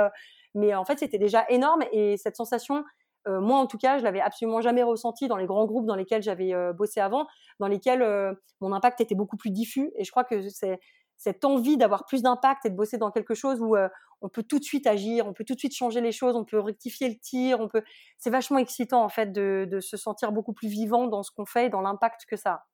mais 0.54 0.74
en 0.74 0.84
fait, 0.84 0.98
c'était 0.98 1.18
déjà 1.18 1.44
énorme. 1.48 1.82
Et 1.92 2.16
cette 2.16 2.36
sensation, 2.36 2.84
euh, 3.28 3.40
moi, 3.40 3.58
en 3.58 3.66
tout 3.66 3.78
cas, 3.78 3.98
je 3.98 4.04
l'avais 4.04 4.20
absolument 4.20 4.60
jamais 4.60 4.82
ressenti 4.82 5.28
dans 5.28 5.36
les 5.36 5.46
grands 5.46 5.66
groupes 5.66 5.86
dans 5.86 5.94
lesquels 5.94 6.22
j'avais 6.22 6.54
euh, 6.54 6.72
bossé 6.72 7.00
avant, 7.00 7.26
dans 7.58 7.68
lesquels 7.68 8.02
euh, 8.02 8.32
mon 8.60 8.72
impact 8.72 9.00
était 9.00 9.14
beaucoup 9.14 9.36
plus 9.36 9.50
diffus. 9.50 9.90
Et 9.96 10.04
je 10.04 10.10
crois 10.10 10.24
que 10.24 10.48
c'est 10.48 10.80
cette 11.20 11.44
envie 11.44 11.76
d'avoir 11.76 12.06
plus 12.06 12.22
d'impact 12.22 12.64
et 12.64 12.70
de 12.70 12.74
bosser 12.74 12.96
dans 12.96 13.10
quelque 13.10 13.34
chose 13.34 13.60
où 13.60 13.76
on 14.22 14.28
peut 14.30 14.42
tout 14.42 14.58
de 14.58 14.64
suite 14.64 14.86
agir, 14.86 15.26
on 15.26 15.34
peut 15.34 15.44
tout 15.44 15.54
de 15.54 15.58
suite 15.58 15.74
changer 15.74 16.00
les 16.00 16.12
choses, 16.12 16.34
on 16.34 16.44
peut 16.44 16.58
rectifier 16.58 17.10
le 17.10 17.16
tir, 17.16 17.60
on 17.60 17.68
peut. 17.68 17.82
C'est 18.16 18.30
vachement 18.30 18.56
excitant 18.56 19.04
en 19.04 19.10
fait 19.10 19.30
de, 19.30 19.80
se 19.80 19.98
sentir 19.98 20.32
beaucoup 20.32 20.54
plus 20.54 20.68
vivant 20.68 21.08
dans 21.08 21.22
ce 21.22 21.30
qu'on 21.30 21.44
fait 21.44 21.66
et 21.66 21.68
dans 21.68 21.82
l'impact 21.82 22.24
que 22.26 22.36
ça 22.36 22.50
a. 22.50 22.66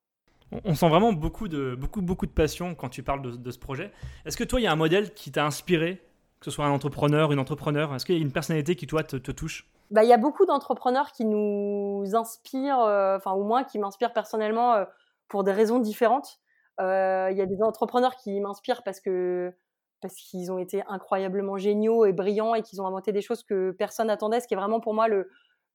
On 0.63 0.75
sent 0.75 0.87
vraiment 0.87 1.11
beaucoup 1.11 1.49
de, 1.49 1.75
beaucoup, 1.75 2.01
beaucoup 2.01 2.25
de 2.25 2.31
passion 2.31 2.73
quand 2.73 2.87
tu 2.87 3.03
parles 3.03 3.37
de, 3.37 3.51
ce 3.51 3.59
projet. 3.59 3.91
Est-ce 4.25 4.37
que 4.37 4.45
toi, 4.45 4.61
il 4.61 4.63
y 4.63 4.67
a 4.67 4.71
un 4.71 4.77
modèle 4.77 5.13
qui 5.13 5.29
t'a 5.29 5.45
inspiré, 5.45 6.01
que 6.39 6.45
ce 6.45 6.51
soit 6.51 6.65
un 6.65 6.71
entrepreneur, 6.71 7.33
une 7.33 7.39
entrepreneur? 7.39 7.93
Est-ce 7.93 8.05
qu'il 8.05 8.15
y 8.15 8.19
a 8.19 8.21
une 8.21 8.31
personnalité 8.31 8.77
qui, 8.77 8.87
toi, 8.87 9.03
te 9.03 9.31
touche? 9.31 9.69
Bah, 9.91 10.03
il 10.03 10.09
y 10.09 10.13
a 10.13 10.17
beaucoup 10.17 10.45
d'entrepreneurs 10.45 11.11
qui 11.11 11.25
nous 11.25 12.05
inspirent, 12.13 12.79
euh, 12.79 13.17
enfin, 13.17 13.31
au 13.31 13.43
moins 13.43 13.63
qui 13.63 13.79
m'inspirent 13.79 14.13
personnellement 14.13 14.73
euh, 14.73 14.85
pour 15.27 15.43
des 15.43 15.53
raisons 15.53 15.79
différentes. 15.79 16.39
Euh, 16.79 17.29
il 17.31 17.37
y 17.37 17.41
a 17.41 17.45
des 17.45 17.61
entrepreneurs 17.61 18.15
qui 18.15 18.39
m'inspirent 18.39 18.83
parce 18.83 18.99
que 18.99 19.53
parce 19.99 20.13
qu'ils 20.13 20.51
ont 20.51 20.59
été 20.59 20.83
incroyablement 20.87 21.57
géniaux 21.57 22.05
et 22.05 22.13
brillants 22.13 22.53
et 22.53 22.61
qu'ils 22.61 22.79
ont 22.83 22.85
inventé 22.85 23.11
des 23.11 23.21
choses 23.21 23.43
que 23.43 23.71
personne 23.71 24.07
n'attendait, 24.07 24.39
ce 24.39 24.47
qui 24.47 24.53
est 24.53 24.57
vraiment 24.57 24.79
pour 24.79 24.93
moi 24.93 25.07
le, 25.07 25.27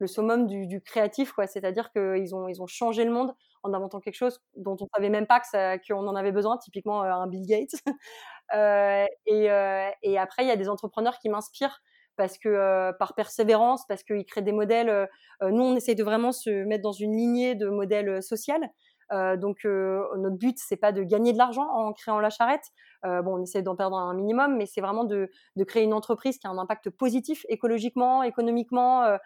summum 0.06 0.46
du, 0.46 0.80
créatif, 0.80 1.32
quoi. 1.32 1.46
C'est-à-dire 1.46 1.90
qu'ils 1.92 2.34
ont, 2.34 2.48
ils 2.48 2.62
ont 2.62 2.66
changé 2.66 3.04
le 3.04 3.12
monde 3.12 3.34
en 3.62 3.72
inventant 3.72 4.00
quelque 4.00 4.16
chose 4.16 4.40
dont 4.56 4.76
on 4.80 4.86
savait 4.94 5.10
même 5.10 5.26
pas 5.26 5.40
qu'on 5.88 6.06
en 6.06 6.14
avait 6.16 6.32
besoin, 6.32 6.56
typiquement 6.58 7.02
un 7.02 7.26
Bill 7.26 7.46
Gates. 7.46 7.74
et, 9.26 9.46
et, 10.02 10.18
après, 10.18 10.44
il 10.44 10.48
y 10.48 10.52
a 10.52 10.56
des 10.56 10.68
entrepreneurs 10.68 11.18
qui 11.18 11.28
m'inspirent 11.28 11.80
parce 12.16 12.38
que 12.38 12.92
par 12.98 13.14
persévérance, 13.14 13.86
parce 13.86 14.02
qu'ils 14.02 14.24
créent 14.24 14.42
des 14.42 14.52
modèles. 14.52 15.08
nous, 15.40 15.62
on 15.62 15.76
essaye 15.76 15.94
de 15.94 16.04
vraiment 16.04 16.32
se 16.32 16.64
mettre 16.64 16.82
dans 16.82 16.92
une 16.92 17.16
lignée 17.16 17.54
de 17.54 17.68
modèles 17.68 18.22
social. 18.22 18.60
Donc 19.10 19.64
notre 19.64 20.36
but 20.36 20.58
c'est 20.58 20.76
pas 20.76 20.92
de 20.92 21.02
gagner 21.02 21.32
de 21.32 21.38
l'argent 21.38 21.68
en 21.68 21.92
créant 21.92 22.20
la 22.20 22.30
charrette. 22.30 22.64
bon, 23.02 23.38
on 23.38 23.42
essaie 23.42 23.62
d'en 23.62 23.76
perdre 23.76 23.96
un 23.96 24.14
minimum, 24.14 24.56
mais 24.56 24.66
c'est 24.66 24.80
vraiment 24.80 25.04
de, 25.04 25.30
de, 25.56 25.64
créer 25.64 25.82
une 25.82 25.92
entreprise 25.92 26.38
qui 26.38 26.46
a 26.46 26.50
un 26.50 26.58
impact 26.58 26.90
positif 26.90 27.44
écologiquement, 27.48 28.22
économiquement 28.22 29.18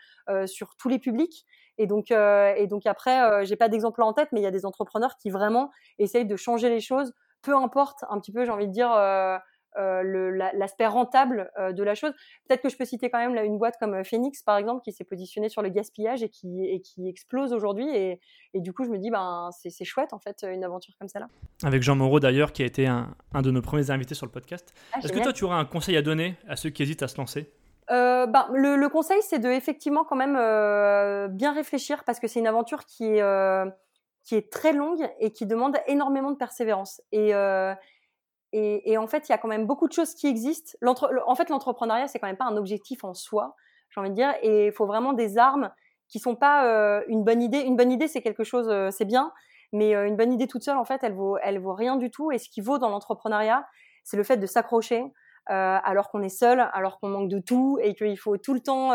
sur 0.46 0.76
tous 0.76 0.88
les 0.88 0.98
publics. 0.98 1.46
Et 1.78 1.86
donc, 1.86 2.10
et 2.10 2.66
donc 2.66 2.86
après, 2.86 3.44
j'ai 3.44 3.56
pas 3.56 3.68
d'exemple 3.68 4.02
en 4.02 4.12
tête, 4.12 4.28
mais 4.32 4.40
il 4.40 4.44
y 4.44 4.48
a 4.48 4.50
des 4.50 4.66
entrepreneurs 4.66 5.16
qui 5.16 5.30
vraiment 5.30 5.70
essayent 5.98 6.26
de 6.26 6.36
changer 6.36 6.68
les 6.68 6.80
choses, 6.80 7.12
peu 7.42 7.56
importe 7.56 8.04
un 8.10 8.18
petit 8.18 8.32
peu, 8.32 8.44
j'ai 8.44 8.50
envie 8.50 8.66
de 8.66 8.72
dire 8.72 8.90
euh, 9.78 10.30
l'aspect 10.54 10.86
rentable 10.86 11.50
euh, 11.58 11.72
de 11.72 11.82
la 11.82 11.94
chose. 11.94 12.12
Peut-être 12.48 12.62
que 12.62 12.68
je 12.68 12.76
peux 12.76 12.84
citer 12.84 13.10
quand 13.10 13.18
même 13.18 13.34
là, 13.34 13.44
une 13.44 13.58
boîte 13.58 13.76
comme 13.78 13.94
euh, 13.94 14.04
Phoenix, 14.04 14.42
par 14.42 14.56
exemple, 14.56 14.82
qui 14.82 14.92
s'est 14.92 15.04
positionnée 15.04 15.48
sur 15.48 15.62
le 15.62 15.68
gaspillage 15.68 16.22
et 16.22 16.28
qui, 16.28 16.64
et 16.64 16.80
qui 16.80 17.08
explose 17.08 17.52
aujourd'hui. 17.52 17.88
Et, 17.94 18.20
et, 18.54 18.60
du 18.60 18.72
coup, 18.72 18.84
je 18.84 18.90
me 18.90 18.98
dis, 18.98 19.10
ben, 19.10 19.50
c'est 19.52 19.84
chouette, 19.84 20.12
en 20.12 20.18
fait, 20.18 20.44
une 20.48 20.64
aventure 20.64 20.94
comme 20.98 21.08
celle-là. 21.08 21.28
Avec 21.62 21.82
Jean 21.82 21.96
Moreau, 21.96 22.20
d'ailleurs, 22.20 22.52
qui 22.52 22.62
a 22.62 22.66
été 22.66 22.86
un, 22.86 23.14
un, 23.34 23.42
de 23.42 23.50
nos 23.50 23.62
premiers 23.62 23.90
invités 23.90 24.14
sur 24.14 24.26
le 24.26 24.32
podcast. 24.32 24.72
Ah, 24.92 24.98
Est-ce 25.02 25.12
que 25.12 25.22
toi, 25.22 25.32
tu 25.32 25.44
aurais 25.44 25.56
un 25.56 25.64
conseil 25.64 25.96
à 25.96 26.02
donner 26.02 26.36
à 26.48 26.56
ceux 26.56 26.70
qui 26.70 26.82
hésitent 26.82 27.02
à 27.02 27.08
se 27.08 27.18
lancer? 27.18 27.52
Euh, 27.90 28.26
ben, 28.26 28.46
le, 28.52 28.76
le, 28.76 28.88
conseil, 28.88 29.18
c'est 29.22 29.38
de 29.38 29.48
effectivement 29.48 30.04
quand 30.04 30.16
même 30.16 30.36
bien 31.34 31.52
réfléchir 31.52 32.02
parce 32.04 32.18
que 32.18 32.28
c'est 32.28 32.40
une 32.40 32.46
aventure 32.46 32.84
qui 32.86 33.04
est, 33.04 33.22
qui 34.24 34.34
est 34.34 34.50
très 34.50 34.72
longue 34.72 35.06
et 35.20 35.32
qui 35.32 35.46
demande 35.46 35.76
énormément 35.86 36.30
de 36.30 36.36
persévérance. 36.36 37.02
Et, 37.12 37.32
et, 38.58 38.96
en 38.96 39.06
fait, 39.06 39.28
il 39.28 39.32
y 39.32 39.34
a 39.34 39.38
quand 39.38 39.48
même 39.48 39.66
beaucoup 39.66 39.86
de 39.86 39.92
choses 39.92 40.14
qui 40.14 40.26
existent. 40.26 40.78
En 40.82 41.34
fait, 41.34 41.50
l'entrepreneuriat, 41.50 42.08
c'est 42.08 42.18
quand 42.18 42.26
même 42.26 42.38
pas 42.38 42.46
un 42.46 42.56
objectif 42.56 43.04
en 43.04 43.12
soi, 43.12 43.54
j'ai 43.90 44.00
envie 44.00 44.10
de 44.10 44.14
dire. 44.14 44.32
Et 44.40 44.66
il 44.66 44.72
faut 44.72 44.86
vraiment 44.86 45.12
des 45.12 45.36
armes 45.36 45.70
qui 46.08 46.18
sont 46.20 46.36
pas 46.36 46.66
euh, 46.66 47.02
une 47.08 47.22
bonne 47.22 47.42
idée. 47.42 47.60
Une 47.60 47.76
bonne 47.76 47.92
idée, 47.92 48.08
c'est 48.08 48.22
quelque 48.22 48.44
chose, 48.44 48.68
euh, 48.70 48.90
c'est 48.90 49.04
bien, 49.04 49.30
mais 49.72 49.94
euh, 49.94 50.06
une 50.06 50.16
bonne 50.16 50.32
idée 50.32 50.46
toute 50.46 50.62
seule, 50.62 50.78
en 50.78 50.84
fait, 50.84 51.02
elle 51.02 51.12
vaut, 51.12 51.36
vaut 51.58 51.74
rien 51.74 51.96
du 51.96 52.10
tout. 52.10 52.32
Et 52.32 52.38
ce 52.38 52.48
qui 52.48 52.62
vaut 52.62 52.78
dans 52.78 52.88
l'entrepreneuriat, 52.88 53.66
c'est 54.04 54.16
le 54.16 54.22
fait 54.22 54.38
de 54.38 54.46
s'accrocher 54.46 55.04
alors 55.48 56.10
qu'on 56.10 56.22
est 56.22 56.28
seul, 56.28 56.58
alors 56.72 56.98
qu'on 56.98 57.06
manque 57.06 57.28
de 57.28 57.38
tout, 57.38 57.78
et 57.80 57.94
qu'il 57.94 58.18
faut 58.18 58.36
tout 58.36 58.52
le 58.52 58.58
temps, 58.58 58.90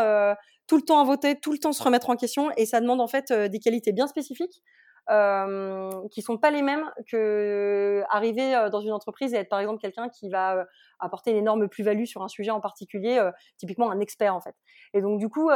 tout 0.66 0.76
le 0.76 0.82
temps 0.82 1.06
tout 1.40 1.52
le 1.52 1.58
temps 1.58 1.72
se 1.72 1.82
remettre 1.82 2.10
en 2.10 2.16
question. 2.16 2.50
Et 2.58 2.66
ça 2.66 2.78
demande 2.82 3.00
en 3.00 3.06
fait 3.06 3.32
des 3.32 3.58
qualités 3.58 3.92
bien 3.92 4.06
spécifiques 4.06 4.62
euh, 5.10 6.08
qui 6.10 6.22
sont 6.22 6.38
pas 6.38 6.50
les 6.50 6.62
mêmes 6.62 6.90
que 7.10 8.04
arriver 8.08 8.54
euh, 8.54 8.70
dans 8.70 8.80
une 8.80 8.92
entreprise 8.92 9.34
et 9.34 9.38
être 9.38 9.48
par 9.48 9.58
exemple 9.58 9.80
quelqu'un 9.80 10.08
qui 10.08 10.28
va 10.28 10.56
euh, 10.56 10.64
apporter 11.00 11.32
une 11.32 11.38
énorme 11.38 11.68
plus-value 11.68 12.04
sur 12.04 12.22
un 12.22 12.28
sujet 12.28 12.50
en 12.52 12.60
particulier, 12.60 13.18
euh, 13.18 13.30
typiquement 13.56 13.90
un 13.90 14.00
expert 14.00 14.34
en 14.34 14.40
fait. 14.40 14.54
Et 14.94 15.00
donc 15.00 15.18
du 15.18 15.28
coup, 15.28 15.50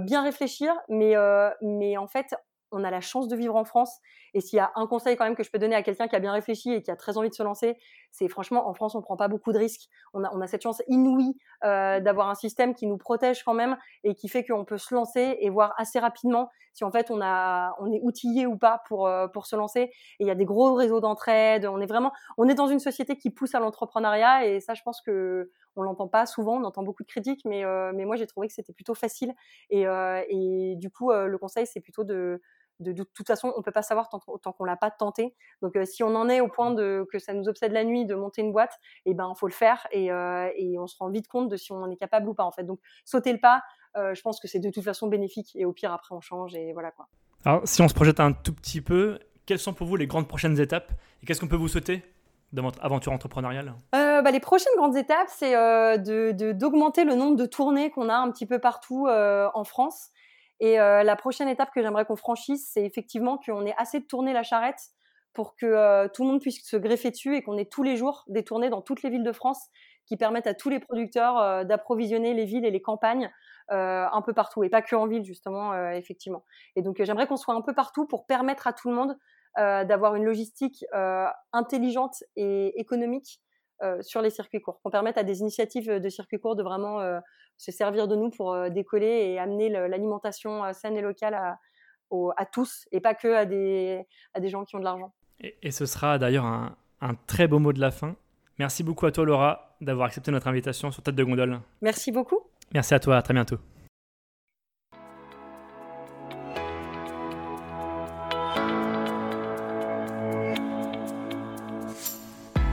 bien 0.00 0.22
réfléchir, 0.22 0.74
mais 0.88 1.14
mais 1.62 1.96
en 1.96 2.06
fait 2.06 2.34
on 2.72 2.84
a 2.84 2.90
la 2.90 3.00
chance 3.00 3.28
de 3.28 3.36
vivre 3.36 3.56
en 3.56 3.64
France. 3.64 3.98
Et 4.34 4.40
s'il 4.40 4.56
y 4.56 4.60
a 4.60 4.72
un 4.76 4.86
conseil 4.86 5.16
quand 5.16 5.24
même 5.24 5.34
que 5.34 5.42
je 5.42 5.50
peux 5.50 5.58
donner 5.58 5.74
à 5.74 5.82
quelqu'un 5.82 6.08
qui 6.08 6.16
a 6.16 6.20
bien 6.20 6.32
réfléchi 6.32 6.72
et 6.72 6.82
qui 6.82 6.90
a 6.90 6.96
très 6.96 7.16
envie 7.18 7.28
de 7.28 7.34
se 7.34 7.42
lancer, 7.42 7.76
c'est 8.10 8.28
franchement, 8.28 8.68
en 8.68 8.74
France, 8.74 8.94
on 8.94 9.02
prend 9.02 9.16
pas 9.16 9.28
beaucoup 9.28 9.52
de 9.52 9.58
risques. 9.58 9.88
On 10.14 10.24
a, 10.24 10.30
on 10.32 10.40
a 10.40 10.46
cette 10.46 10.62
chance 10.62 10.82
inouïe 10.88 11.36
euh, 11.64 12.00
d'avoir 12.00 12.28
un 12.28 12.34
système 12.34 12.74
qui 12.74 12.86
nous 12.86 12.96
protège 12.96 13.42
quand 13.44 13.54
même 13.54 13.76
et 14.04 14.14
qui 14.14 14.28
fait 14.28 14.44
qu'on 14.44 14.64
peut 14.64 14.78
se 14.78 14.94
lancer 14.94 15.36
et 15.40 15.50
voir 15.50 15.74
assez 15.76 15.98
rapidement 15.98 16.50
si 16.72 16.84
en 16.84 16.90
fait 16.90 17.10
on 17.10 17.20
a, 17.20 17.74
on 17.80 17.92
est 17.92 18.00
outillé 18.02 18.46
ou 18.46 18.56
pas 18.56 18.82
pour 18.86 19.06
euh, 19.06 19.26
pour 19.28 19.46
se 19.46 19.56
lancer. 19.56 19.80
Et 19.80 19.92
il 20.20 20.26
y 20.26 20.30
a 20.30 20.34
des 20.34 20.44
gros 20.44 20.74
réseaux 20.74 21.00
d'entraide. 21.00 21.66
On 21.66 21.80
est 21.80 21.86
vraiment, 21.86 22.12
on 22.38 22.48
est 22.48 22.54
dans 22.54 22.68
une 22.68 22.78
société 22.78 23.16
qui 23.16 23.30
pousse 23.30 23.54
à 23.54 23.60
l'entrepreneuriat 23.60 24.46
et 24.46 24.60
ça, 24.60 24.74
je 24.74 24.82
pense 24.82 25.00
que 25.00 25.50
on 25.76 25.82
l'entend 25.82 26.08
pas 26.08 26.26
souvent. 26.26 26.60
On 26.60 26.64
entend 26.64 26.82
beaucoup 26.82 27.02
de 27.02 27.08
critiques, 27.08 27.42
mais 27.44 27.64
euh, 27.64 27.92
mais 27.94 28.04
moi 28.04 28.16
j'ai 28.16 28.26
trouvé 28.26 28.48
que 28.48 28.54
c'était 28.54 28.72
plutôt 28.72 28.94
facile. 28.94 29.34
Et, 29.70 29.82
et 29.82 30.76
du 30.76 30.90
coup, 30.90 31.12
le 31.12 31.36
conseil 31.38 31.66
c'est 31.66 31.80
plutôt 31.80 32.04
de 32.04 32.40
de, 32.80 33.04
toute 33.14 33.26
façon, 33.26 33.52
on 33.56 33.62
peut 33.62 33.72
pas 33.72 33.82
savoir 33.82 34.08
tant, 34.08 34.20
tant 34.42 34.52
qu'on 34.52 34.64
l'a 34.64 34.76
pas 34.76 34.90
tenté. 34.90 35.34
Donc, 35.62 35.76
euh, 35.76 35.84
si 35.84 36.02
on 36.02 36.14
en 36.14 36.28
est 36.28 36.40
au 36.40 36.48
point 36.48 36.72
de 36.72 37.06
que 37.12 37.18
ça 37.18 37.34
nous 37.34 37.48
obsède 37.48 37.72
la 37.72 37.84
nuit 37.84 38.06
de 38.06 38.14
monter 38.14 38.40
une 38.40 38.52
boîte, 38.52 38.78
et 39.04 39.10
eh 39.10 39.14
ben, 39.14 39.32
faut 39.36 39.46
le 39.46 39.52
faire 39.52 39.86
et, 39.92 40.10
euh, 40.10 40.48
et, 40.56 40.78
on 40.78 40.86
se 40.86 40.96
rend 40.98 41.10
vite 41.10 41.28
compte 41.28 41.48
de 41.48 41.56
si 41.56 41.72
on 41.72 41.82
en 41.82 41.90
est 41.90 41.96
capable 41.96 42.28
ou 42.28 42.34
pas 42.34 42.44
en 42.44 42.52
fait. 42.52 42.64
Donc, 42.64 42.80
sauter 43.04 43.32
le 43.32 43.38
pas, 43.38 43.62
euh, 43.96 44.14
je 44.14 44.22
pense 44.22 44.40
que 44.40 44.48
c'est 44.48 44.60
de 44.60 44.70
toute 44.70 44.84
façon 44.84 45.08
bénéfique 45.08 45.54
et 45.54 45.64
au 45.64 45.72
pire 45.72 45.92
après 45.92 46.14
on 46.14 46.20
change 46.20 46.54
et 46.54 46.72
voilà 46.72 46.90
quoi. 46.90 47.08
Alors, 47.44 47.62
si 47.64 47.82
on 47.82 47.88
se 47.88 47.94
projette 47.94 48.20
un 48.20 48.32
tout 48.32 48.54
petit 48.54 48.80
peu, 48.80 49.18
quelles 49.46 49.58
sont 49.58 49.74
pour 49.74 49.86
vous 49.86 49.96
les 49.96 50.06
grandes 50.06 50.28
prochaines 50.28 50.58
étapes 50.58 50.92
et 51.22 51.26
qu'est-ce 51.26 51.40
qu'on 51.40 51.48
peut 51.48 51.56
vous 51.56 51.68
souhaiter 51.68 52.02
de 52.52 52.60
votre 52.60 52.82
aventure 52.84 53.12
entrepreneuriale? 53.12 53.74
Bah, 53.92 54.30
Les 54.30 54.40
prochaines 54.40 54.72
grandes 54.76 54.96
étapes, 54.96 55.28
c'est 55.28 55.52
d'augmenter 55.52 57.04
de, 57.04 57.10
le 57.10 57.14
nombre 57.14 57.36
de 57.36 57.46
tournées 57.46 57.90
qu'on 57.90 58.08
a 58.08 58.14
un 58.14 58.30
petit 58.30 58.46
peu 58.46 58.58
partout 58.58 59.06
en 59.08 59.64
France. 59.64 60.10
Et 60.60 60.78
euh, 60.78 61.02
la 61.02 61.16
prochaine 61.16 61.48
étape 61.48 61.70
que 61.74 61.82
j'aimerais 61.82 62.04
qu'on 62.04 62.16
franchisse, 62.16 62.70
c'est 62.72 62.84
effectivement 62.84 63.38
qu'on 63.38 63.64
ait 63.64 63.74
assez 63.78 64.00
de 64.00 64.04
tourner 64.04 64.32
la 64.32 64.42
charrette 64.42 64.80
pour 65.32 65.56
que 65.56 65.66
euh, 65.66 66.08
tout 66.12 66.22
le 66.22 66.30
monde 66.30 66.40
puisse 66.40 66.66
se 66.66 66.76
greffer 66.76 67.10
dessus 67.10 67.36
et 67.36 67.42
qu'on 67.42 67.56
ait 67.56 67.64
tous 67.64 67.82
les 67.82 67.96
jours 67.96 68.24
des 68.28 68.44
tournées 68.44 68.68
dans 68.68 68.82
toutes 68.82 69.02
les 69.02 69.10
villes 69.10 69.24
de 69.24 69.32
France 69.32 69.68
qui 70.06 70.16
permettent 70.16 70.48
à 70.48 70.54
tous 70.54 70.68
les 70.68 70.80
producteurs 70.80 71.38
euh, 71.38 71.64
d'approvisionner 71.64 72.34
les 72.34 72.44
villes 72.44 72.64
et 72.64 72.70
les 72.70 72.82
campagnes 72.82 73.30
un 73.72 74.20
peu 74.26 74.32
partout 74.32 74.64
et 74.64 74.68
pas 74.68 74.82
que 74.82 74.96
en 74.96 75.06
ville 75.06 75.24
justement 75.24 75.90
effectivement. 75.92 76.44
Et 76.74 76.82
donc 76.82 77.00
j'aimerais 77.00 77.28
qu'on 77.28 77.36
soit 77.36 77.54
un 77.54 77.60
peu 77.60 77.72
partout 77.72 78.04
pour 78.04 78.26
permettre 78.26 78.66
à 78.66 78.72
tout 78.72 78.90
le 78.90 78.96
monde 78.96 79.16
d'avoir 79.56 80.16
une 80.16 80.24
logistique 80.24 80.84
intelligente 81.52 82.24
et 82.34 82.80
économique 82.80 83.40
euh, 83.40 83.49
sur 84.00 84.22
les 84.22 84.30
circuits 84.30 84.60
courts, 84.60 84.80
qu'on 84.82 84.90
permette 84.90 85.18
à 85.18 85.22
des 85.22 85.40
initiatives 85.40 85.90
de 85.90 86.08
circuits 86.08 86.38
courts 86.38 86.56
de 86.56 86.62
vraiment 86.62 87.00
euh, 87.00 87.20
se 87.56 87.72
servir 87.72 88.08
de 88.08 88.16
nous 88.16 88.30
pour 88.30 88.52
euh, 88.52 88.68
décoller 88.68 89.06
et 89.06 89.38
amener 89.38 89.68
l'alimentation 89.68 90.72
saine 90.72 90.96
et 90.96 91.02
locale 91.02 91.34
à, 91.34 91.58
à, 92.36 92.46
tous 92.46 92.86
et 92.92 93.00
pas 93.00 93.14
que 93.14 93.28
à 93.34 93.44
des, 93.44 94.06
à 94.34 94.40
des 94.40 94.48
gens 94.48 94.64
qui 94.64 94.76
ont 94.76 94.80
de 94.80 94.84
l'argent. 94.84 95.12
Et, 95.40 95.70
ce 95.70 95.86
sera 95.86 96.18
d'ailleurs 96.18 96.44
un, 96.44 96.76
un, 97.00 97.14
très 97.26 97.48
beau 97.48 97.58
mot 97.58 97.72
de 97.72 97.80
la 97.80 97.90
fin. 97.90 98.16
Merci 98.58 98.82
beaucoup 98.82 99.06
à 99.06 99.12
toi 99.12 99.24
Laura 99.24 99.76
d'avoir 99.80 100.06
accepté 100.06 100.30
notre 100.30 100.48
invitation 100.48 100.90
sur 100.90 101.02
Tête 101.02 101.14
de 101.14 101.24
Gondole. 101.24 101.60
Merci 101.80 102.12
beaucoup. 102.12 102.40
Merci 102.74 102.94
à 102.94 103.00
toi, 103.00 103.16
à 103.16 103.22
très 103.22 103.34
bientôt. 103.34 103.56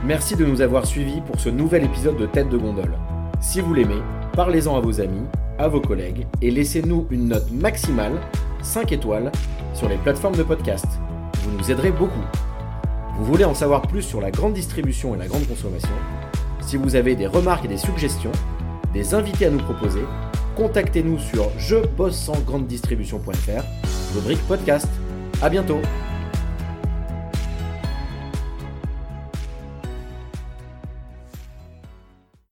Merci 0.08 0.36
de 0.36 0.46
nous 0.46 0.62
avoir 0.62 0.86
suivis 0.86 1.20
pour 1.20 1.38
ce 1.38 1.50
nouvel 1.50 1.84
épisode 1.84 2.16
de 2.16 2.24
Tête 2.24 2.48
de 2.48 2.56
Gondole. 2.56 2.94
Si 3.42 3.60
vous 3.60 3.74
l'aimez, 3.74 4.00
parlez-en 4.32 4.74
à 4.74 4.80
vos 4.80 5.02
amis, 5.02 5.26
à 5.58 5.68
vos 5.68 5.82
collègues 5.82 6.26
et 6.40 6.50
laissez-nous 6.50 7.06
une 7.10 7.28
note 7.28 7.52
maximale, 7.52 8.18
5 8.62 8.90
étoiles, 8.92 9.30
sur 9.74 9.86
les 9.86 9.98
plateformes 9.98 10.34
de 10.34 10.42
podcast. 10.42 10.86
Vous 11.42 11.50
nous 11.50 11.70
aiderez 11.70 11.90
beaucoup. 11.90 12.24
Vous 13.18 13.24
voulez 13.26 13.44
en 13.44 13.52
savoir 13.52 13.82
plus 13.82 14.00
sur 14.00 14.22
la 14.22 14.30
grande 14.30 14.54
distribution 14.54 15.14
et 15.14 15.18
la 15.18 15.26
grande 15.26 15.46
consommation? 15.46 15.92
Si 16.62 16.78
vous 16.78 16.96
avez 16.96 17.14
des 17.14 17.26
remarques 17.26 17.66
et 17.66 17.68
des 17.68 17.76
suggestions, 17.76 18.32
des 18.94 19.12
invités 19.12 19.44
à 19.44 19.50
nous 19.50 19.58
proposer, 19.58 20.04
contactez-nous 20.56 21.18
sur 21.18 21.50
je 21.58 21.86
bosse 21.98 22.16
sans 22.16 22.40
grande 22.46 22.66
distribution.fr, 22.66 24.14
rubrique 24.14 24.40
podcast. 24.48 24.88
À 25.42 25.50
bientôt 25.50 25.82